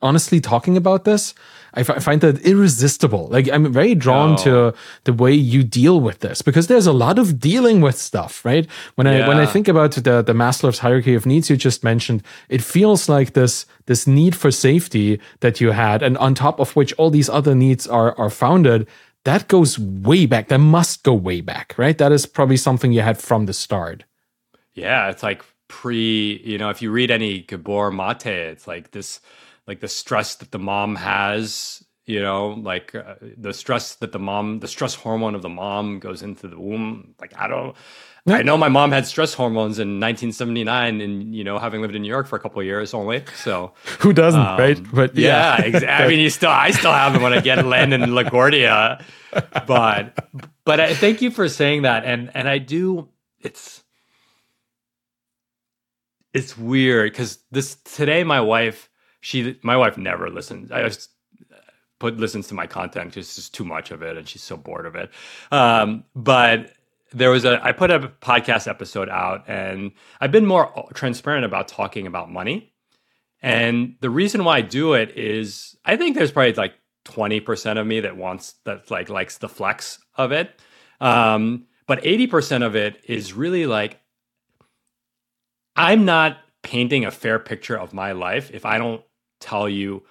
honestly 0.00 0.40
talking 0.40 0.76
about 0.76 1.04
this, 1.04 1.34
I, 1.74 1.80
f- 1.80 1.90
I 1.90 1.98
find 1.98 2.20
that 2.20 2.40
irresistible. 2.40 3.28
Like 3.28 3.48
I'm 3.50 3.72
very 3.72 3.94
drawn 3.94 4.36
to 4.38 4.56
oh. 4.56 4.74
the 5.04 5.12
way 5.12 5.32
you 5.32 5.62
deal 5.62 6.00
with 6.00 6.20
this 6.20 6.42
because 6.42 6.66
there's 6.66 6.86
a 6.86 6.92
lot 6.92 7.18
of 7.18 7.38
dealing 7.38 7.80
with 7.80 7.96
stuff, 7.96 8.44
right? 8.44 8.66
When 8.94 9.06
I 9.06 9.26
when 9.26 9.38
I 9.38 9.46
think 9.46 9.68
about 9.68 9.92
the 9.92 10.22
the 10.22 10.32
Maslow's 10.32 10.80
hierarchy 10.80 11.14
of 11.14 11.26
needs 11.26 11.50
you 11.50 11.56
just 11.56 11.84
mentioned, 11.84 12.22
it 12.48 12.62
feels 12.62 13.08
like 13.08 13.32
this 13.32 13.66
this 13.86 14.06
need 14.06 14.34
for 14.34 14.50
safety 14.50 15.20
that 15.40 15.60
you 15.60 15.72
had, 15.72 16.02
and 16.02 16.16
on 16.18 16.34
top 16.34 16.60
of 16.60 16.74
which 16.76 16.92
all 16.94 17.10
these 17.10 17.28
other 17.28 17.54
needs 17.54 17.86
are 17.86 18.18
are 18.18 18.30
founded. 18.30 18.86
That 19.24 19.48
goes 19.48 19.78
way 19.78 20.26
back. 20.26 20.48
That 20.48 20.58
must 20.58 21.02
go 21.02 21.12
way 21.12 21.40
back, 21.40 21.74
right? 21.76 21.98
That 21.98 22.12
is 22.12 22.24
probably 22.24 22.56
something 22.56 22.92
you 22.92 23.02
had 23.02 23.18
from 23.18 23.46
the 23.46 23.52
start. 23.52 24.04
Yeah, 24.74 25.10
it's 25.10 25.22
like 25.22 25.44
pre. 25.66 26.40
You 26.44 26.56
know, 26.56 26.70
if 26.70 26.80
you 26.80 26.90
read 26.90 27.10
any 27.10 27.40
Gabor 27.40 27.90
Mate, 27.90 28.26
it's 28.26 28.66
like 28.66 28.92
this 28.92 29.20
like 29.68 29.80
the 29.80 29.88
stress 29.88 30.34
that 30.36 30.50
the 30.50 30.58
mom 30.58 30.96
has 30.96 31.84
you 32.06 32.20
know 32.20 32.48
like 32.48 32.94
uh, 32.94 33.14
the 33.36 33.52
stress 33.52 33.94
that 33.96 34.10
the 34.12 34.18
mom 34.18 34.60
the 34.60 34.66
stress 34.66 34.94
hormone 34.94 35.34
of 35.34 35.42
the 35.42 35.48
mom 35.48 36.00
goes 36.00 36.22
into 36.22 36.48
the 36.48 36.58
womb. 36.58 37.14
Like 37.20 37.38
i 37.38 37.46
don't 37.46 37.76
i 38.26 38.42
know 38.42 38.56
my 38.56 38.68
mom 38.68 38.90
had 38.90 39.06
stress 39.06 39.34
hormones 39.34 39.78
in 39.78 40.00
1979 40.00 41.00
and 41.00 41.34
you 41.34 41.44
know 41.44 41.58
having 41.58 41.82
lived 41.82 41.94
in 41.94 42.02
new 42.02 42.08
york 42.08 42.26
for 42.26 42.36
a 42.36 42.40
couple 42.40 42.60
of 42.60 42.66
years 42.66 42.92
only 42.92 43.22
so. 43.36 43.72
Who 44.00 44.12
doesn't 44.12 44.40
um, 44.40 44.58
right? 44.58 44.80
But 44.92 45.14
yeah, 45.14 45.58
yeah 45.60 45.64
exactly. 45.66 46.04
i 46.04 46.08
mean 46.08 46.18
you 46.18 46.30
still 46.30 46.50
i 46.50 46.70
still 46.70 46.92
have 46.92 47.12
them 47.12 47.22
when 47.22 47.32
i 47.32 47.40
get 47.40 47.64
land 47.64 47.92
in 47.94 48.00
laguardia 48.02 49.02
but 49.66 50.28
but 50.64 50.80
I, 50.80 50.94
thank 50.94 51.20
you 51.22 51.30
for 51.30 51.48
saying 51.48 51.82
that 51.82 52.04
and 52.04 52.30
and 52.34 52.48
i 52.48 52.58
do 52.58 53.08
it's 53.40 53.84
it's 56.32 56.56
weird 56.56 57.12
because 57.12 57.38
this 57.50 57.76
today 57.84 58.24
my 58.24 58.40
wife 58.40 58.88
she 59.20 59.58
my 59.62 59.76
wife 59.76 59.96
never 59.96 60.30
listens. 60.30 60.70
I 60.70 60.82
just 60.82 61.10
put 61.98 62.16
listens 62.16 62.48
to 62.48 62.54
my 62.54 62.66
content 62.66 63.10
because 63.10 63.26
it's 63.26 63.36
just 63.36 63.54
too 63.54 63.64
much 63.64 63.90
of 63.90 64.02
it, 64.02 64.16
and 64.16 64.28
she's 64.28 64.42
so 64.42 64.56
bored 64.56 64.86
of 64.86 64.94
it. 64.94 65.10
Um, 65.50 66.04
but 66.14 66.72
there 67.12 67.30
was 67.30 67.44
a 67.44 67.64
I 67.64 67.72
put 67.72 67.90
a 67.90 68.00
podcast 68.00 68.68
episode 68.68 69.08
out, 69.08 69.48
and 69.48 69.92
I've 70.20 70.32
been 70.32 70.46
more 70.46 70.88
transparent 70.94 71.44
about 71.44 71.68
talking 71.68 72.06
about 72.06 72.30
money. 72.30 72.72
And 73.40 73.94
the 74.00 74.10
reason 74.10 74.44
why 74.44 74.58
I 74.58 74.60
do 74.62 74.94
it 74.94 75.16
is 75.16 75.76
I 75.84 75.96
think 75.96 76.16
there's 76.16 76.32
probably 76.32 76.54
like 76.54 76.74
20% 77.04 77.78
of 77.78 77.86
me 77.86 78.00
that 78.00 78.16
wants 78.16 78.54
that 78.64 78.90
like 78.90 79.08
likes 79.08 79.38
the 79.38 79.48
flex 79.48 79.98
of 80.16 80.32
it. 80.32 80.60
Um, 81.00 81.66
but 81.86 82.02
80% 82.02 82.64
of 82.66 82.76
it 82.76 83.00
is 83.04 83.32
really 83.32 83.66
like 83.66 84.00
I'm 85.76 86.04
not 86.04 86.38
painting 86.62 87.04
a 87.04 87.10
fair 87.10 87.38
picture 87.38 87.78
of 87.78 87.94
my 87.94 88.12
life 88.12 88.50
if 88.52 88.66
I 88.66 88.78
don't 88.78 89.02
tell 89.40 89.68
you 89.68 90.04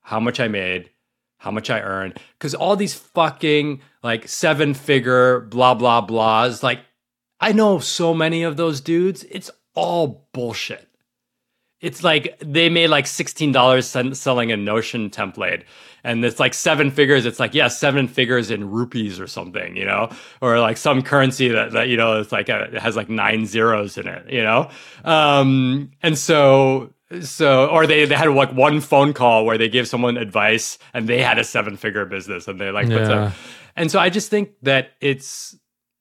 how 0.00 0.20
much 0.20 0.40
I 0.40 0.48
made, 0.48 0.90
how 1.38 1.50
much 1.50 1.70
I 1.70 1.80
earned. 1.80 2.18
Cause 2.38 2.54
all 2.54 2.76
these 2.76 2.94
fucking 2.94 3.80
like 4.02 4.28
seven 4.28 4.74
figure 4.74 5.40
blah, 5.40 5.74
blah, 5.74 6.06
blahs, 6.06 6.62
like 6.62 6.80
I 7.40 7.52
know 7.52 7.78
so 7.78 8.14
many 8.14 8.42
of 8.42 8.56
those 8.56 8.80
dudes. 8.80 9.24
It's 9.30 9.50
all 9.74 10.28
bullshit. 10.32 10.88
It's 11.80 12.02
like 12.02 12.36
they 12.40 12.68
made 12.68 12.88
like 12.88 13.04
$16 13.04 14.16
selling 14.16 14.50
a 14.50 14.56
Notion 14.56 15.10
template. 15.10 15.62
And 16.02 16.24
it's 16.24 16.40
like 16.40 16.54
seven 16.54 16.90
figures. 16.90 17.24
It's 17.24 17.38
like, 17.38 17.54
yeah, 17.54 17.68
seven 17.68 18.08
figures 18.08 18.50
in 18.50 18.70
rupees 18.70 19.20
or 19.20 19.28
something, 19.28 19.76
you 19.76 19.84
know, 19.84 20.10
or 20.40 20.58
like 20.58 20.76
some 20.76 21.02
currency 21.02 21.48
that, 21.48 21.72
that 21.72 21.88
you 21.88 21.96
know, 21.96 22.20
it's 22.20 22.32
like, 22.32 22.48
a, 22.48 22.62
it 22.74 22.82
has 22.82 22.96
like 22.96 23.08
nine 23.08 23.46
zeros 23.46 23.96
in 23.96 24.08
it, 24.08 24.28
you 24.28 24.42
know? 24.42 24.70
Um, 25.04 25.90
and 26.02 26.18
so 26.18 26.92
so, 27.22 27.66
or 27.66 27.86
they, 27.86 28.04
they 28.04 28.14
had 28.14 28.28
like 28.28 28.52
one 28.52 28.80
phone 28.80 29.12
call 29.12 29.46
where 29.46 29.56
they 29.56 29.68
gave 29.68 29.88
someone 29.88 30.16
advice 30.16 30.78
and 30.92 31.08
they 31.08 31.22
had 31.22 31.38
a 31.38 31.44
seven 31.44 31.76
figure 31.76 32.04
business 32.04 32.48
and 32.48 32.60
they 32.60 32.70
like, 32.70 32.88
yeah. 32.88 33.32
and 33.76 33.90
so 33.90 33.98
I 33.98 34.10
just 34.10 34.30
think 34.30 34.50
that 34.62 34.90
it's, 35.00 35.56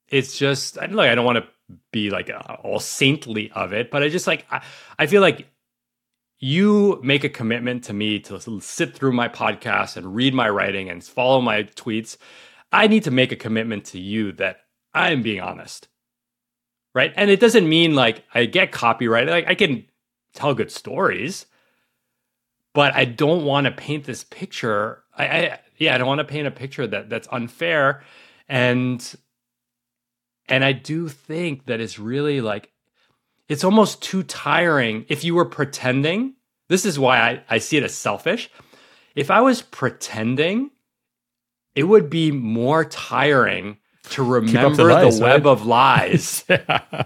it's 0.09 0.37
just, 0.37 0.77
I 0.77 0.87
don't 0.87 0.95
know, 0.95 1.03
I 1.03 1.15
don't 1.15 1.25
want 1.25 1.37
to 1.37 1.75
be 1.91 2.09
like 2.09 2.29
all 2.63 2.79
saintly 2.79 3.51
of 3.51 3.73
it, 3.73 3.89
but 3.89 4.03
I 4.03 4.09
just 4.09 4.27
like, 4.27 4.45
I, 4.51 4.61
I 4.99 5.07
feel 5.07 5.21
like 5.21 5.47
you 6.39 6.99
make 7.03 7.23
a 7.23 7.29
commitment 7.29 7.85
to 7.85 7.93
me 7.93 8.19
to 8.19 8.39
sit 8.61 8.93
through 8.93 9.13
my 9.13 9.27
podcast 9.27 9.97
and 9.97 10.13
read 10.13 10.33
my 10.33 10.49
writing 10.49 10.89
and 10.89 11.03
follow 11.03 11.41
my 11.41 11.63
tweets. 11.63 12.17
I 12.71 12.87
need 12.87 13.03
to 13.05 13.11
make 13.11 13.31
a 13.31 13.35
commitment 13.35 13.85
to 13.85 13.99
you 13.99 14.33
that 14.33 14.57
I 14.93 15.11
am 15.11 15.23
being 15.23 15.41
honest. 15.41 15.87
Right. 16.93 17.13
And 17.15 17.29
it 17.29 17.39
doesn't 17.39 17.67
mean 17.67 17.95
like 17.95 18.23
I 18.33 18.45
get 18.45 18.71
copyright. 18.71 19.27
Like 19.27 19.47
I 19.47 19.55
can 19.55 19.85
tell 20.37 20.53
good 20.53 20.71
stories, 20.71 21.45
but 22.73 22.93
I 22.95 23.05
don't 23.05 23.43
want 23.43 23.65
to 23.65 23.71
paint 23.71 24.05
this 24.05 24.23
picture. 24.23 25.03
I, 25.17 25.25
I 25.25 25.59
yeah, 25.77 25.95
I 25.95 25.97
don't 25.97 26.07
want 26.07 26.19
to 26.19 26.25
paint 26.25 26.47
a 26.47 26.51
picture 26.51 26.87
that 26.87 27.09
that's 27.09 27.27
unfair, 27.31 28.03
and 28.47 29.15
and 30.47 30.63
I 30.63 30.71
do 30.71 31.09
think 31.09 31.65
that 31.65 31.81
it's 31.81 31.99
really 31.99 32.39
like 32.39 32.71
it's 33.49 33.63
almost 33.63 34.01
too 34.01 34.23
tiring 34.23 35.05
if 35.09 35.23
you 35.23 35.35
were 35.35 35.45
pretending. 35.45 36.35
This 36.69 36.85
is 36.85 36.99
why 36.99 37.19
I, 37.19 37.43
I 37.49 37.57
see 37.59 37.77
it 37.77 37.83
as 37.83 37.95
selfish. 37.95 38.49
If 39.15 39.31
I 39.31 39.41
was 39.41 39.61
pretending, 39.61 40.69
it 41.75 41.83
would 41.83 42.09
be 42.09 42.31
more 42.31 42.85
tiring 42.85 43.77
to 44.09 44.23
remember 44.23 44.83
the, 44.83 44.93
lies, 44.93 45.17
the 45.17 45.23
web 45.23 45.45
right? 45.45 45.51
of 45.51 45.65
lies. 45.65 46.43
yeah 46.49 47.05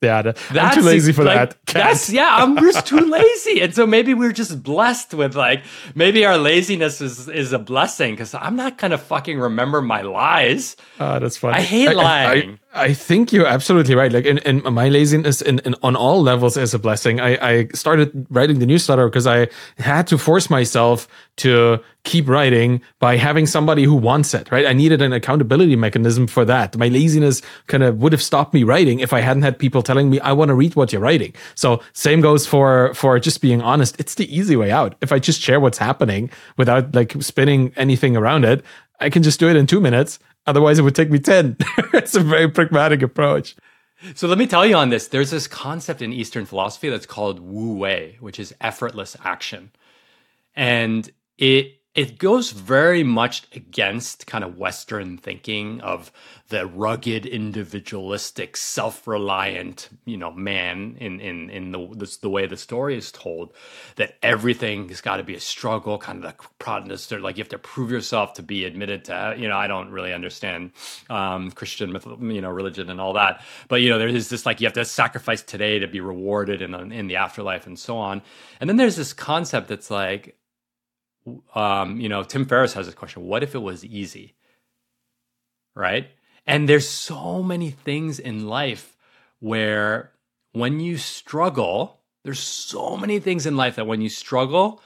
yeah, 0.00 0.22
that's 0.22 0.50
I'm 0.54 0.74
too 0.74 0.86
lazy 0.86 1.12
for 1.12 1.24
like, 1.24 1.50
that. 1.50 1.74
That's 1.74 2.08
yeah, 2.10 2.36
I'm 2.36 2.56
just 2.56 2.86
too 2.86 3.00
lazy, 3.00 3.60
and 3.60 3.74
so 3.74 3.86
maybe 3.86 4.14
we're 4.14 4.32
just 4.32 4.62
blessed 4.62 5.12
with 5.14 5.34
like 5.34 5.64
maybe 5.94 6.24
our 6.24 6.38
laziness 6.38 7.00
is 7.00 7.28
is 7.28 7.52
a 7.52 7.58
blessing 7.58 8.14
because 8.14 8.32
I'm 8.34 8.54
not 8.54 8.78
gonna 8.78 8.98
fucking 8.98 9.40
remember 9.40 9.82
my 9.82 10.02
lies. 10.02 10.76
Oh, 11.00 11.18
that's 11.18 11.36
funny. 11.36 11.56
I 11.56 11.62
hate 11.62 11.94
lying. 11.94 12.58
I, 12.67 12.67
I 12.67 12.67
think 12.94 13.32
you're 13.32 13.46
absolutely 13.46 13.94
right. 13.94 14.12
Like, 14.12 14.24
in, 14.24 14.38
in 14.38 14.62
my 14.72 14.88
laziness 14.88 15.42
in, 15.42 15.58
in, 15.60 15.74
on 15.82 15.96
all 15.96 16.22
levels 16.22 16.56
is 16.56 16.74
a 16.74 16.78
blessing. 16.78 17.20
I, 17.20 17.36
I 17.40 17.66
started 17.74 18.26
writing 18.30 18.58
the 18.58 18.66
newsletter 18.66 19.08
because 19.08 19.26
I 19.26 19.48
had 19.78 20.06
to 20.08 20.18
force 20.18 20.48
myself 20.48 21.08
to 21.36 21.78
keep 22.04 22.28
writing 22.28 22.80
by 23.00 23.16
having 23.16 23.46
somebody 23.46 23.84
who 23.84 23.94
wants 23.94 24.34
it, 24.34 24.50
right? 24.50 24.66
I 24.66 24.72
needed 24.72 25.02
an 25.02 25.12
accountability 25.12 25.76
mechanism 25.76 26.26
for 26.26 26.44
that. 26.44 26.76
My 26.76 26.88
laziness 26.88 27.42
kind 27.66 27.82
of 27.82 27.98
would 27.98 28.12
have 28.12 28.22
stopped 28.22 28.54
me 28.54 28.64
writing 28.64 29.00
if 29.00 29.12
I 29.12 29.20
hadn't 29.20 29.42
had 29.42 29.58
people 29.58 29.82
telling 29.82 30.08
me, 30.10 30.20
I 30.20 30.32
want 30.32 30.48
to 30.48 30.54
read 30.54 30.74
what 30.76 30.92
you're 30.92 31.02
writing. 31.02 31.34
So 31.54 31.80
same 31.92 32.20
goes 32.20 32.46
for, 32.46 32.94
for 32.94 33.18
just 33.18 33.40
being 33.40 33.60
honest. 33.60 33.98
It's 33.98 34.14
the 34.14 34.34
easy 34.34 34.56
way 34.56 34.70
out. 34.70 34.94
If 35.00 35.12
I 35.12 35.18
just 35.18 35.40
share 35.40 35.60
what's 35.60 35.78
happening 35.78 36.30
without 36.56 36.94
like 36.94 37.14
spinning 37.20 37.72
anything 37.76 38.16
around 38.16 38.44
it, 38.44 38.64
I 39.00 39.10
can 39.10 39.22
just 39.22 39.38
do 39.38 39.48
it 39.48 39.56
in 39.56 39.66
two 39.66 39.80
minutes 39.80 40.18
Otherwise, 40.48 40.78
it 40.78 40.82
would 40.82 40.94
take 40.94 41.10
me 41.10 41.18
10. 41.18 41.58
it's 41.92 42.14
a 42.14 42.20
very 42.20 42.48
pragmatic 42.48 43.02
approach. 43.02 43.54
So 44.14 44.26
let 44.26 44.38
me 44.38 44.46
tell 44.46 44.64
you 44.64 44.76
on 44.76 44.88
this 44.88 45.08
there's 45.08 45.30
this 45.30 45.46
concept 45.46 46.00
in 46.00 46.10
Eastern 46.10 46.46
philosophy 46.46 46.88
that's 46.88 47.04
called 47.04 47.38
Wu 47.38 47.74
Wei, 47.74 48.16
which 48.20 48.40
is 48.40 48.54
effortless 48.60 49.14
action. 49.22 49.72
And 50.56 51.10
it 51.36 51.77
it 51.98 52.16
goes 52.16 52.52
very 52.52 53.02
much 53.02 53.42
against 53.56 54.28
kind 54.28 54.44
of 54.44 54.56
Western 54.56 55.18
thinking 55.18 55.80
of 55.80 56.12
the 56.48 56.64
rugged, 56.64 57.26
individualistic, 57.26 58.56
self-reliant, 58.56 59.88
you 60.04 60.16
know, 60.16 60.30
man 60.30 60.96
in 61.00 61.18
in 61.18 61.50
in 61.50 61.72
the 61.72 61.88
this, 61.96 62.18
the 62.18 62.30
way 62.30 62.46
the 62.46 62.56
story 62.56 62.96
is 62.96 63.10
told. 63.10 63.52
That 63.96 64.14
everything 64.22 64.88
has 64.90 65.00
got 65.00 65.16
to 65.16 65.24
be 65.24 65.34
a 65.34 65.40
struggle, 65.40 65.98
kind 65.98 66.24
of 66.24 66.30
the 66.30 66.44
Protestant, 66.60 67.24
like 67.24 67.36
you 67.36 67.42
have 67.42 67.48
to 67.48 67.58
prove 67.58 67.90
yourself 67.90 68.32
to 68.34 68.44
be 68.44 68.64
admitted 68.64 69.04
to. 69.06 69.34
You 69.36 69.48
know, 69.48 69.56
I 69.56 69.66
don't 69.66 69.90
really 69.90 70.12
understand 70.12 70.70
um, 71.10 71.50
Christian, 71.50 71.98
you 72.20 72.40
know, 72.40 72.50
religion 72.50 72.90
and 72.90 73.00
all 73.00 73.14
that, 73.14 73.42
but 73.66 73.80
you 73.80 73.88
know, 73.88 73.98
there 73.98 74.06
is 74.06 74.28
this 74.28 74.46
like 74.46 74.60
you 74.60 74.68
have 74.68 74.74
to 74.74 74.84
sacrifice 74.84 75.42
today 75.42 75.80
to 75.80 75.88
be 75.88 75.98
rewarded 75.98 76.62
in 76.62 76.92
in 76.92 77.08
the 77.08 77.16
afterlife 77.16 77.66
and 77.66 77.76
so 77.76 77.98
on. 77.98 78.22
And 78.60 78.70
then 78.70 78.76
there's 78.76 78.94
this 78.94 79.12
concept 79.12 79.66
that's 79.66 79.90
like 79.90 80.37
um, 81.54 82.00
you 82.00 82.08
know, 82.08 82.22
Tim 82.22 82.44
Ferriss 82.44 82.74
has 82.74 82.86
this 82.86 82.94
question 82.94 83.24
what 83.24 83.42
if 83.42 83.54
it 83.54 83.58
was 83.58 83.84
easy? 83.84 84.34
Right? 85.74 86.08
And 86.46 86.68
there's 86.68 86.88
so 86.88 87.42
many 87.42 87.70
things 87.70 88.18
in 88.18 88.48
life 88.48 88.96
where 89.40 90.12
when 90.52 90.80
you 90.80 90.96
struggle, 90.96 92.00
there's 92.24 92.40
so 92.40 92.96
many 92.96 93.20
things 93.20 93.46
in 93.46 93.56
life 93.56 93.76
that 93.76 93.86
when 93.86 94.00
you 94.00 94.08
struggle, 94.08 94.82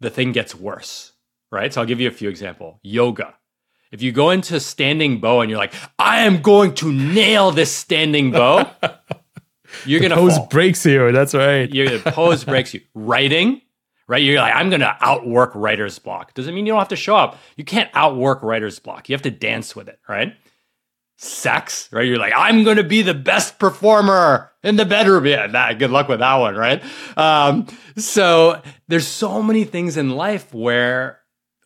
the 0.00 0.10
thing 0.10 0.32
gets 0.32 0.54
worse. 0.54 1.12
Right? 1.50 1.72
So 1.72 1.80
I'll 1.80 1.86
give 1.86 2.00
you 2.00 2.08
a 2.08 2.12
few 2.12 2.28
examples. 2.28 2.78
Yoga. 2.82 3.34
If 3.94 4.02
you 4.02 4.10
go 4.10 4.30
into 4.30 4.58
standing 4.58 5.20
bow 5.20 5.40
and 5.40 5.48
you're 5.48 5.58
like, 5.58 5.72
I 6.00 6.22
am 6.22 6.42
going 6.42 6.74
to 6.76 6.90
nail 6.92 7.52
this 7.52 7.70
standing 7.70 8.32
bow, 8.32 8.68
you're 9.86 10.00
gonna 10.00 10.16
pose 10.16 10.36
fall. 10.36 10.46
breaks 10.46 10.84
you. 10.84 11.12
That's 11.12 11.32
right. 11.32 11.72
Your 11.72 12.00
pose 12.00 12.42
breaks 12.42 12.74
you. 12.74 12.80
Writing, 12.94 13.62
right? 14.06 14.22
You're 14.22 14.40
like, 14.40 14.54
I'm 14.54 14.68
going 14.68 14.80
to 14.80 14.96
outwork 15.00 15.52
writer's 15.54 15.98
block. 15.98 16.34
Doesn't 16.34 16.54
mean 16.54 16.66
you 16.66 16.72
don't 16.72 16.78
have 16.78 16.88
to 16.88 16.96
show 16.96 17.16
up. 17.16 17.38
You 17.56 17.64
can't 17.64 17.90
outwork 17.94 18.42
writer's 18.42 18.78
block. 18.78 19.08
You 19.08 19.14
have 19.14 19.22
to 19.22 19.30
dance 19.30 19.74
with 19.74 19.88
it, 19.88 19.98
right? 20.08 20.36
Sex, 21.16 21.88
right? 21.92 22.06
You're 22.06 22.18
like, 22.18 22.32
I'm 22.36 22.64
going 22.64 22.76
to 22.76 22.84
be 22.84 23.02
the 23.02 23.14
best 23.14 23.58
performer 23.58 24.52
in 24.62 24.76
the 24.76 24.84
bedroom. 24.84 25.26
Yeah, 25.26 25.46
that, 25.46 25.78
good 25.78 25.90
luck 25.90 26.08
with 26.08 26.18
that 26.18 26.34
one, 26.36 26.56
right? 26.56 26.82
Um, 27.16 27.66
so 27.96 28.60
there's 28.88 29.06
so 29.06 29.42
many 29.42 29.64
things 29.64 29.96
in 29.96 30.10
life 30.10 30.52
where, 30.52 31.20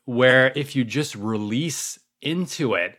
where 0.04 0.52
if 0.54 0.76
you 0.76 0.84
just 0.84 1.16
release 1.16 1.98
into 2.22 2.74
it, 2.74 2.98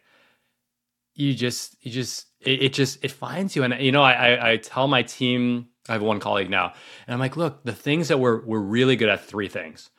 you 1.13 1.33
just, 1.33 1.75
you 1.81 1.91
just, 1.91 2.25
it, 2.41 2.63
it 2.63 2.73
just, 2.73 3.03
it 3.03 3.11
finds 3.11 3.55
you. 3.55 3.63
And, 3.63 3.79
you 3.79 3.91
know, 3.91 4.01
I, 4.01 4.11
I, 4.11 4.51
I 4.51 4.57
tell 4.57 4.87
my 4.87 5.03
team, 5.03 5.68
I 5.87 5.93
have 5.93 6.01
one 6.01 6.19
colleague 6.19 6.49
now, 6.49 6.73
and 7.07 7.13
I'm 7.13 7.19
like, 7.19 7.37
look, 7.37 7.63
the 7.63 7.73
things 7.73 8.09
that 8.09 8.19
we're 8.19 8.43
we're 8.45 8.59
really 8.59 8.95
good 8.95 9.09
at 9.09 9.25
three 9.25 9.47
things: 9.47 9.89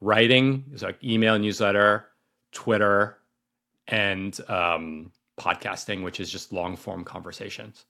writing, 0.00 0.64
is 0.72 0.82
like 0.82 1.02
email, 1.04 1.38
newsletter, 1.38 2.06
Twitter, 2.52 3.18
and 3.86 4.38
um, 4.48 5.12
podcasting, 5.38 6.02
which 6.02 6.20
is 6.20 6.30
just 6.30 6.52
long 6.52 6.76
form 6.76 7.04
conversations. 7.04 7.84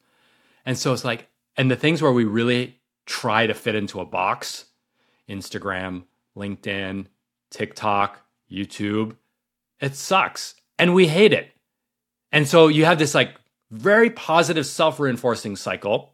And 0.66 0.76
so 0.76 0.92
it's 0.92 1.04
like, 1.04 1.28
and 1.56 1.70
the 1.70 1.76
things 1.76 2.02
where 2.02 2.12
we 2.12 2.24
really 2.24 2.80
try 3.06 3.46
to 3.46 3.54
fit 3.54 3.74
into 3.74 4.00
a 4.00 4.06
box: 4.06 4.66
Instagram, 5.28 6.04
LinkedIn, 6.36 7.06
TikTok, 7.50 8.20
YouTube. 8.50 9.16
It 9.80 9.94
sucks, 9.94 10.56
and 10.78 10.94
we 10.94 11.08
hate 11.08 11.32
it. 11.32 11.52
And 12.32 12.46
so 12.46 12.68
you 12.68 12.84
have 12.84 12.98
this 12.98 13.14
like 13.14 13.34
very 13.70 14.10
positive 14.10 14.66
self 14.66 15.00
reinforcing 15.00 15.56
cycle 15.56 16.09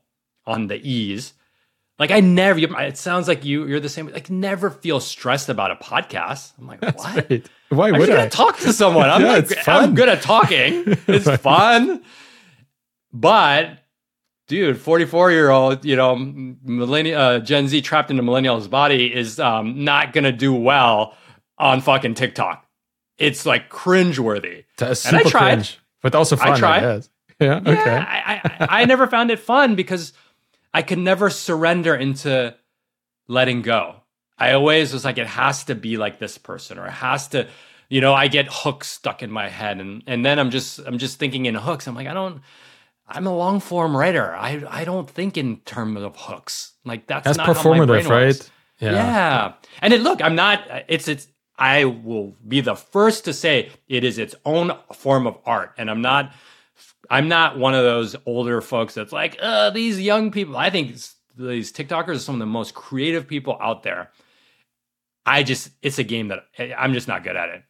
on 0.46 0.66
the 0.66 0.76
ease. 0.76 1.32
Like 1.98 2.10
I 2.10 2.20
never. 2.20 2.60
It 2.60 2.98
sounds 2.98 3.26
like 3.26 3.44
you. 3.44 3.66
You're 3.66 3.80
the 3.80 3.88
same. 3.88 4.08
Like 4.08 4.28
never 4.28 4.70
feel 4.70 5.00
stressed 5.00 5.48
about 5.48 5.70
a 5.70 5.76
podcast. 5.76 6.52
I'm 6.58 6.66
like, 6.66 6.80
That's 6.80 7.02
what? 7.02 7.30
Right. 7.30 7.48
Why 7.70 7.90
would 7.92 8.10
I? 8.10 8.28
talk 8.28 8.58
to 8.58 8.72
someone. 8.72 9.08
I'm 9.08 9.22
yeah, 9.22 9.32
like, 9.32 9.68
I'm 9.68 9.94
good 9.94 10.08
at 10.08 10.22
talking. 10.22 10.84
It's 11.08 11.26
right. 11.26 11.40
fun. 11.40 12.02
But, 13.12 13.78
dude, 14.46 14.78
44 14.78 15.30
year 15.30 15.50
old, 15.50 15.84
you 15.84 15.96
know, 15.96 16.16
millennial 16.16 17.20
uh, 17.20 17.38
Gen 17.38 17.66
Z 17.66 17.80
trapped 17.80 18.10
in 18.10 18.18
a 18.18 18.22
millennial's 18.22 18.68
body 18.68 19.12
is 19.12 19.40
um, 19.40 19.84
not 19.84 20.12
gonna 20.12 20.32
do 20.32 20.52
well 20.52 21.14
on 21.58 21.80
fucking 21.80 22.14
TikTok. 22.14 22.66
It's 23.16 23.46
like 23.46 23.70
cringeworthy. 23.70 24.64
That's 24.76 25.06
and 25.06 25.16
I 25.16 25.22
tried, 25.22 25.54
cringe, 25.54 25.78
but 26.02 26.14
also 26.14 26.36
fun. 26.36 26.52
I 26.52 26.58
tried. 26.58 26.84
I 26.84 27.00
yeah. 27.40 27.56
Okay. 27.56 27.72
Yeah, 27.72 28.06
I, 28.06 28.40
I, 28.44 28.82
I 28.82 28.84
never 28.84 29.06
found 29.06 29.30
it 29.30 29.38
fun 29.38 29.74
because 29.74 30.12
I 30.76 30.82
could 30.82 30.98
never 30.98 31.30
surrender 31.30 31.94
into 31.94 32.54
letting 33.28 33.62
go. 33.62 34.02
I 34.36 34.52
always 34.52 34.92
was 34.92 35.06
like, 35.06 35.16
it 35.16 35.26
has 35.26 35.64
to 35.64 35.74
be 35.74 35.96
like 35.96 36.18
this 36.18 36.36
person, 36.36 36.78
or 36.78 36.86
it 36.86 36.90
has 36.90 37.28
to, 37.28 37.48
you 37.88 38.02
know, 38.02 38.12
I 38.12 38.28
get 38.28 38.46
hooks 38.50 38.88
stuck 38.88 39.22
in 39.22 39.30
my 39.30 39.48
head, 39.48 39.80
and 39.80 40.02
and 40.06 40.22
then 40.22 40.38
I'm 40.38 40.50
just 40.50 40.78
I'm 40.80 40.98
just 40.98 41.18
thinking 41.18 41.46
in 41.46 41.54
hooks. 41.54 41.86
I'm 41.86 41.94
like, 41.94 42.06
I 42.06 42.12
don't. 42.12 42.42
I'm 43.08 43.26
a 43.26 43.34
long 43.34 43.60
form 43.60 43.96
writer. 43.96 44.36
I 44.36 44.64
I 44.68 44.84
don't 44.84 45.08
think 45.08 45.38
in 45.38 45.60
terms 45.60 46.02
of 46.02 46.14
hooks. 46.14 46.74
Like 46.84 47.06
that's, 47.06 47.24
that's 47.24 47.38
not 47.38 47.48
performative, 47.48 48.10
right? 48.10 48.50
Yeah. 48.78 48.92
yeah. 48.92 49.52
And 49.80 49.94
it, 49.94 50.02
look, 50.02 50.20
I'm 50.20 50.34
not. 50.34 50.62
It's 50.88 51.08
it's. 51.08 51.26
I 51.58 51.86
will 51.86 52.36
be 52.46 52.60
the 52.60 52.76
first 52.76 53.24
to 53.24 53.32
say 53.32 53.70
it 53.88 54.04
is 54.04 54.18
its 54.18 54.34
own 54.44 54.72
form 54.92 55.26
of 55.26 55.38
art, 55.46 55.72
and 55.78 55.90
I'm 55.90 56.02
not 56.02 56.34
I'm 57.10 57.28
not 57.28 57.58
one 57.58 57.74
of 57.74 57.84
those 57.84 58.16
older 58.26 58.60
folks 58.60 58.94
that's 58.94 59.12
like, 59.12 59.36
uh, 59.40 59.70
these 59.70 60.00
young 60.00 60.30
people. 60.30 60.56
I 60.56 60.70
think 60.70 60.96
these 61.36 61.72
TikTokers 61.72 62.16
are 62.16 62.18
some 62.18 62.36
of 62.36 62.38
the 62.40 62.46
most 62.46 62.74
creative 62.74 63.26
people 63.26 63.56
out 63.60 63.82
there. 63.82 64.10
I 65.24 65.42
just, 65.42 65.70
it's 65.82 65.98
a 65.98 66.04
game 66.04 66.28
that 66.28 66.44
I'm 66.76 66.92
just 66.92 67.08
not 67.08 67.24
good 67.24 67.36
at 67.36 67.48
it. 67.48 67.62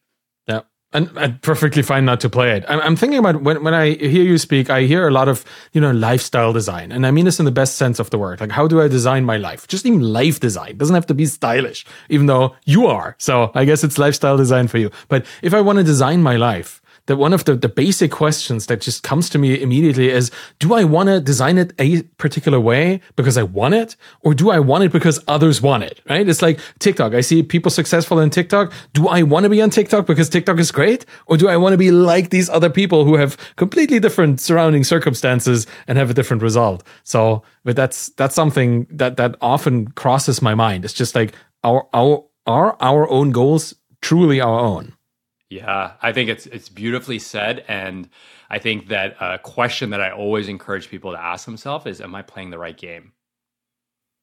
Yeah. 0.47 0.61
And, 0.93 1.11
and 1.17 1.43
perfectly 1.43 1.83
fine 1.83 2.05
not 2.05 2.21
to 2.21 2.31
play 2.31 2.57
it. 2.57 2.65
I'm, 2.69 2.81
I'm 2.81 2.97
thinking 2.97 3.19
about 3.19 3.43
when, 3.43 3.65
when 3.65 3.75
I 3.75 3.95
hear 3.95 4.23
you 4.23 4.39
speak, 4.39 4.71
I 4.71 4.83
hear 4.83 5.09
a 5.09 5.11
lot 5.11 5.29
of, 5.29 5.45
you 5.73 5.81
know, 5.81 5.91
lifestyle 5.91 6.53
design. 6.53 6.93
And 6.93 7.07
I 7.07 7.11
mean 7.11 7.25
this 7.25 7.39
in 7.39 7.45
the 7.45 7.51
best 7.51 7.77
sense 7.77 7.99
of 7.99 8.11
the 8.11 8.19
word. 8.19 8.41
Like, 8.41 8.53
how 8.53 8.69
do 8.69 8.81
I 8.81 8.89
design 8.89 9.25
my 9.25 9.37
life? 9.37 9.67
Just 9.67 9.85
even 9.85 10.01
life 10.01 10.39
design. 10.39 10.71
It 10.71 10.79
doesn't 10.79 10.95
have 10.95 11.07
to 11.07 11.15
be 11.15 11.27
stylish, 11.27 11.85
even 12.09 12.27
though 12.27 12.55
you 12.65 12.87
are. 12.87 13.17
So 13.19 13.51
I 13.55 13.65
guess 13.65 13.85
it's 13.85 13.99
lifestyle 13.99 14.37
design 14.37 14.69
for 14.69 14.79
you. 14.79 14.91
But 15.09 15.27
if 15.43 15.53
I 15.53 15.61
want 15.61 15.79
to 15.79 15.85
design 15.85 16.23
my 16.23 16.37
life, 16.37 16.81
that 17.07 17.17
one 17.17 17.33
of 17.33 17.45
the, 17.45 17.55
the 17.55 17.69
basic 17.69 18.11
questions 18.11 18.67
that 18.67 18.81
just 18.81 19.03
comes 19.03 19.31
to 19.31 19.39
me 19.39 19.61
immediately 19.61 20.11
is 20.11 20.31
do 20.59 20.75
I 20.75 20.85
want 20.85 21.09
to 21.09 21.21
design 21.21 21.59
it 21.59 21.73
a 21.79 22.03
particular 22.19 22.61
way 22.61 23.01
because 23.17 23.39
I 23.39 23.43
want 23.43 23.75
it 23.75 23.97
or 24.21 24.35
do 24.35 24.51
I 24.51 24.59
want 24.59 24.85
it 24.85 24.93
because 24.93 25.23
others 25.29 25.63
want 25.63 25.85
it? 25.85 26.01
Right? 26.09 26.29
It's 26.29 26.43
like 26.43 26.61
TikTok. 26.79 27.15
I 27.15 27.21
see 27.21 27.43
people 27.43 27.71
successful 27.71 28.19
in 28.21 28.31
TikTok. 28.31 28.73
Do 28.93 29.09
I 29.09 29.23
want 29.23 29.45
to 29.45 29.51
be 29.51 29.63
on 29.63 29.71
TikTok 29.71 30.07
because 30.07 30.29
TikTok 30.29 30.59
is 30.59 30.71
great 30.71 31.07
or 31.27 31.37
do 31.37 31.49
I 31.49 31.57
want 31.57 31.73
to 31.73 31.79
be 31.79 31.91
like 31.91 32.31
these 32.31 32.49
other 32.51 32.71
people 32.71 33.05
who 33.05 33.17
have 33.17 33.37
completely 33.57 34.01
different 34.01 34.41
surrounding 34.41 34.85
circumstances 34.85 35.67
and 35.87 35.99
have 35.99 36.11
a 36.11 36.15
different 36.15 36.43
result? 36.43 36.83
So, 37.05 37.43
but 37.65 37.77
that's 37.77 38.11
that's 38.11 38.35
something 38.35 38.87
that 38.91 39.17
that 39.17 39.37
often 39.41 39.89
crosses 39.89 40.43
my 40.43 40.55
mind. 40.55 40.85
It's 40.85 40.95
just 40.95 41.15
like 41.15 41.35
our 41.65 41.87
our 41.93 42.25
are 42.47 42.77
our 42.81 43.09
own 43.11 43.33
goals 43.33 43.75
truly 44.01 44.41
our 44.41 44.61
own? 44.61 44.96
Yeah, 45.49 45.93
I 46.03 46.13
think 46.13 46.29
it's 46.29 46.47
it's 46.47 46.69
beautifully 46.69 47.21
said, 47.21 47.65
and 47.69 48.09
I 48.51 48.59
think 48.59 48.89
that 48.89 49.17
a 49.21 49.39
question 49.39 49.91
that 49.91 50.01
I 50.01 50.11
always 50.11 50.49
encourage 50.49 50.89
people 50.89 51.13
to 51.13 51.21
ask 51.21 51.45
themselves 51.45 51.87
is, 51.87 52.01
"Am 52.01 52.15
I 52.15 52.23
playing 52.23 52.51
the 52.51 52.59
right 52.59 52.77
game?" 52.77 53.13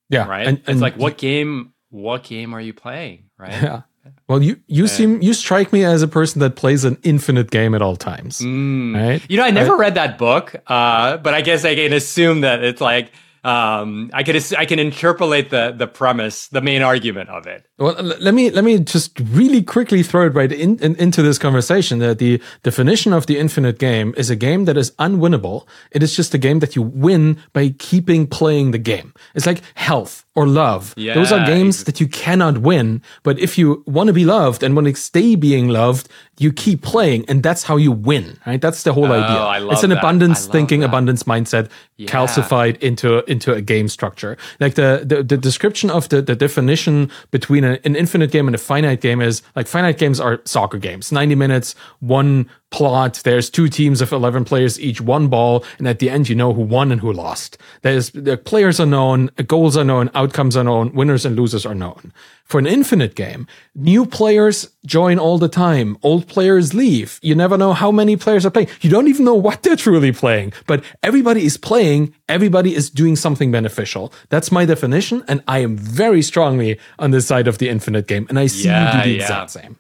Yeah, 0.10 0.28
right. 0.28 0.48
And, 0.48 0.58
and 0.60 0.70
it's 0.70 0.82
like, 0.82 0.98
what 0.98 1.18
game? 1.18 1.74
What 1.90 2.24
game 2.24 2.54
are 2.54 2.62
you 2.62 2.74
playing? 2.74 3.30
Right. 3.38 3.52
Yeah. 3.52 3.82
Well, 4.28 4.42
you 4.42 4.60
you 4.68 4.88
seem 4.88 5.22
you 5.22 5.34
strike 5.34 5.72
me 5.72 5.86
as 5.86 6.02
a 6.02 6.10
person 6.10 6.40
that 6.42 6.58
plays 6.58 6.84
an 6.84 6.98
infinite 7.04 7.52
game 7.52 7.74
at 7.74 7.82
all 7.82 7.96
times. 7.96 8.40
Mm, 8.40 8.96
right. 8.96 9.26
You 9.30 9.38
know, 9.38 9.44
I 9.44 9.52
never 9.52 9.76
I, 9.76 9.78
read 9.78 9.96
that 9.96 10.18
book, 10.18 10.56
uh, 10.68 11.18
but 11.18 11.34
I 11.34 11.42
guess 11.42 11.64
I 11.64 11.76
can 11.76 11.94
assume 11.94 12.42
that 12.42 12.64
it's 12.64 12.82
like 12.82 13.12
um, 13.44 14.10
I 14.14 14.24
can 14.24 14.40
I 14.58 14.66
can 14.66 14.80
interpolate 14.80 15.50
the 15.50 15.74
the 15.78 15.88
premise, 15.88 16.48
the 16.48 16.62
main 16.62 16.82
argument 16.82 17.30
of 17.30 17.46
it. 17.46 17.68
Well, 17.78 17.94
let 18.02 18.34
me 18.34 18.50
let 18.50 18.64
me 18.64 18.80
just 18.80 19.20
really 19.20 19.62
quickly 19.62 20.02
throw 20.02 20.28
it 20.28 20.34
right 20.34 20.52
in, 20.52 20.80
in, 20.80 20.96
into 20.96 21.22
this 21.22 21.38
conversation. 21.38 22.00
That 22.00 22.20
the 22.20 22.42
definition 22.64 23.12
of 23.12 23.26
the 23.26 23.38
infinite 23.38 23.80
game 23.80 24.14
is 24.16 24.30
a 24.30 24.36
game 24.36 24.66
that 24.66 24.78
is 24.78 24.92
unwinnable. 24.92 25.68
It 25.92 26.04
is 26.04 26.16
just 26.16 26.34
a 26.34 26.38
game 26.38 26.60
that 26.60 26.76
you 26.76 26.82
win 26.82 27.38
by 27.52 27.76
keeping 27.78 28.28
playing 28.28 28.72
the 28.72 28.78
game. 28.78 29.14
It's 29.36 29.46
like 29.46 29.62
health 29.76 30.23
or 30.36 30.48
love. 30.48 30.94
Yeah, 30.98 31.14
Those 31.14 31.32
are 31.32 31.46
games 31.46 31.84
that 31.84 32.02
you 32.02 32.08
cannot 32.08 32.60
win. 32.60 33.02
But 33.22 33.38
if 33.40 33.58
you 33.58 33.84
want 33.86 34.08
to 34.08 34.14
be 34.14 34.26
loved 34.26 34.64
and 34.64 34.76
want 34.76 34.88
to 34.88 34.96
stay 34.96 35.36
being 35.36 35.68
loved, 35.68 36.10
you 36.40 36.52
keep 36.52 36.82
playing, 36.82 37.26
and 37.28 37.44
that's 37.44 37.64
how 37.64 37.78
you 37.78 37.92
win. 37.92 38.40
Right? 38.48 38.60
That's 38.60 38.84
the 38.84 38.94
whole 38.94 39.06
oh, 39.06 39.22
idea. 39.22 39.72
it's 39.72 39.84
an 39.84 39.92
that. 39.92 40.00
abundance 40.00 40.48
thinking, 40.48 40.80
that. 40.80 40.88
abundance 40.88 41.24
mindset 41.24 41.70
yeah. 41.98 42.10
calcified 42.10 42.82
into 42.82 43.24
into 43.30 43.54
a 43.54 43.62
game 43.62 43.88
structure. 43.88 44.36
Like 44.60 44.74
the 44.74 45.04
the, 45.06 45.22
the 45.22 45.38
description 45.38 45.92
of 45.92 46.10
the 46.10 46.22
the 46.22 46.36
definition 46.36 47.12
between 47.30 47.64
a, 47.64 47.80
an 47.86 47.96
infinite 47.96 48.32
game 48.32 48.48
and 48.48 48.56
a 48.56 48.60
finite 48.60 49.02
game 49.02 49.22
is 49.22 49.44
like 49.56 49.68
finite 49.68 50.00
games 50.00 50.20
are 50.20 50.42
soccer 50.46 50.80
games, 50.80 51.12
ninety 51.12 51.36
minutes, 51.36 51.76
one 52.00 52.50
plot. 52.74 53.22
There's 53.24 53.52
two 53.52 53.70
teams 53.70 54.02
of 54.02 54.12
11 54.12 54.46
players, 54.46 54.80
each 54.80 55.00
one 55.00 55.28
ball. 55.28 55.64
And 55.78 55.88
at 55.88 56.00
the 56.00 56.10
end, 56.10 56.28
you 56.28 56.36
know 56.36 56.54
who 56.54 56.64
won 56.64 56.92
and 56.92 57.00
who 57.00 57.14
lost. 57.14 57.58
There's 57.84 58.10
the 58.10 58.36
players 58.36 58.80
are 58.80 58.88
known, 58.88 59.30
goals 59.46 59.78
are 59.78 59.84
known, 59.84 60.10
outcomes 60.16 60.58
are 60.58 60.64
known, 60.64 60.92
winners 60.94 61.24
and 61.24 61.36
losers 61.36 61.68
are 61.68 61.76
known. 61.76 62.12
For 62.46 62.60
an 62.60 62.66
infinite 62.66 63.16
game, 63.16 63.48
new 63.76 64.06
players 64.06 64.70
join 64.86 65.20
all 65.20 65.38
the 65.38 65.48
time. 65.48 65.98
Old 66.02 66.28
players 66.28 66.74
leave. 66.74 67.20
You 67.22 67.36
never 67.36 67.58
know 67.58 67.74
how 67.74 67.92
many 67.92 68.18
players 68.18 68.46
are 68.46 68.50
playing. 68.50 68.70
You 68.82 68.90
don't 68.90 69.08
even 69.08 69.24
know 69.24 69.36
what 69.36 69.62
they're 69.62 69.76
truly 69.76 70.12
playing, 70.12 70.54
but 70.66 70.84
everybody 71.04 71.46
is 71.46 71.58
playing. 71.58 72.14
Everybody 72.28 72.76
is 72.76 72.90
doing 72.90 73.16
something 73.16 73.52
beneficial. 73.52 74.12
That's 74.30 74.52
my 74.52 74.66
definition. 74.66 75.24
And 75.28 75.44
I 75.48 75.60
am 75.60 75.78
very 75.78 76.24
strongly 76.24 76.80
on 76.98 77.12
the 77.12 77.22
side 77.22 77.48
of 77.48 77.60
the 77.60 77.70
infinite 77.70 78.08
game. 78.08 78.26
And 78.30 78.40
I 78.40 78.48
see 78.48 78.66
yeah, 78.66 78.98
you 78.98 79.04
do 79.04 79.10
the 79.10 79.16
yeah. 79.16 79.22
exact 79.22 79.52
same. 79.52 79.78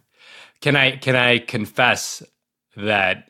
Can 0.61 0.77
I, 0.77 0.95
can 0.95 1.15
I 1.15 1.39
confess 1.39 2.23
that 2.75 3.29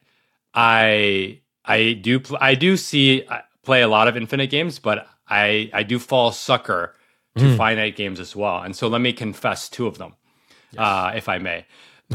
I 0.53 1.41
I 1.65 1.93
do 1.93 2.19
pl- 2.19 2.37
I 2.39 2.55
do 2.55 2.77
see 2.77 3.23
uh, 3.25 3.39
play 3.63 3.81
a 3.81 3.87
lot 3.87 4.07
of 4.07 4.17
infinite 4.17 4.49
games, 4.49 4.79
but 4.79 5.07
I 5.27 5.69
I 5.73 5.83
do 5.83 5.99
fall 5.99 6.31
sucker 6.31 6.95
to 7.37 7.43
mm. 7.43 7.57
finite 7.57 7.95
games 7.95 8.19
as 8.19 8.35
well. 8.35 8.61
And 8.61 8.75
so 8.75 8.87
let 8.87 9.01
me 9.01 9.11
confess 9.13 9.67
two 9.67 9.87
of 9.87 9.97
them, 9.97 10.13
yes. 10.71 10.79
uh, 10.79 11.11
if 11.15 11.27
I 11.27 11.39
may. 11.39 11.65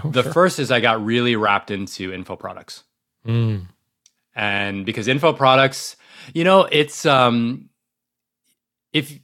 Oh, 0.05 0.11
the 0.11 0.23
sure. 0.23 0.33
first 0.33 0.59
is 0.59 0.71
I 0.71 0.81
got 0.81 1.05
really 1.05 1.35
wrapped 1.35 1.71
into 1.71 2.13
info 2.13 2.37
products, 2.37 2.85
mm. 3.27 3.67
and 4.35 4.87
because 4.87 5.09
info 5.09 5.33
products, 5.33 5.97
you 6.35 6.45
know, 6.45 6.69
it's 6.71 7.05
um, 7.07 7.69
if 8.93 9.19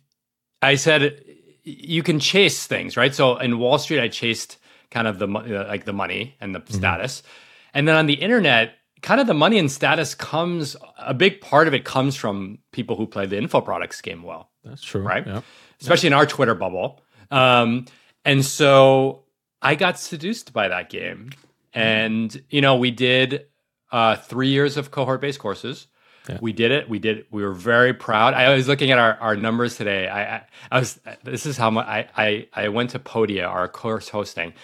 I 0.63 0.75
said 0.75 1.23
you 1.63 2.03
can 2.03 2.21
chase 2.21 2.67
things, 2.67 2.97
right? 2.97 3.15
So 3.15 3.39
in 3.39 3.59
Wall 3.59 3.79
Street, 3.79 4.01
I 4.01 4.09
chased 4.09 4.59
kind 4.91 5.07
of 5.07 5.19
the 5.19 5.27
uh, 5.27 5.67
like 5.69 5.85
the 5.85 5.93
money 5.93 6.37
and 6.41 6.55
the 6.55 6.61
mm-hmm. 6.61 6.75
status. 6.75 7.23
And 7.75 7.87
then 7.87 7.97
on 7.97 8.07
the 8.07 8.15
internet, 8.15 8.77
kind 9.03 9.21
of 9.21 9.27
the 9.27 9.35
money 9.35 9.59
and 9.59 9.71
status 9.71 10.15
comes 10.15 10.77
a 10.97 11.13
big 11.13 11.41
part 11.41 11.69
of 11.69 11.75
it 11.75 11.85
comes 11.85 12.17
from 12.17 12.59
people 12.73 12.97
who 12.97 13.07
play 13.07 13.27
the 13.27 13.37
info 13.37 13.61
products 13.61 14.01
game 14.01 14.23
well. 14.23 14.51
That's 14.65 14.83
true. 14.83 15.03
Right? 15.03 15.27
Yeah. 15.27 15.43
Especially 15.81 16.09
yeah. 16.09 16.15
in 16.15 16.19
our 16.21 16.27
Twitter 16.27 16.55
bubble. 16.55 17.03
Um, 17.31 17.87
and 18.25 18.45
so 18.45 19.25
I 19.61 19.75
got 19.75 19.99
seduced 19.99 20.53
by 20.53 20.69
that 20.69 20.89
game. 20.89 21.31
And, 21.75 22.43
you 22.49 22.61
know, 22.61 22.77
we 22.77 22.91
did 22.93 23.47
uh, 23.91 24.17
three 24.17 24.49
years 24.49 24.77
of 24.77 24.91
cohort 24.91 25.21
based 25.21 25.41
courses. 25.41 25.89
Yeah. 26.29 26.39
We 26.41 26.55
did 26.55 26.71
it. 26.71 26.89
We 26.89 26.99
did. 26.99 27.27
We 27.31 27.43
were 27.43 27.53
very 27.53 27.93
proud. 27.93 28.33
I 28.33 28.55
was 28.55 28.67
looking 28.67 28.91
at 28.91 28.99
our, 28.99 29.19
our 29.21 29.37
numbers 29.37 29.77
today. 29.77 30.09
I, 30.09 30.37
I, 30.37 30.43
I 30.71 30.79
was. 30.79 30.99
This 31.23 31.45
is 31.45 31.59
how 31.59 31.71
much 31.71 31.87
I, 31.87 32.09
I 32.17 32.49
I 32.55 32.69
went 32.69 32.91
to 32.91 32.99
Podia, 32.99 33.47
our 33.47 33.69
course 33.69 34.09
hosting, 34.09 34.55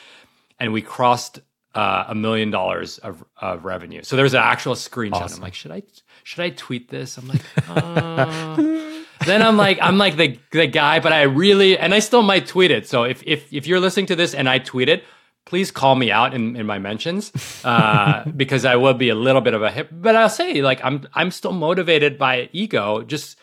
and 0.59 0.73
we 0.73 0.81
crossed 0.81 1.41
uh, 1.75 2.05
a 2.09 2.15
million 2.15 2.51
dollars 2.51 2.99
of, 2.99 3.25
of 3.41 3.65
revenue. 3.65 4.03
So 4.03 4.17
there's 4.17 4.35
an 4.35 4.43
actual 4.43 4.75
screenshot. 4.75 5.23
Awesome. 5.23 5.39
I'm 5.39 5.43
like, 5.43 5.55
should 5.55 5.73
I 5.73 5.83
should 6.25 6.41
I 6.43 6.51
tweet 6.51 6.89
this? 6.89 7.17
I'm 7.17 7.29
like, 7.29 7.43
uh. 7.69 8.57
then 9.27 9.43
I'm 9.43 9.57
like, 9.57 9.79
I'm 9.81 9.99
like 9.99 10.17
the 10.17 10.39
the 10.51 10.67
guy, 10.67 11.01
but 11.01 11.13
I 11.13 11.23
really 11.23 11.79
and 11.79 11.95
I 11.95 12.01
still 12.01 12.23
might 12.23 12.47
tweet 12.47 12.71
it. 12.71 12.89
So 12.89 13.05
if 13.05 13.23
if 13.25 13.53
if 13.53 13.67
you're 13.67 13.81
listening 13.81 14.07
to 14.07 14.17
this 14.17 14.35
and 14.35 14.49
I 14.49 14.59
tweet 14.59 14.89
it, 14.89 15.05
please 15.45 15.71
call 15.71 15.95
me 15.95 16.11
out 16.11 16.35
in, 16.35 16.57
in 16.57 16.67
my 16.67 16.79
mentions 16.79 17.33
uh, 17.65 18.25
because 18.37 18.65
I 18.65 18.77
will 18.77 18.95
be 18.95 19.09
a 19.09 19.15
little 19.15 19.41
bit 19.41 19.55
of 19.55 19.63
a 19.63 19.71
hip. 19.71 19.89
But 19.93 20.17
I'll 20.17 20.29
say 20.29 20.63
like 20.63 20.81
I'm 20.85 21.07
I'm 21.15 21.31
still 21.31 21.53
motivated 21.53 22.19
by 22.19 22.49
ego. 22.53 23.03
Just 23.03 23.39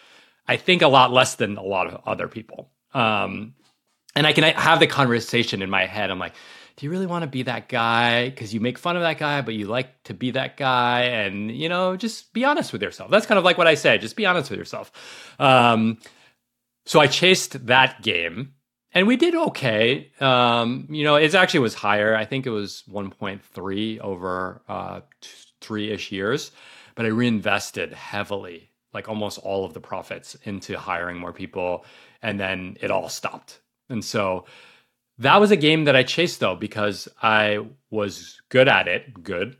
I 0.47 0.57
think 0.57 0.81
a 0.81 0.87
lot 0.87 1.11
less 1.11 1.35
than 1.35 1.57
a 1.57 1.63
lot 1.63 1.87
of 1.87 2.01
other 2.05 2.27
people. 2.27 2.69
Um, 2.93 3.53
and 4.15 4.25
I 4.25 4.33
can 4.33 4.43
have 4.43 4.79
the 4.79 4.87
conversation 4.87 5.61
in 5.61 5.69
my 5.69 5.85
head. 5.85 6.09
I'm 6.09 6.17
like, 6.17 6.33
do 6.77 6.85
you 6.85 6.91
really 6.91 7.07
want 7.07 7.23
to 7.23 7.27
be 7.27 7.43
that 7.43 7.67
guy? 7.67 8.29
Because 8.29 8.53
you 8.53 8.59
make 8.59 8.77
fun 8.77 8.95
of 8.95 9.01
that 9.01 9.17
guy, 9.17 9.41
but 9.41 9.55
you 9.55 9.65
like 9.65 10.03
to 10.03 10.13
be 10.13 10.31
that 10.31 10.57
guy. 10.57 11.01
And, 11.01 11.51
you 11.51 11.69
know, 11.69 11.97
just 11.97 12.31
be 12.33 12.45
honest 12.45 12.71
with 12.71 12.83
yourself. 12.83 13.09
That's 13.09 13.25
kind 13.25 13.39
of 13.39 13.43
like 13.43 13.57
what 13.57 13.67
I 13.67 13.73
said 13.73 14.01
just 14.01 14.15
be 14.15 14.27
honest 14.27 14.51
with 14.51 14.59
yourself. 14.59 14.91
Um, 15.39 15.97
so 16.85 16.99
I 16.99 17.07
chased 17.07 17.65
that 17.65 18.03
game 18.03 18.53
and 18.93 19.07
we 19.07 19.17
did 19.17 19.33
okay. 19.35 20.11
Um, 20.21 20.87
you 20.89 21.03
know, 21.03 21.15
it 21.15 21.33
actually 21.33 21.61
was 21.61 21.73
higher. 21.73 22.15
I 22.15 22.25
think 22.25 22.45
it 22.45 22.51
was 22.51 22.83
1.3 22.89 23.99
over 23.99 24.61
uh, 24.69 25.01
three 25.61 25.91
ish 25.91 26.11
years, 26.11 26.51
but 26.95 27.05
I 27.05 27.09
reinvested 27.09 27.91
heavily, 27.93 28.69
like 28.93 29.09
almost 29.09 29.39
all 29.39 29.65
of 29.65 29.73
the 29.73 29.81
profits 29.81 30.35
into 30.43 30.77
hiring 30.77 31.17
more 31.17 31.33
people. 31.33 31.85
And 32.21 32.39
then 32.39 32.77
it 32.81 32.91
all 32.91 33.09
stopped. 33.09 33.59
And 33.89 34.03
so, 34.03 34.45
that 35.19 35.39
was 35.39 35.51
a 35.51 35.55
game 35.55 35.85
that 35.85 35.95
I 35.95 36.03
chased 36.03 36.39
though 36.39 36.55
because 36.55 37.07
I 37.21 37.59
was 37.89 38.41
good 38.49 38.67
at 38.67 38.87
it. 38.87 39.23
Good. 39.23 39.57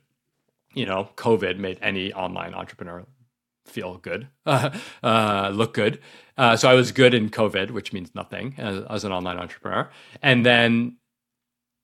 You 0.74 0.86
know, 0.86 1.10
COVID 1.16 1.58
made 1.58 1.80
any 1.82 2.14
online 2.14 2.53
entrepreneur 2.53 3.05
feel 3.68 3.97
good, 3.97 4.28
uh, 4.45 4.70
uh, 5.03 5.51
look 5.53 5.74
good. 5.74 5.99
Uh, 6.38 6.55
so 6.55 6.70
I 6.70 6.74
was 6.74 6.91
good 6.91 7.14
in 7.14 7.30
COVID, 7.30 7.72
which 7.72 7.93
means 7.93 8.14
nothing 8.16 8.55
as, 8.58 8.84
as 8.89 9.03
an 9.03 9.12
online 9.12 9.38
entrepreneur. 9.38 9.89
And 10.22 10.45
then 10.45 10.97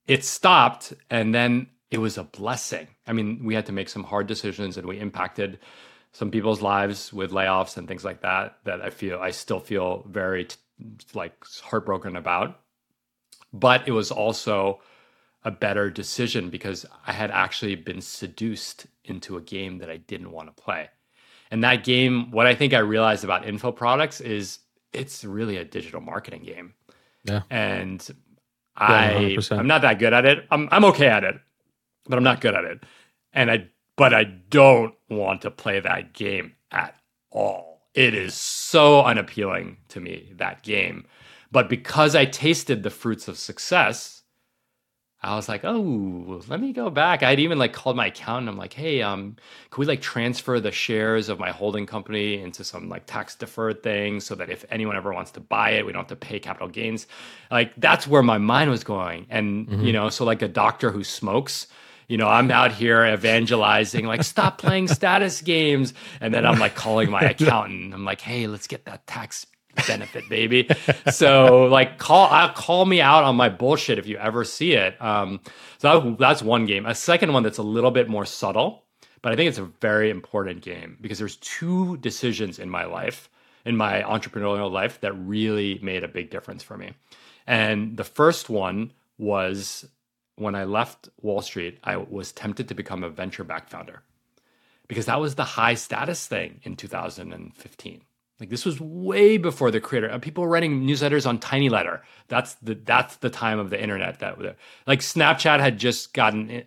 it 0.07 0.23
stopped, 0.23 0.93
and 1.09 1.33
then 1.33 1.67
it 1.91 1.97
was 1.97 2.17
a 2.17 2.23
blessing. 2.23 2.87
I 3.07 3.13
mean, 3.13 3.43
we 3.43 3.55
had 3.55 3.65
to 3.67 3.71
make 3.71 3.89
some 3.89 4.03
hard 4.03 4.27
decisions, 4.27 4.77
and 4.77 4.87
we 4.87 4.99
impacted 4.99 5.59
some 6.11 6.31
people's 6.31 6.61
lives 6.61 7.11
with 7.11 7.31
layoffs 7.31 7.77
and 7.77 7.87
things 7.87 8.05
like 8.05 8.21
that. 8.21 8.57
That 8.65 8.81
I 8.81 8.89
feel 8.89 9.19
I 9.19 9.31
still 9.31 9.59
feel 9.59 10.05
very 10.07 10.47
like 11.13 11.33
heartbroken 11.63 12.15
about 12.15 12.59
but 13.53 13.87
it 13.87 13.91
was 13.91 14.11
also 14.11 14.81
a 15.45 15.51
better 15.51 15.89
decision 15.89 16.49
because 16.49 16.85
I 17.05 17.13
had 17.13 17.31
actually 17.31 17.75
been 17.75 18.01
seduced 18.01 18.87
into 19.05 19.37
a 19.37 19.41
game 19.41 19.77
that 19.79 19.89
I 19.89 19.97
didn't 19.97 20.31
want 20.31 20.55
to 20.55 20.63
play. 20.63 20.89
And 21.51 21.63
that 21.63 21.83
game, 21.83 22.31
what 22.31 22.47
I 22.47 22.55
think 22.55 22.73
I 22.73 22.79
realized 22.79 23.23
about 23.23 23.47
info 23.47 23.71
products 23.71 24.21
is 24.21 24.59
it's 24.91 25.23
really 25.23 25.57
a 25.57 25.65
digital 25.65 26.01
marketing 26.01 26.43
game. 26.43 26.73
Yeah. 27.25 27.41
And 27.49 28.09
I 28.75 29.19
yeah, 29.19 29.39
I'm 29.51 29.67
not 29.67 29.81
that 29.83 29.99
good 29.99 30.13
at 30.13 30.25
it. 30.25 30.45
I'm 30.49 30.67
I'm 30.71 30.85
okay 30.85 31.07
at 31.07 31.23
it, 31.23 31.35
but 32.07 32.17
I'm 32.17 32.23
not 32.23 32.41
good 32.41 32.55
at 32.55 32.63
it. 32.63 32.83
And 33.33 33.51
I 33.51 33.67
but 33.95 34.13
I 34.13 34.23
don't 34.23 34.95
want 35.09 35.41
to 35.43 35.51
play 35.51 35.79
that 35.79 36.13
game 36.13 36.55
at 36.71 36.95
all. 37.29 37.81
It 37.93 38.15
is 38.15 38.33
so 38.33 39.03
unappealing 39.03 39.77
to 39.89 39.99
me 39.99 40.33
that 40.37 40.63
game 40.63 41.05
but 41.53 41.69
because 41.69 42.15
I 42.15 42.25
tasted 42.25 42.81
the 42.81 42.89
fruits 42.89 43.27
of 43.27 43.37
success, 43.37 44.23
I 45.21 45.35
was 45.35 45.47
like, 45.47 45.63
oh, 45.63 46.41
let 46.47 46.59
me 46.59 46.73
go 46.73 46.89
back. 46.89 47.21
I'd 47.21 47.39
even 47.39 47.59
like 47.59 47.71
called 47.71 47.95
my 47.95 48.07
accountant. 48.07 48.49
I'm 48.49 48.57
like, 48.57 48.73
hey, 48.73 49.03
um, 49.03 49.37
can 49.69 49.79
we 49.79 49.85
like 49.85 50.01
transfer 50.01 50.59
the 50.59 50.71
shares 50.71 51.29
of 51.29 51.39
my 51.39 51.51
holding 51.51 51.85
company 51.85 52.41
into 52.41 52.63
some 52.63 52.89
like 52.89 53.05
tax 53.05 53.35
deferred 53.35 53.83
thing 53.83 54.19
so 54.19 54.33
that 54.35 54.49
if 54.49 54.65
anyone 54.71 54.97
ever 54.97 55.13
wants 55.13 55.31
to 55.31 55.39
buy 55.39 55.69
it, 55.71 55.85
we 55.85 55.93
don't 55.93 56.01
have 56.01 56.07
to 56.07 56.15
pay 56.15 56.39
capital 56.39 56.67
gains. 56.67 57.05
Like 57.51 57.71
that's 57.77 58.07
where 58.07 58.23
my 58.23 58.39
mind 58.39 58.71
was 58.71 58.83
going. 58.83 59.27
And 59.29 59.67
mm-hmm. 59.67 59.83
you 59.83 59.93
know, 59.93 60.09
so 60.09 60.25
like 60.25 60.41
a 60.41 60.49
doctor 60.49 60.91
who 60.91 61.03
smokes, 61.03 61.67
you 62.07 62.17
know, 62.17 62.27
I'm 62.27 62.51
out 62.51 62.73
here 62.73 63.05
evangelizing, 63.05 64.05
like, 64.05 64.23
stop 64.23 64.57
playing 64.57 64.89
status 64.89 65.41
games. 65.41 65.93
And 66.19 66.33
then 66.33 66.45
I'm 66.45 66.59
like 66.59 66.75
calling 66.75 67.09
my 67.09 67.21
accountant. 67.21 67.93
I'm 67.93 68.03
like, 68.03 68.19
hey, 68.19 68.47
let's 68.47 68.67
get 68.67 68.85
that 68.85 69.07
tax 69.07 69.45
benefit, 69.87 70.27
baby. 70.29 70.69
so 71.11 71.65
like 71.65 71.97
call 71.97 72.31
uh, 72.31 72.51
call 72.53 72.85
me 72.85 73.01
out 73.01 73.23
on 73.23 73.35
my 73.35 73.49
bullshit 73.49 73.97
if 73.99 74.07
you 74.07 74.17
ever 74.17 74.43
see 74.43 74.73
it. 74.73 75.01
Um, 75.01 75.39
so 75.77 75.99
that, 75.99 76.17
that's 76.17 76.41
one 76.41 76.65
game. 76.65 76.85
A 76.85 76.95
second 76.95 77.33
one 77.33 77.43
that's 77.43 77.57
a 77.57 77.63
little 77.63 77.91
bit 77.91 78.09
more 78.09 78.25
subtle, 78.25 78.83
but 79.21 79.31
I 79.31 79.35
think 79.35 79.49
it's 79.49 79.57
a 79.57 79.65
very 79.81 80.09
important 80.09 80.61
game 80.61 80.97
because 81.01 81.19
there's 81.19 81.37
two 81.37 81.97
decisions 81.97 82.59
in 82.59 82.69
my 82.69 82.85
life, 82.85 83.29
in 83.65 83.75
my 83.75 84.01
entrepreneurial 84.03 84.71
life, 84.71 84.99
that 85.01 85.13
really 85.13 85.79
made 85.81 86.03
a 86.03 86.07
big 86.07 86.29
difference 86.29 86.63
for 86.63 86.77
me. 86.77 86.93
And 87.47 87.97
the 87.97 88.03
first 88.03 88.49
one 88.49 88.91
was 89.17 89.85
when 90.35 90.55
I 90.55 90.63
left 90.63 91.09
Wall 91.21 91.41
Street, 91.41 91.79
I 91.83 91.97
was 91.97 92.31
tempted 92.31 92.67
to 92.69 92.73
become 92.73 93.03
a 93.03 93.09
venture 93.09 93.43
back 93.43 93.69
founder 93.69 94.01
because 94.87 95.05
that 95.05 95.19
was 95.19 95.35
the 95.35 95.43
high 95.43 95.75
status 95.75 96.27
thing 96.27 96.59
in 96.63 96.75
2015 96.75 98.01
Like 98.39 98.49
this 98.49 98.65
was 98.65 98.79
way 98.81 99.37
before 99.37 99.71
the 99.71 99.79
creator. 99.79 100.11
Uh, 100.11 100.17
people 100.17 100.43
were 100.43 100.49
writing 100.49 100.85
newsletters 100.85 101.27
on 101.27 101.39
Tiny 101.39 101.69
Letter. 101.69 102.01
That's 102.27 102.55
the 102.55 102.73
that's 102.75 103.17
the 103.17 103.29
time 103.29 103.59
of 103.59 103.69
the 103.69 103.81
internet. 103.81 104.19
That 104.19 104.37
like 104.87 104.99
Snapchat 104.99 105.59
had 105.59 105.77
just 105.77 106.13
gotten, 106.13 106.63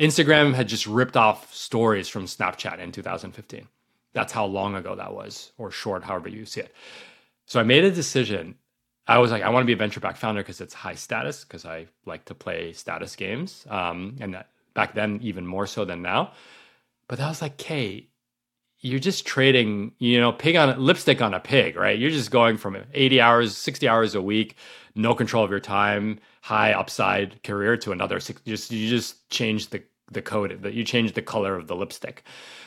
Instagram 0.00 0.54
had 0.54 0.66
just 0.66 0.86
ripped 0.86 1.16
off 1.16 1.54
stories 1.54 2.08
from 2.08 2.24
Snapchat 2.24 2.78
in 2.78 2.90
2015. 2.90 3.68
That's 4.12 4.32
how 4.32 4.46
long 4.46 4.74
ago 4.74 4.96
that 4.96 5.12
was, 5.12 5.52
or 5.58 5.70
short, 5.70 6.02
however 6.04 6.28
you 6.28 6.46
see 6.46 6.62
it. 6.62 6.74
So 7.46 7.60
I 7.60 7.62
made 7.62 7.84
a 7.84 7.90
decision. 7.90 8.56
I 9.06 9.18
was 9.18 9.30
like, 9.30 9.42
I 9.42 9.48
want 9.50 9.62
to 9.62 9.66
be 9.66 9.72
a 9.72 9.76
venture 9.76 10.00
back 10.00 10.16
founder 10.16 10.42
because 10.42 10.60
it's 10.60 10.74
high 10.74 10.94
status, 10.94 11.44
because 11.44 11.64
I 11.64 11.86
like 12.04 12.24
to 12.26 12.34
play 12.34 12.72
status 12.72 13.16
games. 13.16 13.66
Um, 13.70 14.16
and 14.20 14.34
that, 14.34 14.50
back 14.74 14.94
then, 14.94 15.20
even 15.22 15.46
more 15.46 15.66
so 15.66 15.84
than 15.84 16.02
now. 16.02 16.32
But 17.06 17.18
that 17.18 17.28
was 17.28 17.40
like, 17.40 17.56
Khe, 17.56 18.07
you're 18.80 19.00
just 19.00 19.26
trading, 19.26 19.92
you 19.98 20.20
know, 20.20 20.32
pig 20.32 20.56
on 20.56 20.78
lipstick 20.78 21.20
on 21.20 21.34
a 21.34 21.40
pig, 21.40 21.76
right? 21.76 21.98
You're 21.98 22.10
just 22.10 22.30
going 22.30 22.56
from 22.56 22.76
80 22.94 23.20
hours, 23.20 23.56
60 23.56 23.88
hours 23.88 24.14
a 24.14 24.22
week, 24.22 24.56
no 24.94 25.14
control 25.14 25.44
of 25.44 25.50
your 25.50 25.60
time, 25.60 26.20
high 26.42 26.72
upside 26.72 27.42
career 27.42 27.76
to 27.78 27.92
another. 27.92 28.18
Just 28.18 28.70
you 28.70 28.88
just 28.88 29.28
change 29.30 29.70
the 29.70 29.82
the 30.10 30.22
code, 30.22 30.62
that 30.62 30.74
you 30.74 30.84
change 30.84 31.12
the 31.12 31.22
color 31.22 31.54
of 31.54 31.66
the 31.66 31.76
lipstick. 31.76 32.22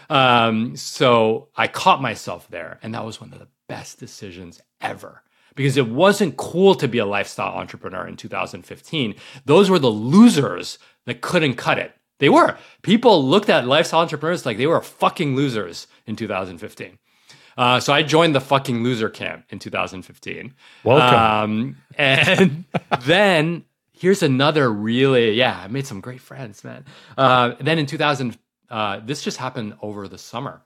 Um, 0.09 0.75
so 0.75 1.47
I 1.55 1.67
caught 1.67 2.01
myself 2.01 2.47
there, 2.49 2.79
and 2.83 2.93
that 2.93 3.05
was 3.05 3.19
one 3.19 3.33
of 3.33 3.39
the 3.39 3.47
best 3.67 3.99
decisions 3.99 4.61
ever 4.79 5.23
because 5.55 5.77
it 5.77 5.89
wasn't 5.89 6.37
cool 6.37 6.75
to 6.75 6.87
be 6.87 6.97
a 6.97 7.05
lifestyle 7.05 7.53
entrepreneur 7.57 8.07
in 8.07 8.15
2015. 8.15 9.15
Those 9.45 9.69
were 9.69 9.79
the 9.79 9.87
losers 9.87 10.77
that 11.05 11.21
couldn't 11.21 11.55
cut 11.55 11.79
it. 11.79 11.93
They 12.21 12.29
were. 12.29 12.55
People 12.83 13.27
looked 13.27 13.49
at 13.49 13.65
lifestyle 13.65 14.01
entrepreneurs 14.01 14.45
like 14.45 14.57
they 14.57 14.67
were 14.67 14.79
fucking 14.79 15.35
losers 15.35 15.87
in 16.05 16.15
2015. 16.15 16.99
Uh, 17.57 17.79
so 17.79 17.91
I 17.91 18.03
joined 18.03 18.35
the 18.35 18.39
fucking 18.39 18.83
loser 18.83 19.09
camp 19.09 19.45
in 19.49 19.57
2015. 19.57 20.53
Welcome. 20.83 21.19
Um, 21.19 21.77
and 21.97 22.63
then 23.05 23.65
here's 23.91 24.21
another 24.21 24.71
really, 24.71 25.31
yeah, 25.31 25.61
I 25.63 25.67
made 25.67 25.87
some 25.87 25.99
great 25.99 26.21
friends, 26.21 26.63
man. 26.63 26.85
Uh, 27.17 27.55
then 27.59 27.79
in 27.79 27.87
2000, 27.87 28.37
uh, 28.69 28.99
this 29.03 29.23
just 29.23 29.37
happened 29.37 29.73
over 29.81 30.07
the 30.07 30.19
summer. 30.19 30.61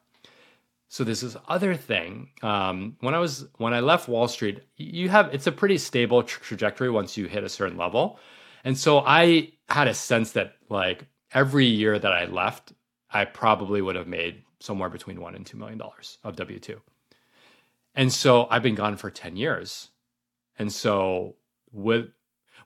So 0.89 1.06
this 1.06 1.24
is 1.24 1.38
other 1.47 1.74
thing. 1.74 2.32
Um, 2.41 2.97
when 2.99 3.16
I 3.16 3.20
was 3.20 3.47
when 3.58 3.74
I 3.74 3.80
left 3.80 4.10
Wall 4.10 4.28
Street, 4.28 4.62
you 4.76 5.08
have 5.08 5.34
it's 5.34 5.47
a 5.47 5.51
pretty 5.53 5.78
stable 5.78 6.22
tra- 6.22 6.43
trajectory 6.43 6.89
once 6.89 7.18
you 7.18 7.28
hit 7.28 7.43
a 7.43 7.49
certain 7.49 7.78
level, 7.78 8.20
and 8.64 8.78
so 8.78 8.99
I 8.99 9.53
had 9.68 9.88
a 9.88 9.93
sense 9.93 10.34
that 10.34 10.53
like 10.70 11.08
every 11.36 11.65
year 11.65 11.99
that 11.99 12.11
I 12.11 12.25
left, 12.25 12.73
I 13.11 13.25
probably 13.25 13.81
would 13.81 13.95
have 13.95 14.07
made 14.07 14.41
somewhere 14.59 14.89
between 14.89 15.21
one 15.21 15.36
and 15.36 15.45
two 15.45 15.57
million 15.57 15.77
dollars 15.77 16.17
of 16.23 16.36
W 16.38 16.59
two. 16.59 16.81
And 17.93 18.11
so 18.11 18.47
I've 18.49 18.63
been 18.63 18.75
gone 18.75 18.97
for 18.97 19.09
10 19.09 19.38
years. 19.38 19.89
And 20.57 20.71
so 20.71 21.36
with 21.71 22.07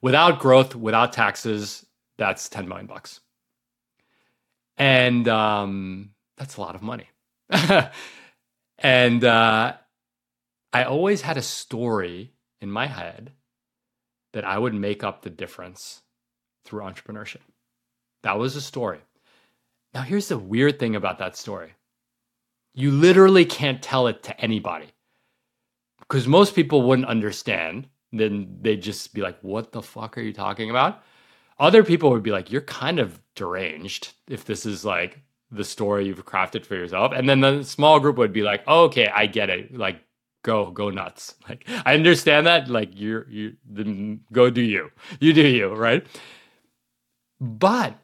without 0.01 0.39
growth, 0.39 0.75
without 0.75 1.13
taxes, 1.13 1.85
that's 2.17 2.49
10 2.49 2.67
million 2.67 2.87
bucks. 2.87 3.19
And 4.77 5.27
um, 5.27 6.11
that's 6.37 6.57
a 6.57 6.61
lot 6.61 6.75
of 6.75 6.81
money. 6.81 7.09
and 8.79 9.23
uh, 9.23 9.73
I 10.71 10.83
always 10.83 11.21
had 11.21 11.37
a 11.37 11.41
story 11.41 12.33
in 12.61 12.71
my 12.71 12.87
head 12.87 13.33
that 14.33 14.45
I 14.45 14.57
would 14.57 14.73
make 14.73 15.03
up 15.03 15.21
the 15.21 15.29
difference 15.29 16.01
through 16.63 16.83
entrepreneurship. 16.83 17.41
That 18.23 18.37
was 18.37 18.55
a 18.55 18.61
story. 18.61 18.99
Now, 19.93 20.01
here's 20.01 20.27
the 20.27 20.37
weird 20.37 20.79
thing 20.79 20.95
about 20.95 21.19
that 21.19 21.37
story 21.37 21.73
you 22.75 22.91
literally 22.91 23.45
can't 23.45 23.81
tell 23.81 24.07
it 24.07 24.23
to 24.23 24.39
anybody 24.39 24.87
because 25.99 26.27
most 26.27 26.55
people 26.55 26.81
wouldn't 26.83 27.07
understand. 27.07 27.87
Then 28.11 28.57
they'd 28.61 28.81
just 28.81 29.13
be 29.13 29.21
like, 29.21 29.37
What 29.41 29.71
the 29.71 29.81
fuck 29.81 30.17
are 30.17 30.21
you 30.21 30.33
talking 30.33 30.69
about? 30.69 31.03
Other 31.59 31.83
people 31.83 32.09
would 32.11 32.23
be 32.23 32.31
like, 32.31 32.51
You're 32.51 32.61
kind 32.61 32.99
of 32.99 33.19
deranged 33.35 34.13
if 34.27 34.45
this 34.45 34.65
is 34.65 34.85
like 34.85 35.19
the 35.51 35.63
story 35.63 36.05
you've 36.05 36.25
crafted 36.25 36.65
for 36.65 36.75
yourself. 36.75 37.11
And 37.15 37.27
then 37.27 37.39
the 37.39 37.63
small 37.63 37.99
group 37.99 38.17
would 38.17 38.33
be 38.33 38.43
like, 38.43 38.63
oh, 38.67 38.85
Okay, 38.85 39.07
I 39.07 39.25
get 39.25 39.49
it. 39.49 39.75
Like, 39.75 40.03
go 40.43 40.71
go 40.71 40.89
nuts 40.89 41.35
like 41.49 41.67
i 41.85 41.93
understand 41.93 42.47
that 42.47 42.69
like 42.69 42.89
you're 42.93 43.29
you 43.29 43.55
then 43.69 44.21
go 44.31 44.49
do 44.49 44.61
you 44.61 44.89
you 45.19 45.33
do 45.33 45.45
you 45.45 45.73
right 45.73 46.07
but 47.41 47.97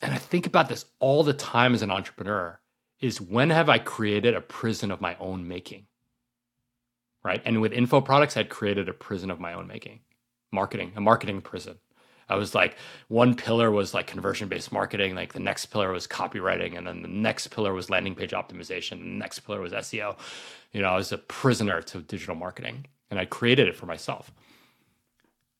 and 0.00 0.12
I 0.12 0.18
think 0.18 0.46
about 0.46 0.68
this 0.68 0.84
all 1.00 1.22
the 1.22 1.32
time 1.32 1.74
as 1.74 1.82
an 1.82 1.90
entrepreneur, 1.90 2.60
is 3.00 3.20
when 3.20 3.50
have 3.50 3.68
I 3.68 3.78
created 3.78 4.34
a 4.34 4.40
prison 4.40 4.90
of 4.90 5.00
my 5.00 5.16
own 5.18 5.48
making? 5.48 5.86
Right. 7.24 7.42
And 7.44 7.60
with 7.60 7.72
info 7.72 8.00
products, 8.00 8.36
I'd 8.36 8.48
created 8.48 8.88
a 8.88 8.92
prison 8.92 9.30
of 9.30 9.40
my 9.40 9.52
own 9.52 9.66
making, 9.66 10.00
marketing, 10.52 10.92
a 10.96 11.00
marketing 11.00 11.40
prison. 11.40 11.78
I 12.28 12.36
was 12.36 12.54
like, 12.54 12.76
one 13.08 13.34
pillar 13.34 13.70
was 13.70 13.94
like 13.94 14.06
conversion 14.06 14.48
based 14.48 14.70
marketing, 14.70 15.14
like 15.14 15.32
the 15.32 15.40
next 15.40 15.66
pillar 15.66 15.90
was 15.92 16.06
copywriting, 16.06 16.76
and 16.76 16.86
then 16.86 17.02
the 17.02 17.08
next 17.08 17.48
pillar 17.48 17.72
was 17.72 17.90
landing 17.90 18.14
page 18.14 18.32
optimization, 18.32 18.98
the 18.98 19.06
next 19.06 19.40
pillar 19.40 19.60
was 19.60 19.72
SEO. 19.72 20.16
You 20.72 20.82
know, 20.82 20.88
I 20.88 20.96
was 20.96 21.10
a 21.10 21.18
prisoner 21.18 21.80
to 21.82 22.00
digital 22.00 22.34
marketing 22.34 22.86
and 23.10 23.18
I 23.18 23.24
created 23.24 23.68
it 23.68 23.76
for 23.76 23.86
myself 23.86 24.30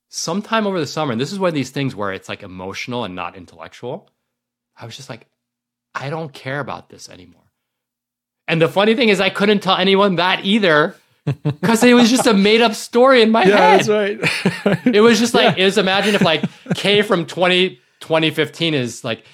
sometime 0.09 0.66
over 0.66 0.80
the 0.80 0.86
summer, 0.86 1.12
and 1.12 1.20
this 1.20 1.32
is 1.32 1.39
one 1.39 1.49
of 1.49 1.55
these 1.55 1.70
things 1.70 1.95
where 1.95 2.12
it's 2.12 2.28
like 2.28 2.43
emotional 2.43 3.05
and 3.05 3.14
not 3.14 3.36
intellectual. 3.36 4.11
I 4.79 4.85
was 4.87 4.97
just 4.97 5.09
like, 5.09 5.26
I 5.95 6.11
don't 6.11 6.33
care 6.33 6.61
about 6.61 6.89
this 6.89 7.09
anymore. 7.09 7.43
And 8.47 8.62
the 8.62 8.68
funny 8.68 8.95
thing 8.95 9.09
is, 9.09 9.20
I 9.20 9.31
couldn't 9.31 9.61
tell 9.61 9.76
anyone 9.76 10.16
that 10.16 10.45
either 10.45 10.95
because 11.43 11.83
it 11.85 11.95
was 11.95 12.11
just 12.11 12.26
a 12.26 12.33
made 12.33 12.61
up 12.61 12.74
story 12.74 13.22
in 13.22 13.31
my 13.31 13.45
yeah, 13.45 13.57
head. 13.57 13.85
That's 13.85 14.64
right. 14.64 14.87
it 14.95 15.01
was 15.01 15.18
just 15.18 15.35
like, 15.35 15.57
yeah. 15.57 15.62
it 15.62 15.64
was 15.64 15.79
imagine 15.79 16.14
if 16.14 16.22
like 16.22 16.45
Khe 16.74 17.03
from 17.03 17.26
20, 17.26 17.81
2015 18.01 18.74
is 18.74 19.05
like, 19.05 19.24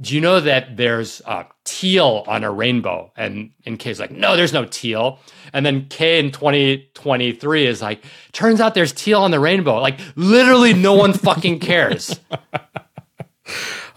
do 0.00 0.14
you 0.14 0.20
know 0.20 0.40
that 0.40 0.76
there's 0.76 1.20
uh, 1.26 1.44
teal 1.64 2.24
on 2.26 2.44
a 2.44 2.50
rainbow? 2.50 3.12
And 3.16 3.50
in 3.64 3.76
Khe's 3.76 4.00
like, 4.00 4.10
no, 4.10 4.36
there's 4.36 4.52
no 4.52 4.64
teal. 4.64 5.18
And 5.52 5.66
then 5.66 5.86
Khe 5.88 6.18
in 6.18 6.32
2023 6.32 7.66
is 7.66 7.82
like, 7.82 8.02
turns 8.32 8.60
out 8.60 8.74
there's 8.74 8.92
teal 8.92 9.20
on 9.20 9.30
the 9.30 9.40
rainbow. 9.40 9.78
Like 9.80 10.00
literally 10.16 10.72
no 10.72 10.94
one 10.94 11.12
fucking 11.12 11.60
cares. 11.60 12.18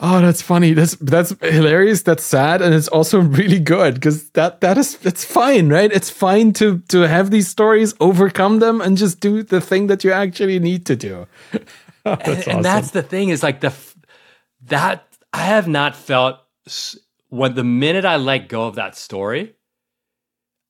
oh 0.06 0.22
that's 0.22 0.42
funny. 0.42 0.74
That's 0.74 0.96
that's 0.98 1.34
hilarious. 1.42 2.04
That's 2.04 2.24
sad. 2.24 2.62
And 2.62 2.76
it's 2.76 2.88
also 2.88 3.20
really 3.40 3.60
good 3.60 3.96
because 3.96 4.30
that 4.32 4.62
that 4.62 4.78
is 4.78 4.98
it's 5.04 5.26
fine 5.26 5.70
right? 5.70 5.92
It's 5.92 6.10
fine 6.10 6.54
to 6.54 6.80
to 6.90 7.08
have 7.08 7.32
these 7.32 7.48
stories 7.48 7.94
overcome 8.00 8.60
them 8.60 8.82
and 8.82 8.98
just 8.98 9.20
do 9.20 9.42
the 9.42 9.60
thing 9.60 9.88
that 9.88 10.04
you 10.04 10.12
actually 10.12 10.60
need 10.60 10.86
to 10.86 10.96
do. 10.96 11.28
Oh, 11.54 11.60
that's 12.04 12.28
and, 12.28 12.38
awesome. 12.38 12.56
and 12.58 12.66
that's 12.66 12.92
the 12.92 13.04
thing 13.04 13.30
is 13.30 13.42
like 13.42 13.62
the 13.62 13.74
that 14.68 15.08
i 15.34 15.44
have 15.44 15.68
not 15.68 15.96
felt 15.96 16.38
when 17.30 17.56
the 17.56 17.64
minute 17.64 18.06
i 18.06 18.16
let 18.16 18.48
go 18.48 18.68
of 18.68 18.76
that 18.76 18.96
story 18.96 19.56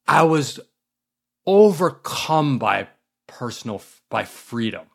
i 0.07 0.23
was 0.23 0.59
overcome 1.45 2.57
by 2.57 2.88
personal 3.27 3.81
by 4.09 4.23
freedom. 4.23 4.88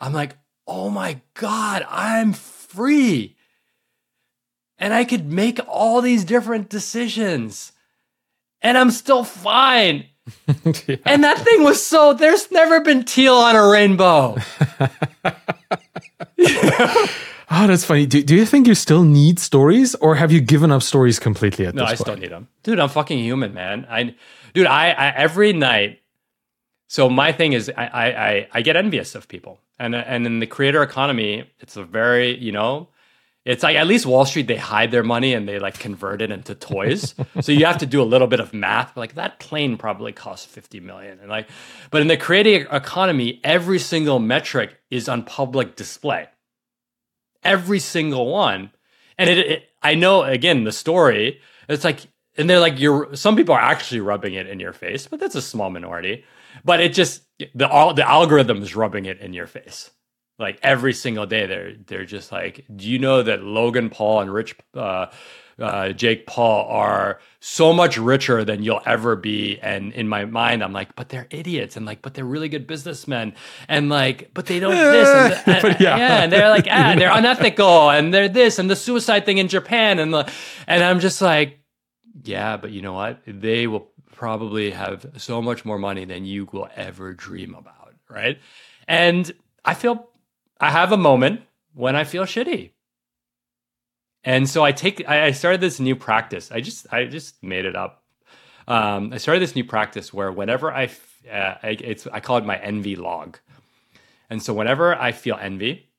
I'm 0.00 0.12
like 0.12 0.36
oh 0.66 0.90
my 0.90 1.20
god 1.34 1.86
i'm 1.88 2.32
free. 2.32 3.36
And 4.82 4.92
I 4.92 5.04
could 5.04 5.32
make 5.32 5.60
all 5.68 6.00
these 6.00 6.24
different 6.24 6.68
decisions. 6.68 7.70
And 8.60 8.76
I'm 8.76 8.90
still 8.90 9.22
fine. 9.22 10.06
yeah. 10.86 10.96
And 11.06 11.22
that 11.22 11.38
thing 11.38 11.62
was 11.62 11.84
so, 11.86 12.14
there's 12.14 12.50
never 12.50 12.80
been 12.80 13.04
teal 13.04 13.34
on 13.34 13.54
a 13.56 13.68
rainbow. 13.68 14.36
Oh, 17.54 17.66
that's 17.66 17.84
funny. 17.84 18.06
Do, 18.06 18.22
do 18.22 18.34
you 18.34 18.46
think 18.46 18.66
you 18.66 18.74
still 18.74 19.02
need 19.02 19.38
stories 19.38 19.94
or 19.96 20.14
have 20.14 20.32
you 20.32 20.40
given 20.40 20.72
up 20.72 20.82
stories 20.82 21.18
completely 21.18 21.66
at 21.66 21.74
no, 21.74 21.82
this 21.82 21.98
point? 21.98 22.06
No, 22.06 22.12
I 22.12 22.16
still 22.16 22.22
need 22.22 22.32
them. 22.32 22.48
Dude, 22.62 22.80
I'm 22.80 22.88
fucking 22.88 23.18
human, 23.18 23.52
man. 23.52 23.86
I, 23.90 24.14
dude, 24.54 24.66
I, 24.66 24.88
I 24.92 25.08
every 25.10 25.52
night. 25.52 26.00
So 26.88 27.10
my 27.10 27.30
thing 27.30 27.52
is, 27.52 27.70
I, 27.76 27.84
I, 27.84 28.48
I 28.52 28.62
get 28.62 28.76
envious 28.76 29.14
of 29.14 29.28
people 29.28 29.60
and 29.82 29.96
and 29.96 30.26
in 30.26 30.38
the 30.38 30.46
creator 30.46 30.82
economy, 30.82 31.50
it's 31.58 31.76
a 31.76 31.84
very 31.84 32.38
you 32.38 32.52
know, 32.52 32.88
it's 33.44 33.62
like 33.62 33.76
at 33.76 33.86
least 33.86 34.06
Wall 34.06 34.24
Street 34.24 34.46
they 34.46 34.56
hide 34.56 34.90
their 34.90 35.02
money 35.02 35.34
and 35.34 35.48
they 35.48 35.58
like 35.58 35.78
convert 35.78 36.22
it 36.22 36.30
into 36.30 36.54
toys. 36.54 37.14
so 37.40 37.52
you 37.52 37.66
have 37.66 37.78
to 37.78 37.86
do 37.86 38.00
a 38.00 38.04
little 38.04 38.28
bit 38.28 38.40
of 38.40 38.54
math. 38.54 38.96
Like 38.96 39.14
that 39.14 39.38
plane 39.40 39.76
probably 39.76 40.12
costs 40.12 40.46
fifty 40.46 40.80
million, 40.80 41.18
and 41.20 41.28
like, 41.28 41.48
but 41.90 42.02
in 42.02 42.08
the 42.08 42.16
creative 42.16 42.66
economy, 42.72 43.40
every 43.42 43.78
single 43.78 44.18
metric 44.18 44.78
is 44.90 45.08
on 45.08 45.24
public 45.24 45.76
display. 45.76 46.28
Every 47.42 47.80
single 47.80 48.30
one, 48.30 48.70
and 49.18 49.28
it, 49.28 49.38
it 49.38 49.68
I 49.82 49.94
know 49.94 50.22
again 50.22 50.64
the 50.64 50.72
story. 50.72 51.40
It's 51.68 51.84
like 51.84 52.06
and 52.36 52.48
they're 52.48 52.60
like 52.60 52.78
you're 52.78 53.14
some 53.14 53.36
people 53.36 53.54
are 53.54 53.60
actually 53.60 54.00
rubbing 54.00 54.34
it 54.34 54.46
in 54.46 54.60
your 54.60 54.72
face 54.72 55.06
but 55.06 55.20
that's 55.20 55.34
a 55.34 55.42
small 55.42 55.70
minority 55.70 56.24
but 56.64 56.80
it 56.80 56.92
just 56.92 57.22
the 57.54 57.68
all 57.68 57.94
the 57.94 58.08
algorithm 58.08 58.62
is 58.62 58.74
rubbing 58.74 59.06
it 59.06 59.18
in 59.20 59.32
your 59.32 59.46
face 59.46 59.90
like 60.38 60.58
every 60.62 60.92
single 60.92 61.26
day 61.26 61.46
they're 61.46 61.74
they're 61.86 62.04
just 62.04 62.32
like 62.32 62.64
do 62.74 62.88
you 62.88 62.98
know 62.98 63.22
that 63.22 63.42
logan 63.42 63.90
paul 63.90 64.20
and 64.20 64.32
rich 64.32 64.56
uh, 64.74 65.06
uh, 65.58 65.90
jake 65.90 66.26
paul 66.26 66.66
are 66.68 67.20
so 67.40 67.72
much 67.72 67.98
richer 67.98 68.44
than 68.44 68.62
you'll 68.62 68.80
ever 68.86 69.14
be 69.14 69.58
and 69.60 69.92
in 69.92 70.08
my 70.08 70.24
mind 70.24 70.64
i'm 70.64 70.72
like 70.72 70.94
but 70.96 71.08
they're 71.10 71.28
idiots 71.30 71.76
and 71.76 71.86
like 71.86 72.02
but 72.02 72.14
they're 72.14 72.24
really 72.24 72.48
good 72.48 72.66
businessmen 72.66 73.34
and 73.68 73.88
like 73.88 74.30
but 74.34 74.46
they 74.46 74.58
don't 74.58 74.74
this 74.74 75.44
and, 75.46 75.64
and 75.64 75.80
yeah. 75.80 75.96
yeah. 75.96 76.22
and 76.22 76.32
they're 76.32 76.48
like 76.48 76.66
ah, 76.70 76.90
and 76.90 77.00
they're 77.00 77.16
unethical 77.16 77.90
and 77.90 78.12
they're 78.12 78.28
this 78.28 78.58
and 78.58 78.70
the 78.70 78.76
suicide 78.76 79.24
thing 79.24 79.38
in 79.38 79.48
japan 79.48 79.98
and 79.98 80.12
the, 80.12 80.30
and 80.66 80.82
i'm 80.82 80.98
just 80.98 81.20
like 81.20 81.60
yeah 82.24 82.56
but 82.56 82.70
you 82.70 82.82
know 82.82 82.94
what 82.94 83.20
they 83.26 83.66
will 83.66 83.90
probably 84.10 84.70
have 84.70 85.04
so 85.16 85.42
much 85.42 85.64
more 85.64 85.78
money 85.78 86.04
than 86.04 86.24
you 86.24 86.48
will 86.52 86.68
ever 86.74 87.12
dream 87.12 87.54
about 87.54 87.94
right 88.08 88.38
and 88.88 89.32
i 89.64 89.74
feel 89.74 90.08
I 90.60 90.70
have 90.70 90.92
a 90.92 90.96
moment 90.96 91.42
when 91.74 91.96
I 91.96 92.04
feel 92.04 92.24
shitty. 92.24 92.70
And 94.24 94.48
so 94.48 94.64
I 94.64 94.72
take 94.72 95.06
I 95.08 95.32
started 95.32 95.60
this 95.60 95.80
new 95.80 95.96
practice. 95.96 96.52
I 96.52 96.60
just 96.60 96.86
I 96.92 97.06
just 97.06 97.42
made 97.42 97.64
it 97.64 97.74
up. 97.74 98.04
Um, 98.68 99.12
I 99.12 99.18
started 99.18 99.40
this 99.40 99.56
new 99.56 99.64
practice 99.64 100.12
where 100.14 100.30
whenever 100.30 100.72
I, 100.72 100.84
uh, 101.30 101.54
I 101.62 101.76
it's 101.80 102.06
I 102.06 102.20
call 102.20 102.36
it 102.36 102.44
my 102.44 102.56
envy 102.58 102.94
log. 102.94 103.38
And 104.30 104.40
so 104.42 104.54
whenever 104.54 104.94
I 104.94 105.12
feel 105.12 105.36
envy, 105.40 105.90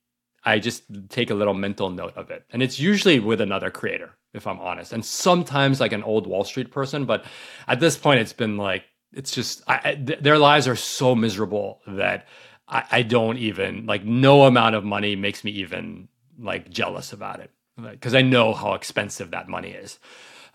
I 0.43 0.59
just 0.59 0.83
take 1.09 1.29
a 1.29 1.35
little 1.35 1.53
mental 1.53 1.89
note 1.89 2.15
of 2.15 2.31
it. 2.31 2.45
And 2.49 2.63
it's 2.63 2.79
usually 2.79 3.19
with 3.19 3.41
another 3.41 3.69
creator, 3.69 4.11
if 4.33 4.47
I'm 4.47 4.59
honest. 4.59 4.93
And 4.93 5.03
sometimes 5.05 5.79
like 5.79 5.91
an 5.91 6.03
old 6.03 6.25
Wall 6.25 6.43
Street 6.43 6.71
person, 6.71 7.05
but 7.05 7.25
at 7.67 7.79
this 7.79 7.97
point 7.97 8.21
it's 8.21 8.33
been 8.33 8.57
like 8.57 8.85
it's 9.13 9.31
just 9.31 9.61
I, 9.67 9.95
th- 9.95 10.19
their 10.19 10.37
lives 10.37 10.67
are 10.67 10.75
so 10.75 11.13
miserable 11.15 11.81
that 11.85 12.27
I, 12.67 12.83
I 12.91 13.01
don't 13.01 13.37
even 13.37 13.85
like 13.85 14.03
no 14.03 14.43
amount 14.43 14.75
of 14.75 14.83
money 14.83 15.15
makes 15.15 15.43
me 15.43 15.51
even 15.51 16.07
like 16.39 16.69
jealous 16.69 17.13
about 17.13 17.39
it 17.39 17.51
because 17.77 18.15
I 18.15 18.21
know 18.21 18.53
how 18.53 18.73
expensive 18.73 19.31
that 19.31 19.47
money 19.47 19.71
is. 19.71 19.99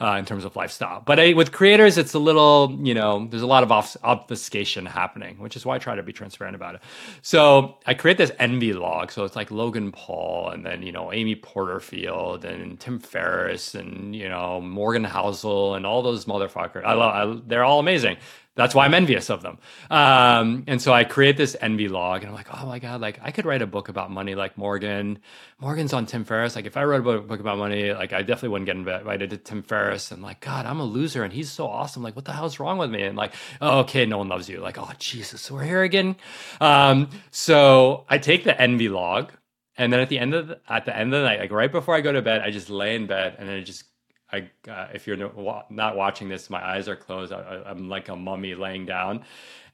Uh, 0.01 0.15
in 0.17 0.25
terms 0.25 0.45
of 0.45 0.55
lifestyle. 0.55 1.03
But 1.05 1.19
I, 1.19 1.33
with 1.33 1.51
creators, 1.51 1.99
it's 1.99 2.15
a 2.15 2.21
little, 2.21 2.79
you 2.85 2.95
know, 2.95 3.27
there's 3.29 3.43
a 3.43 3.49
lot 3.49 3.65
of 3.65 3.73
obfuscation 4.05 4.87
happening, 4.87 5.41
which 5.41 5.57
is 5.57 5.67
why 5.67 5.75
I 5.75 5.79
try 5.79 5.97
to 5.97 6.05
be 6.05 6.13
transparent 6.13 6.55
about 6.55 6.77
it. 6.77 6.83
So 7.21 7.79
I 7.85 7.95
create 7.95 8.17
this 8.17 8.31
envy 8.39 8.75
log. 8.75 9.11
So 9.11 9.25
it's 9.25 9.35
like 9.35 9.51
Logan 9.51 9.91
Paul 9.91 10.51
and 10.51 10.65
then, 10.65 10.85
you 10.85 10.93
know, 10.93 11.13
Amy 11.13 11.35
Porterfield 11.35 12.45
and 12.45 12.79
Tim 12.79 13.01
Ferriss 13.01 13.75
and, 13.75 14.15
you 14.15 14.29
know, 14.29 14.61
Morgan 14.61 15.03
Housel 15.03 15.75
and 15.75 15.85
all 15.85 16.03
those 16.03 16.27
motherfuckers. 16.27 16.85
I 16.85 16.93
love, 16.93 17.39
I, 17.39 17.43
they're 17.49 17.65
all 17.65 17.81
amazing 17.81 18.19
that's 18.59 18.75
why 18.75 18.85
I'm 18.85 18.93
envious 18.93 19.31
of 19.31 19.41
them. 19.41 19.57
Um, 19.89 20.65
and 20.67 20.83
so 20.83 20.93
I 20.93 21.05
create 21.05 21.37
this 21.37 21.57
envy 21.61 21.87
log, 21.87 22.23
and 22.23 22.31
I'm 22.31 22.35
like, 22.35 22.49
oh 22.53 22.67
my 22.67 22.81
god, 22.81 23.01
like 23.01 23.21
I 23.23 23.31
could 23.31 23.47
write 23.47 23.63
a 23.63 23.69
book 23.69 23.89
about 23.89 24.11
money, 24.11 24.35
like 24.35 24.59
Morgan. 24.59 25.21
Morgan's 25.61 25.93
on 25.93 26.07
Tim 26.07 26.25
Ferriss. 26.25 26.57
Like 26.57 26.67
if 26.67 26.77
I 26.77 26.83
wrote 26.83 27.07
a 27.07 27.21
book 27.21 27.39
about 27.39 27.57
money, 27.57 27.93
like 27.93 28.13
I 28.13 28.23
definitely 28.23 28.49
wouldn't 28.49 28.67
get 28.67 28.77
invited 28.77 29.31
to 29.31 29.37
Tim 29.37 29.63
Ferriss. 29.63 30.11
And 30.11 30.25
like, 30.25 30.41
God, 30.41 30.67
I'm 30.67 30.81
a 30.81 30.85
loser, 30.85 31.23
and 31.23 31.33
he's 31.33 31.53
so 31.53 31.69
awesome. 31.69 32.03
Like, 32.03 32.17
what 32.17 32.25
the 32.25 32.33
hell's 32.33 32.59
wrong 32.59 32.79
with 32.79 32.91
me? 32.91 33.05
And 33.05 33.17
like, 33.17 33.33
oh, 33.61 33.79
okay, 33.81 34.05
no 34.07 34.19
one 34.19 34.29
loves 34.29 34.49
you. 34.49 34.59
Like, 34.59 34.77
oh 34.77 34.91
Jesus, 34.99 35.49
we're 35.53 35.63
here 35.63 35.85
again. 35.85 36.17
Um, 36.61 37.11
so 37.31 38.07
I 38.09 38.19
take 38.19 38.43
the 38.43 38.61
envy 38.61 38.89
log, 38.89 39.31
and 39.77 39.93
then 39.93 40.01
at 40.01 40.09
the 40.09 40.19
end 40.19 40.35
of 40.35 40.49
the, 40.49 40.61
at 40.69 40.85
the 40.85 40.97
end 40.97 41.15
of 41.15 41.21
the 41.21 41.29
night, 41.29 41.39
like 41.39 41.53
right 41.53 41.71
before 41.71 41.95
I 41.95 42.01
go 42.01 42.11
to 42.11 42.23
bed, 42.23 42.41
I 42.41 42.51
just 42.51 42.71
lay 42.71 42.97
in 42.97 43.07
bed, 43.07 43.37
and 43.39 43.49
then 43.49 43.57
I 43.57 43.63
just 43.63 43.85
I 44.33 44.51
uh, 44.69 44.89
if 44.93 45.07
you're 45.07 45.17
not 45.17 45.97
watching 45.97 46.29
this, 46.29 46.51
my 46.51 46.63
eyes 46.63 46.89
are 46.89 46.97
closed. 46.97 47.33
I, 47.33 47.63
am 47.67 47.89
like 47.89 48.09
a 48.09 48.17
mummy 48.17 48.55
laying 48.55 48.85
down, 48.85 49.25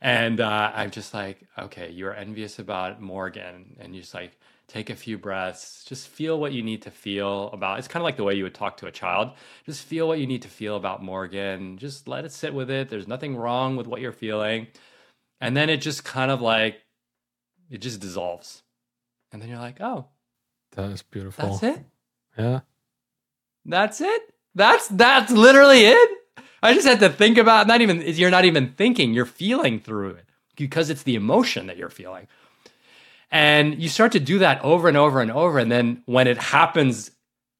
and 0.00 0.40
uh, 0.40 0.72
I'm 0.74 0.90
just 0.90 1.12
like, 1.12 1.46
okay, 1.58 1.90
you're 1.90 2.14
envious 2.14 2.58
about 2.58 3.00
Morgan, 3.00 3.76
and 3.80 3.94
you 3.94 4.02
just 4.02 4.14
like 4.14 4.38
take 4.68 4.90
a 4.90 4.96
few 4.96 5.18
breaths, 5.18 5.84
just 5.84 6.08
feel 6.08 6.38
what 6.38 6.52
you 6.52 6.62
need 6.62 6.82
to 6.82 6.90
feel 6.90 7.50
about. 7.52 7.78
It's 7.78 7.88
kind 7.88 8.00
of 8.00 8.04
like 8.04 8.16
the 8.16 8.24
way 8.24 8.34
you 8.34 8.44
would 8.44 8.54
talk 8.54 8.76
to 8.78 8.86
a 8.86 8.92
child. 8.92 9.32
Just 9.66 9.82
feel 9.82 10.06
what 10.08 10.20
you 10.20 10.26
need 10.26 10.42
to 10.42 10.48
feel 10.48 10.76
about 10.76 11.02
Morgan. 11.02 11.76
Just 11.76 12.06
let 12.06 12.24
it 12.24 12.32
sit 12.32 12.54
with 12.54 12.70
it. 12.70 12.88
There's 12.88 13.08
nothing 13.08 13.36
wrong 13.36 13.76
with 13.76 13.86
what 13.88 14.00
you're 14.00 14.12
feeling, 14.12 14.68
and 15.40 15.56
then 15.56 15.68
it 15.68 15.78
just 15.78 16.04
kind 16.04 16.30
of 16.30 16.40
like 16.40 16.80
it 17.70 17.78
just 17.78 18.00
dissolves, 18.00 18.62
and 19.32 19.42
then 19.42 19.48
you're 19.48 19.58
like, 19.58 19.80
oh, 19.80 20.06
that 20.76 20.90
is 20.90 21.02
beautiful. 21.02 21.48
That's 21.48 21.62
it. 21.62 21.84
Yeah. 22.38 22.60
That's 23.64 24.00
it. 24.00 24.33
That's 24.54 24.88
that's 24.88 25.32
literally 25.32 25.86
it. 25.86 26.10
I 26.62 26.74
just 26.74 26.86
had 26.86 27.00
to 27.00 27.10
think 27.10 27.38
about 27.38 27.66
not 27.66 27.80
even 27.80 28.00
you're 28.00 28.30
not 28.30 28.44
even 28.44 28.72
thinking, 28.72 29.12
you're 29.12 29.26
feeling 29.26 29.80
through 29.80 30.10
it 30.10 30.26
because 30.56 30.90
it's 30.90 31.02
the 31.02 31.14
emotion 31.14 31.66
that 31.66 31.76
you're 31.76 31.90
feeling. 31.90 32.26
And 33.30 33.82
you 33.82 33.88
start 33.88 34.12
to 34.12 34.20
do 34.20 34.38
that 34.38 34.62
over 34.64 34.88
and 34.88 34.96
over 34.96 35.20
and 35.20 35.30
over 35.30 35.58
and 35.58 35.70
then 35.70 36.02
when 36.06 36.26
it 36.26 36.38
happens 36.38 37.10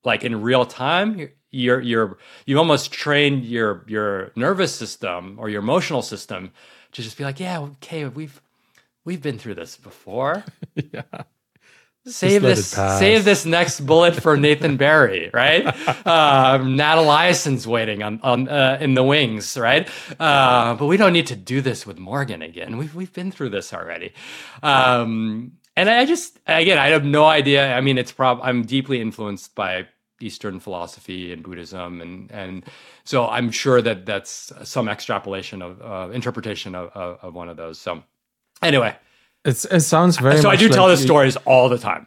like 0.04 0.22
in 0.22 0.42
real 0.42 0.64
time, 0.64 1.30
you're 1.50 1.80
you're 1.80 2.18
you 2.46 2.58
almost 2.58 2.92
trained 2.92 3.44
your 3.44 3.84
your 3.88 4.32
nervous 4.36 4.74
system 4.74 5.36
or 5.38 5.48
your 5.48 5.60
emotional 5.60 6.02
system 6.02 6.52
to 6.92 7.02
just 7.02 7.18
be 7.18 7.24
like, 7.24 7.40
yeah, 7.40 7.60
okay, 7.60 8.06
we've 8.06 8.40
we've 9.04 9.22
been 9.22 9.38
through 9.38 9.54
this 9.54 9.76
before. 9.76 10.44
yeah 10.92 11.02
save 12.06 12.42
this 12.42 12.68
save 12.68 13.24
this 13.24 13.44
next 13.46 13.80
bullet 13.80 14.14
for 14.14 14.36
Nathan 14.36 14.76
Barry, 14.76 15.30
right? 15.32 15.66
uh, 16.06 16.58
Nat 16.64 16.96
Eliason's 16.96 17.66
waiting 17.66 18.02
on, 18.02 18.20
on 18.22 18.48
uh, 18.48 18.78
in 18.80 18.94
the 18.94 19.02
wings, 19.02 19.56
right? 19.56 19.88
Uh, 20.18 20.74
but 20.74 20.86
we 20.86 20.96
don't 20.96 21.12
need 21.12 21.28
to 21.28 21.36
do 21.36 21.60
this 21.60 21.86
with 21.86 21.98
Morgan 21.98 22.42
again. 22.42 22.76
We've 22.76 22.94
we've 22.94 23.12
been 23.12 23.30
through 23.30 23.50
this 23.50 23.72
already. 23.72 24.12
Um, 24.62 25.52
and 25.76 25.90
I 25.90 26.04
just 26.04 26.38
again, 26.46 26.78
I 26.78 26.88
have 26.88 27.04
no 27.04 27.24
idea. 27.24 27.74
I 27.74 27.80
mean, 27.80 27.98
it's 27.98 28.12
prob 28.12 28.40
I'm 28.42 28.62
deeply 28.62 29.00
influenced 29.00 29.54
by 29.54 29.86
Eastern 30.20 30.60
philosophy 30.60 31.32
and 31.32 31.42
Buddhism, 31.42 32.00
and 32.00 32.30
and 32.30 32.64
so 33.04 33.26
I'm 33.26 33.50
sure 33.50 33.82
that 33.82 34.06
that's 34.06 34.52
some 34.62 34.88
extrapolation 34.88 35.62
of 35.62 35.82
uh, 35.82 36.12
interpretation 36.12 36.74
of, 36.74 36.90
of, 36.90 37.18
of 37.22 37.34
one 37.34 37.48
of 37.48 37.56
those. 37.56 37.78
So 37.78 38.02
anyway, 38.62 38.96
it's, 39.44 39.64
it 39.66 39.80
sounds 39.80 40.18
very. 40.18 40.40
So 40.40 40.50
I 40.50 40.56
do 40.56 40.68
like 40.68 40.74
tell 40.74 40.88
the 40.88 40.96
stories 40.96 41.36
all 41.44 41.68
the 41.68 41.78
time, 41.78 42.06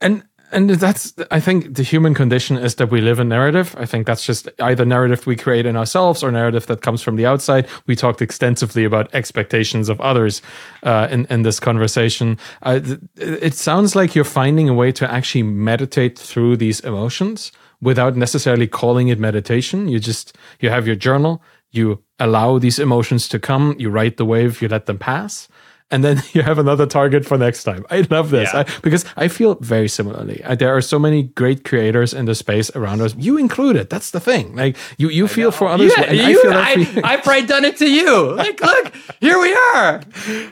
and 0.00 0.24
and 0.52 0.70
that's 0.70 1.14
I 1.30 1.40
think 1.40 1.74
the 1.74 1.82
human 1.82 2.14
condition 2.14 2.56
is 2.56 2.76
that 2.76 2.90
we 2.90 3.00
live 3.00 3.18
a 3.18 3.24
narrative. 3.24 3.74
I 3.78 3.86
think 3.86 4.06
that's 4.06 4.24
just 4.24 4.48
either 4.60 4.84
narrative 4.84 5.26
we 5.26 5.36
create 5.36 5.66
in 5.66 5.76
ourselves 5.76 6.22
or 6.22 6.30
narrative 6.30 6.66
that 6.66 6.82
comes 6.82 7.02
from 7.02 7.16
the 7.16 7.26
outside. 7.26 7.68
We 7.86 7.96
talked 7.96 8.22
extensively 8.22 8.84
about 8.84 9.12
expectations 9.14 9.88
of 9.88 10.00
others 10.00 10.42
uh, 10.82 11.08
in 11.10 11.26
in 11.26 11.42
this 11.42 11.60
conversation. 11.60 12.38
Uh, 12.62 12.80
it 13.16 13.54
sounds 13.54 13.94
like 13.94 14.14
you're 14.14 14.24
finding 14.24 14.68
a 14.68 14.74
way 14.74 14.92
to 14.92 15.10
actually 15.10 15.44
meditate 15.44 16.18
through 16.18 16.56
these 16.56 16.80
emotions 16.80 17.52
without 17.80 18.16
necessarily 18.16 18.66
calling 18.66 19.08
it 19.08 19.18
meditation. 19.18 19.88
You 19.88 19.98
just 19.98 20.36
you 20.60 20.70
have 20.70 20.86
your 20.86 20.96
journal. 20.96 21.42
You 21.72 22.02
allow 22.18 22.58
these 22.58 22.80
emotions 22.80 23.28
to 23.28 23.38
come. 23.38 23.76
You 23.78 23.90
write 23.90 24.16
the 24.16 24.24
wave. 24.24 24.60
You 24.60 24.68
let 24.68 24.86
them 24.86 24.98
pass 24.98 25.48
and 25.90 26.04
then 26.04 26.22
you 26.32 26.42
have 26.42 26.58
another 26.58 26.86
target 26.86 27.24
for 27.24 27.36
next 27.38 27.64
time. 27.64 27.84
I 27.90 28.06
love 28.10 28.30
this 28.30 28.50
yeah. 28.52 28.60
I, 28.60 28.80
because 28.80 29.04
I 29.16 29.28
feel 29.28 29.56
very 29.56 29.88
similarly. 29.88 30.42
I, 30.44 30.54
there 30.54 30.74
are 30.74 30.80
so 30.80 30.98
many 30.98 31.24
great 31.24 31.64
creators 31.64 32.14
in 32.14 32.26
the 32.26 32.34
space 32.34 32.70
around 32.74 33.00
us, 33.00 33.14
you 33.16 33.36
included. 33.36 33.90
That's 33.90 34.10
the 34.10 34.20
thing. 34.20 34.56
Like 34.56 34.76
you, 34.98 35.08
you 35.08 35.28
feel 35.28 35.50
for 35.50 35.68
others. 35.68 35.92
Yeah, 35.96 36.12
you, 36.12 36.38
I 36.38 36.82
feel 36.82 37.04
I, 37.04 37.12
I've 37.12 37.22
probably 37.22 37.46
done 37.46 37.64
it 37.64 37.76
to 37.78 37.90
you. 37.90 38.34
Like, 38.34 38.60
look, 38.70 38.94
here 39.20 39.38
we 39.38 39.52
are. 39.74 40.00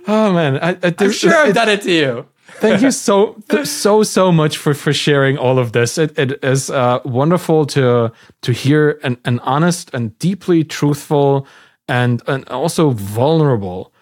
Oh 0.06 0.32
man, 0.32 0.58
I, 0.58 0.76
I, 0.82 0.94
am 0.98 1.12
sure 1.12 1.34
I've 1.34 1.54
done 1.54 1.68
it 1.68 1.82
to 1.82 1.92
you. 1.92 2.26
Thank 2.60 2.82
you 2.82 2.90
so 2.90 3.36
so 3.64 4.02
so 4.02 4.32
much 4.32 4.56
for 4.56 4.74
for 4.74 4.92
sharing 4.92 5.38
all 5.38 5.58
of 5.58 5.72
this. 5.72 5.98
It, 5.98 6.18
it 6.18 6.42
is 6.42 6.70
uh, 6.70 7.00
wonderful 7.04 7.66
to 7.66 8.12
to 8.42 8.52
hear 8.52 8.98
an, 9.02 9.18
an 9.24 9.38
honest 9.40 9.90
and 9.94 10.18
deeply 10.18 10.64
truthful 10.64 11.46
and 11.86 12.22
and 12.26 12.48
also 12.48 12.90
vulnerable 12.90 13.92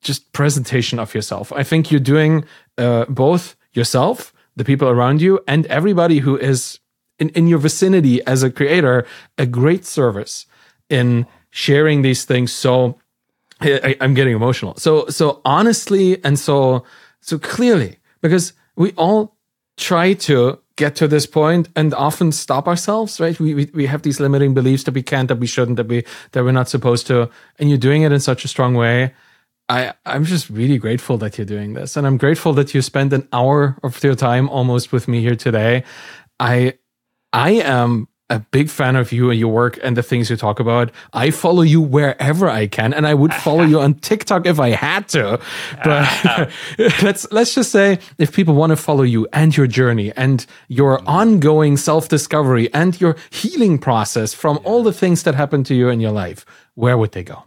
just 0.00 0.32
presentation 0.32 0.98
of 0.98 1.14
yourself. 1.14 1.52
I 1.52 1.62
think 1.62 1.90
you're 1.90 2.00
doing 2.00 2.44
uh, 2.78 3.04
both 3.08 3.56
yourself, 3.72 4.32
the 4.56 4.64
people 4.64 4.88
around 4.88 5.20
you, 5.20 5.40
and 5.46 5.66
everybody 5.66 6.18
who 6.18 6.36
is 6.36 6.80
in, 7.18 7.28
in 7.30 7.46
your 7.46 7.58
vicinity 7.58 8.24
as 8.26 8.42
a 8.42 8.50
creator 8.50 9.06
a 9.38 9.46
great 9.46 9.84
service 9.84 10.46
in 10.88 11.26
sharing 11.50 12.02
these 12.02 12.24
things. 12.24 12.52
So 12.52 12.98
I, 13.60 13.96
I'm 14.00 14.14
getting 14.14 14.34
emotional. 14.34 14.74
So 14.76 15.06
so 15.08 15.40
honestly 15.44 16.22
and 16.24 16.38
so 16.38 16.84
so 17.20 17.38
clearly 17.38 17.98
because 18.22 18.54
we 18.76 18.92
all 18.92 19.36
try 19.76 20.14
to 20.14 20.58
get 20.76 20.96
to 20.96 21.06
this 21.06 21.26
point 21.26 21.68
and 21.76 21.92
often 21.92 22.32
stop 22.32 22.66
ourselves 22.66 23.20
right 23.20 23.38
we, 23.38 23.54
we, 23.54 23.70
we 23.74 23.86
have 23.86 24.00
these 24.00 24.18
limiting 24.18 24.54
beliefs 24.54 24.84
that 24.84 24.94
we 24.94 25.02
can't 25.02 25.28
that 25.28 25.38
we 25.38 25.46
shouldn't 25.46 25.76
that 25.76 25.88
we 25.88 26.02
that 26.32 26.42
we're 26.42 26.52
not 26.52 26.70
supposed 26.70 27.06
to 27.06 27.28
and 27.58 27.68
you're 27.68 27.78
doing 27.78 28.00
it 28.00 28.12
in 28.12 28.20
such 28.20 28.46
a 28.46 28.48
strong 28.48 28.74
way 28.74 29.12
I, 29.70 29.94
I'm 30.04 30.24
just 30.24 30.50
really 30.50 30.78
grateful 30.78 31.16
that 31.18 31.38
you're 31.38 31.44
doing 31.44 31.74
this. 31.74 31.96
And 31.96 32.04
I'm 32.04 32.16
grateful 32.16 32.52
that 32.54 32.74
you 32.74 32.82
spent 32.82 33.12
an 33.12 33.28
hour 33.32 33.78
of 33.84 34.02
your 34.02 34.16
time 34.16 34.48
almost 34.48 34.90
with 34.90 35.06
me 35.06 35.20
here 35.20 35.36
today. 35.36 35.84
I 36.40 36.74
I 37.32 37.50
am 37.52 38.08
a 38.30 38.40
big 38.50 38.68
fan 38.68 38.96
of 38.96 39.12
you 39.12 39.30
and 39.30 39.38
your 39.38 39.52
work 39.52 39.78
and 39.82 39.96
the 39.96 40.02
things 40.02 40.28
you 40.28 40.36
talk 40.36 40.58
about. 40.58 40.90
I 41.12 41.30
follow 41.30 41.62
you 41.62 41.80
wherever 41.80 42.48
I 42.48 42.66
can, 42.66 42.92
and 42.92 43.06
I 43.06 43.14
would 43.14 43.32
follow 43.32 43.62
you 43.62 43.80
on 43.80 43.94
TikTok 43.94 44.44
if 44.44 44.58
I 44.58 44.70
had 44.70 45.06
to. 45.10 45.40
But 45.84 46.50
let's 47.02 47.30
let's 47.30 47.54
just 47.54 47.70
say 47.70 48.00
if 48.18 48.34
people 48.34 48.54
want 48.54 48.70
to 48.70 48.76
follow 48.76 49.04
you 49.04 49.28
and 49.32 49.56
your 49.56 49.68
journey 49.68 50.12
and 50.16 50.44
your 50.66 50.98
mm. 50.98 51.04
ongoing 51.06 51.76
self 51.76 52.08
discovery 52.08 52.74
and 52.74 53.00
your 53.00 53.14
healing 53.30 53.78
process 53.78 54.34
from 54.34 54.58
all 54.64 54.82
the 54.82 54.92
things 54.92 55.22
that 55.22 55.36
happened 55.36 55.66
to 55.66 55.76
you 55.76 55.90
in 55.90 56.00
your 56.00 56.12
life, 56.12 56.44
where 56.74 56.98
would 56.98 57.12
they 57.12 57.22
go? 57.22 57.44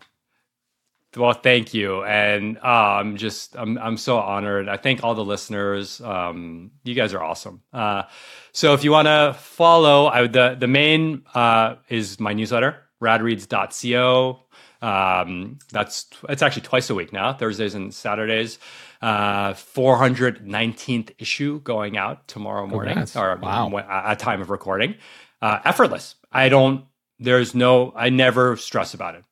Well, 1.15 1.33
thank 1.33 1.73
you, 1.73 2.03
and 2.03 2.57
uh, 2.57 2.97
I'm 2.99 3.17
just 3.17 3.55
I'm 3.55 3.77
I'm 3.77 3.97
so 3.97 4.17
honored. 4.17 4.67
I 4.67 4.77
thank 4.77 5.03
all 5.03 5.13
the 5.13 5.23
listeners. 5.23 6.01
Um, 6.01 6.71
you 6.83 6.95
guys 6.95 7.13
are 7.13 7.21
awesome. 7.21 7.61
Uh, 7.71 8.03
so 8.51 8.73
if 8.73 8.83
you 8.83 8.91
want 8.91 9.07
to 9.07 9.35
follow, 9.39 10.07
I, 10.07 10.27
the 10.27 10.55
the 10.59 10.67
main 10.67 11.23
uh, 11.35 11.75
is 11.89 12.19
my 12.19 12.33
newsletter, 12.33 12.77
radreads.co. 13.01 14.39
Um, 14.81 15.59
that's 15.71 16.07
it's 16.29 16.41
actually 16.41 16.63
twice 16.63 16.89
a 16.89 16.95
week 16.95 17.13
now, 17.13 17.33
Thursdays 17.33 17.75
and 17.75 17.93
Saturdays. 17.93 18.57
Uh, 19.01 19.53
419th 19.53 21.11
issue 21.19 21.59
going 21.59 21.97
out 21.97 22.27
tomorrow 22.27 22.65
morning, 22.65 22.93
Congrats. 22.93 23.15
or 23.17 23.35
wow. 23.35 23.77
at 23.77 24.17
time 24.17 24.41
of 24.41 24.49
recording. 24.49 24.95
Uh, 25.41 25.59
effortless. 25.65 26.15
I 26.31 26.49
don't. 26.49 26.85
There's 27.19 27.53
no. 27.53 27.93
I 27.95 28.09
never 28.09 28.57
stress 28.57 28.93
about 28.93 29.15
it 29.15 29.25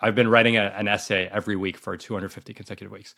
I've 0.00 0.14
been 0.14 0.28
writing 0.28 0.56
a, 0.56 0.72
an 0.76 0.88
essay 0.88 1.28
every 1.32 1.56
week 1.56 1.78
for 1.78 1.96
250 1.96 2.52
consecutive 2.54 2.92
weeks. 2.92 3.14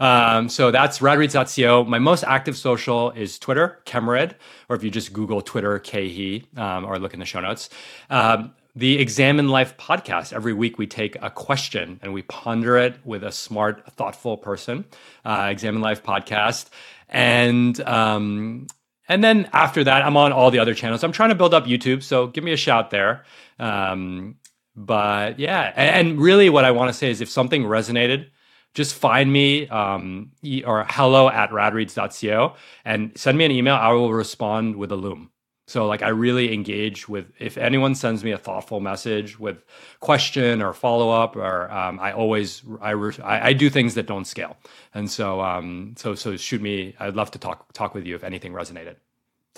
Um, 0.00 0.48
so 0.48 0.70
that's 0.70 0.98
radreads.co. 0.98 1.84
My 1.84 1.98
most 1.98 2.24
active 2.24 2.56
social 2.56 3.10
is 3.12 3.38
Twitter, 3.38 3.80
khemaridh, 3.86 4.34
or 4.68 4.76
if 4.76 4.84
you 4.84 4.90
just 4.90 5.12
Google 5.12 5.40
Twitter, 5.40 5.78
Khe, 5.78 6.44
um, 6.56 6.84
or 6.84 6.98
look 6.98 7.14
in 7.14 7.20
the 7.20 7.26
show 7.26 7.40
notes. 7.40 7.70
Um, 8.10 8.54
the 8.74 8.98
Examined 8.98 9.50
Life 9.50 9.76
podcast. 9.76 10.32
Every 10.32 10.54
week 10.54 10.78
we 10.78 10.86
take 10.86 11.16
a 11.22 11.30
question 11.30 12.00
and 12.02 12.14
we 12.14 12.22
ponder 12.22 12.78
it 12.78 12.96
with 13.04 13.22
a 13.22 13.32
smart, 13.32 13.86
thoughtful 13.92 14.38
person. 14.38 14.86
Uh, 15.24 15.48
Examined 15.50 15.82
Life 15.82 16.02
podcast. 16.02 16.70
And 17.08 17.78
um, 17.82 18.66
and 19.08 19.22
then 19.22 19.50
after 19.52 19.84
that, 19.84 20.02
I'm 20.02 20.16
on 20.16 20.32
all 20.32 20.50
the 20.50 20.58
other 20.58 20.74
channels. 20.74 21.04
I'm 21.04 21.12
trying 21.12 21.28
to 21.28 21.34
build 21.34 21.52
up 21.52 21.66
YouTube, 21.66 22.02
so 22.02 22.28
give 22.28 22.44
me 22.44 22.52
a 22.52 22.56
shout 22.56 22.90
there. 22.90 23.24
Um, 23.58 24.36
but 24.74 25.38
yeah, 25.38 25.72
and, 25.76 26.08
and 26.08 26.20
really 26.20 26.50
what 26.50 26.64
I 26.64 26.70
want 26.70 26.88
to 26.88 26.94
say 26.94 27.10
is 27.10 27.20
if 27.20 27.28
something 27.28 27.64
resonated, 27.64 28.28
just 28.74 28.94
find 28.94 29.32
me 29.32 29.68
um, 29.68 30.30
or 30.64 30.86
hello 30.88 31.28
at 31.28 31.50
radreads.co 31.50 32.54
and 32.84 33.12
send 33.16 33.36
me 33.36 33.44
an 33.44 33.50
email. 33.50 33.74
I 33.74 33.92
will 33.92 34.12
respond 34.12 34.76
with 34.76 34.90
a 34.92 34.96
loom. 34.96 35.30
So 35.66 35.86
like 35.86 36.02
I 36.02 36.08
really 36.08 36.52
engage 36.52 37.08
with 37.08 37.32
if 37.38 37.56
anyone 37.56 37.94
sends 37.94 38.24
me 38.24 38.32
a 38.32 38.38
thoughtful 38.38 38.80
message 38.80 39.38
with 39.38 39.64
question 40.00 40.60
or 40.60 40.72
follow 40.72 41.10
up 41.10 41.36
or 41.36 41.70
um, 41.70 42.00
I 42.00 42.12
always 42.12 42.62
I, 42.80 42.92
I 43.22 43.52
do 43.52 43.70
things 43.70 43.94
that 43.94 44.06
don't 44.06 44.26
scale 44.26 44.56
and 44.92 45.10
so 45.10 45.40
um 45.40 45.94
so 45.96 46.14
so 46.14 46.36
shoot 46.36 46.60
me 46.60 46.94
I'd 46.98 47.14
love 47.14 47.30
to 47.30 47.38
talk 47.38 47.72
talk 47.72 47.94
with 47.94 48.04
you 48.04 48.16
if 48.16 48.24
anything 48.24 48.52
resonated. 48.52 48.96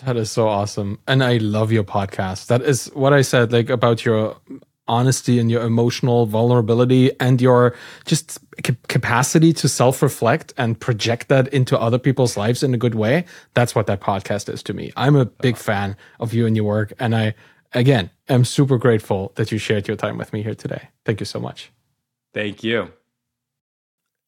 That 0.05 0.17
is 0.17 0.31
so 0.31 0.47
awesome. 0.47 0.99
And 1.09 1.25
I 1.25 1.39
love 1.39 1.73
your 1.73 1.85
podcast. 1.85 2.47
That 2.49 2.63
is 2.63 2.87
what 2.95 3.13
I 3.13 3.23
said 3.23 3.53
like 3.53 3.71
about 3.71 4.05
your 4.05 4.37
honesty 4.87 5.39
and 5.39 5.51
your 5.51 5.63
emotional 5.63 6.27
vulnerability 6.27 7.11
and 7.21 7.41
your 7.41 7.75
just 8.05 8.39
capacity 8.63 9.53
to 9.53 9.69
self 9.69 10.03
reflect 10.03 10.53
and 10.57 10.79
project 10.79 11.29
that 11.29 11.49
into 11.49 11.79
other 11.79 11.99
people's 11.99 12.37
lives 12.37 12.63
in 12.63 12.75
a 12.75 12.79
good 12.79 12.95
way. 12.95 13.25
That's 13.55 13.75
what 13.75 13.87
that 13.87 14.01
podcast 14.01 14.53
is 14.53 14.63
to 14.65 14.75
me. 14.75 14.93
I'm 14.97 15.17
a 15.17 15.25
big 15.25 15.57
fan 15.57 15.97
of 16.21 16.33
you 16.33 16.47
and 16.47 16.57
your 16.57 16.67
work. 16.67 16.93
And 16.99 17.15
I, 17.15 17.35
again, 17.73 18.11
am 18.29 18.45
super 18.45 18.79
grateful 18.79 19.33
that 19.37 19.51
you 19.53 19.59
shared 19.59 19.89
your 19.89 19.97
time 19.97 20.19
with 20.19 20.33
me 20.33 20.43
here 20.43 20.55
today. 20.55 20.89
Thank 21.05 21.21
you 21.21 21.27
so 21.27 21.41
much. 21.41 21.71
Thank 22.33 22.63
you. 22.65 22.93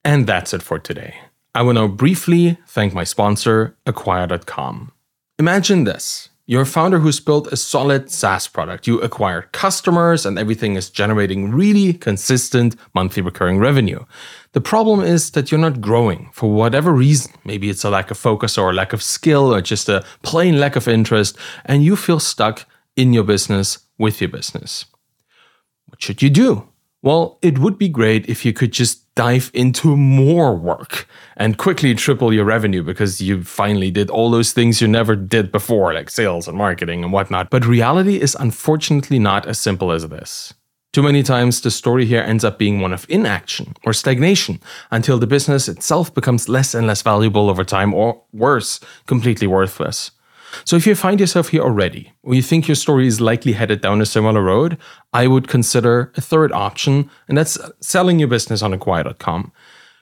And 0.04 0.26
that's 0.26 0.54
it 0.54 0.62
for 0.62 0.78
today. 0.78 1.16
I 1.54 1.62
will 1.62 1.72
now 1.72 1.88
briefly 1.88 2.59
thank 2.66 2.94
my 2.94 3.04
sponsor, 3.04 3.76
Acquire.com. 3.86 4.92
Imagine 5.38 5.84
this 5.84 6.28
you're 6.47 6.62
a 6.62 6.66
founder 6.66 7.01
who's 7.01 7.18
built 7.18 7.49
a 7.49 7.57
solid 7.57 8.09
SaaS 8.09 8.47
product. 8.47 8.86
You 8.86 9.01
acquire 9.01 9.42
customers 9.51 10.24
and 10.24 10.38
everything 10.38 10.76
is 10.76 10.88
generating 10.88 11.51
really 11.51 11.92
consistent 11.92 12.76
monthly 12.94 13.20
recurring 13.20 13.59
revenue. 13.59 14.05
The 14.53 14.61
problem 14.61 15.01
is 15.01 15.32
that 15.32 15.51
you're 15.51 15.61
not 15.61 15.80
growing 15.80 16.30
for 16.32 16.53
whatever 16.53 16.92
reason. 16.92 17.32
Maybe 17.44 17.68
it's 17.68 17.84
a 17.84 17.90
lack 17.90 18.12
of 18.12 18.18
focus 18.18 18.57
or 18.57 18.70
a 18.70 18.74
lack 18.74 18.92
of 18.92 19.03
skill 19.03 19.53
or 19.53 19.61
just 19.61 19.88
a 19.88 20.05
plain 20.22 20.61
lack 20.61 20.76
of 20.76 20.86
interest, 20.86 21.36
and 21.64 21.82
you 21.82 21.97
feel 21.97 22.20
stuck 22.20 22.64
in 22.94 23.12
your 23.12 23.24
business 23.24 23.78
with 23.99 24.20
your 24.20 24.30
business. 24.30 24.86
What 25.86 26.01
should 26.01 26.22
you 26.22 26.30
do? 26.30 26.68
Well, 27.03 27.38
it 27.42 27.59
would 27.59 27.76
be 27.76 27.88
great 27.88 28.28
if 28.28 28.44
you 28.44 28.53
could 28.53 28.72
just 28.72 29.03
dive 29.16 29.50
into 29.52 29.96
more 29.96 30.54
work 30.54 31.08
and 31.36 31.58
quickly 31.58 31.94
triple 31.94 32.32
your 32.32 32.44
revenue 32.44 32.82
because 32.82 33.20
you 33.20 33.42
finally 33.42 33.90
did 33.90 34.10
all 34.10 34.30
those 34.30 34.52
things 34.52 34.80
you 34.80 34.86
never 34.86 35.16
did 35.16 35.50
before, 35.50 35.92
like 35.92 36.08
sales 36.10 36.46
and 36.46 36.56
marketing 36.56 37.02
and 37.02 37.12
whatnot. 37.12 37.50
But 37.50 37.66
reality 37.66 38.20
is 38.20 38.36
unfortunately 38.38 39.18
not 39.18 39.46
as 39.46 39.58
simple 39.58 39.90
as 39.90 40.06
this. 40.08 40.54
Too 40.92 41.02
many 41.02 41.22
times, 41.22 41.60
the 41.60 41.70
story 41.70 42.06
here 42.06 42.22
ends 42.22 42.44
up 42.44 42.58
being 42.58 42.80
one 42.80 42.92
of 42.92 43.04
inaction 43.10 43.74
or 43.84 43.92
stagnation 43.92 44.60
until 44.90 45.18
the 45.18 45.26
business 45.26 45.68
itself 45.68 46.14
becomes 46.14 46.48
less 46.48 46.74
and 46.74 46.86
less 46.86 47.02
valuable 47.02 47.50
over 47.50 47.64
time, 47.64 47.92
or 47.92 48.22
worse, 48.32 48.80
completely 49.06 49.46
worthless. 49.46 50.10
So 50.64 50.76
if 50.76 50.86
you 50.86 50.94
find 50.94 51.20
yourself 51.20 51.49
here 51.49 51.62
already, 51.62 52.12
or 52.22 52.34
you 52.34 52.42
think 52.42 52.68
your 52.68 52.74
story 52.74 53.07
is 53.07 53.20
likely 53.20 53.53
headed 53.53 53.80
down 53.80 54.01
a 54.01 54.07
similar 54.07 54.42
road, 54.42 54.78
I 55.12 55.26
would 55.26 55.49
consider 55.49 56.12
a 56.16 56.20
third 56.20 56.53
option, 56.53 57.11
and 57.28 57.36
that's 57.36 57.59
selling 57.80 58.18
your 58.18 58.28
business 58.28 58.62
on 58.62 58.72
acquire.com. 58.72 59.53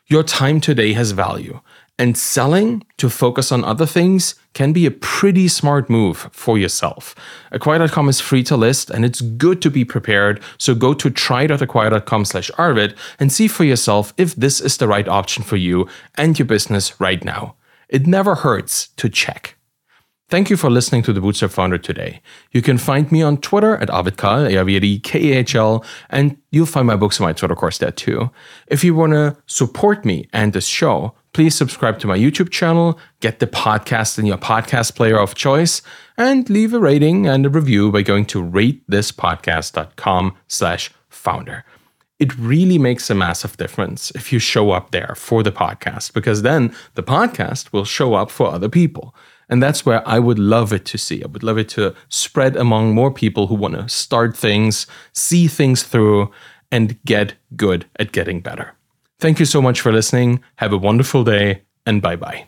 Your 0.07 0.23
time 0.23 0.61
today 0.61 0.93
has 0.93 1.13
value, 1.13 1.61
and 1.99 2.19
selling 2.19 2.85
to 2.99 3.09
focus 3.09 3.53
on 3.53 3.65
other 3.65 3.87
things 3.87 4.35
can 4.53 4.73
be 4.73 4.87
a 4.87 4.91
pretty 4.91 5.49
smart 5.49 5.89
move 5.89 6.29
for 6.33 6.59
yourself. 6.59 7.15
Acquire.com 7.53 8.09
is 8.09 8.21
free 8.21 8.43
to 8.45 8.57
list 8.57 8.91
and 8.91 9.05
it's 9.05 9.21
good 9.21 9.63
to 9.63 9.71
be 9.71 9.85
prepared. 9.85 10.43
So 10.59 10.75
go 10.75 10.93
to 10.95 11.11
try.acquire.com 11.11 12.25
slash 12.25 12.51
Arvid 12.59 12.97
and 13.19 13.33
see 13.33 13.49
for 13.49 13.65
yourself 13.65 14.13
if 14.17 14.35
this 14.35 14.61
is 14.61 14.77
the 14.77 14.89
right 14.89 15.07
option 15.07 15.45
for 15.45 15.57
you 15.57 15.89
and 16.17 16.39
your 16.39 16.47
business 16.47 17.01
right 17.01 17.25
now. 17.25 17.55
It 17.89 18.07
never 18.07 18.35
hurts 18.35 18.89
to 18.97 19.09
check. 19.09 19.57
Thank 20.35 20.51
you 20.51 20.57
for 20.57 20.69
listening 20.69 21.05
to 21.05 21.13
the 21.13 21.21
Bootstrapped 21.21 21.53
Founder 21.53 21.79
today. 21.79 22.21
You 22.51 22.61
can 22.61 22.77
find 22.77 23.13
me 23.13 23.23
on 23.23 23.37
Twitter 23.37 23.77
at 23.77 23.89
ArvidKahl, 23.89 24.53
A-V-I-D-K-A-H-L, 24.53 25.85
and 26.11 26.37
you'll 26.51 26.67
find 26.67 26.89
my 26.89 26.97
books 26.97 27.21
on 27.21 27.27
my 27.29 27.33
Twitter 27.33 27.55
course 27.55 27.79
there 27.79 27.93
too. 27.93 28.31
If 28.67 28.83
you 28.83 28.97
want 28.97 29.13
to 29.13 29.37
support 29.47 30.05
me 30.05 30.29
and 30.33 30.53
this 30.53 30.67
show, 30.67 31.15
please 31.35 31.55
subscribe 31.55 32.01
to 32.01 32.09
my 32.09 32.19
YouTube 32.19 32.51
channel, 32.51 32.99
get 33.21 33.39
the 33.39 33.47
podcast 33.47 34.19
in 34.19 34.27
your 34.27 34.37
podcast 34.37 34.97
player 34.97 35.21
of 35.21 35.37
choice, 35.37 35.83
and 36.19 36.51
leave 36.51 36.75
a 36.75 36.81
rating 36.81 37.29
and 37.29 37.47
a 37.47 37.49
review 37.49 37.93
by 37.93 38.03
going 38.03 38.27
to 38.27 38.43
ratethispodcast.com 38.43 40.37
slash 40.49 40.91
founder. 41.09 41.65
It 42.19 42.37
really 42.37 42.79
makes 42.79 43.09
a 43.09 43.15
massive 43.15 43.57
difference 43.57 44.11
if 44.17 44.33
you 44.33 44.41
show 44.41 44.73
up 44.73 44.91
there 44.91 45.15
for 45.17 45.45
the 45.45 45.53
podcast, 45.53 46.13
because 46.13 46.43
then 46.43 46.75
the 46.95 47.05
podcast 47.05 47.73
will 47.73 47.85
show 47.85 48.15
up 48.15 48.33
for 48.33 48.49
other 48.49 48.69
people. 48.69 49.15
And 49.49 49.63
that's 49.63 49.85
where 49.85 50.07
I 50.09 50.19
would 50.19 50.39
love 50.39 50.73
it 50.73 50.85
to 50.87 50.99
see. 50.99 51.23
I 51.23 51.27
would 51.27 51.43
love 51.43 51.59
it 51.59 51.69
to 51.71 51.95
spread 52.09 52.57
among 52.57 52.95
more 52.95 53.11
people 53.11 53.47
who 53.47 53.55
want 53.55 53.75
to 53.75 53.89
start 53.89 54.37
things, 54.37 54.87
see 55.13 55.49
things 55.49 55.83
through, 55.83 56.31
and 56.71 57.03
get 57.05 57.35
good 57.57 57.87
at 57.99 58.13
getting 58.13 58.41
better. 58.41 58.75
Thank 59.21 59.39
you 59.39 59.47
so 59.47 59.63
much 59.63 59.81
for 59.81 59.93
listening. 59.93 60.43
Have 60.57 60.73
a 60.73 60.79
wonderful 60.79 61.25
day, 61.25 61.63
and 61.87 62.03
bye 62.03 62.17
bye. 62.17 62.47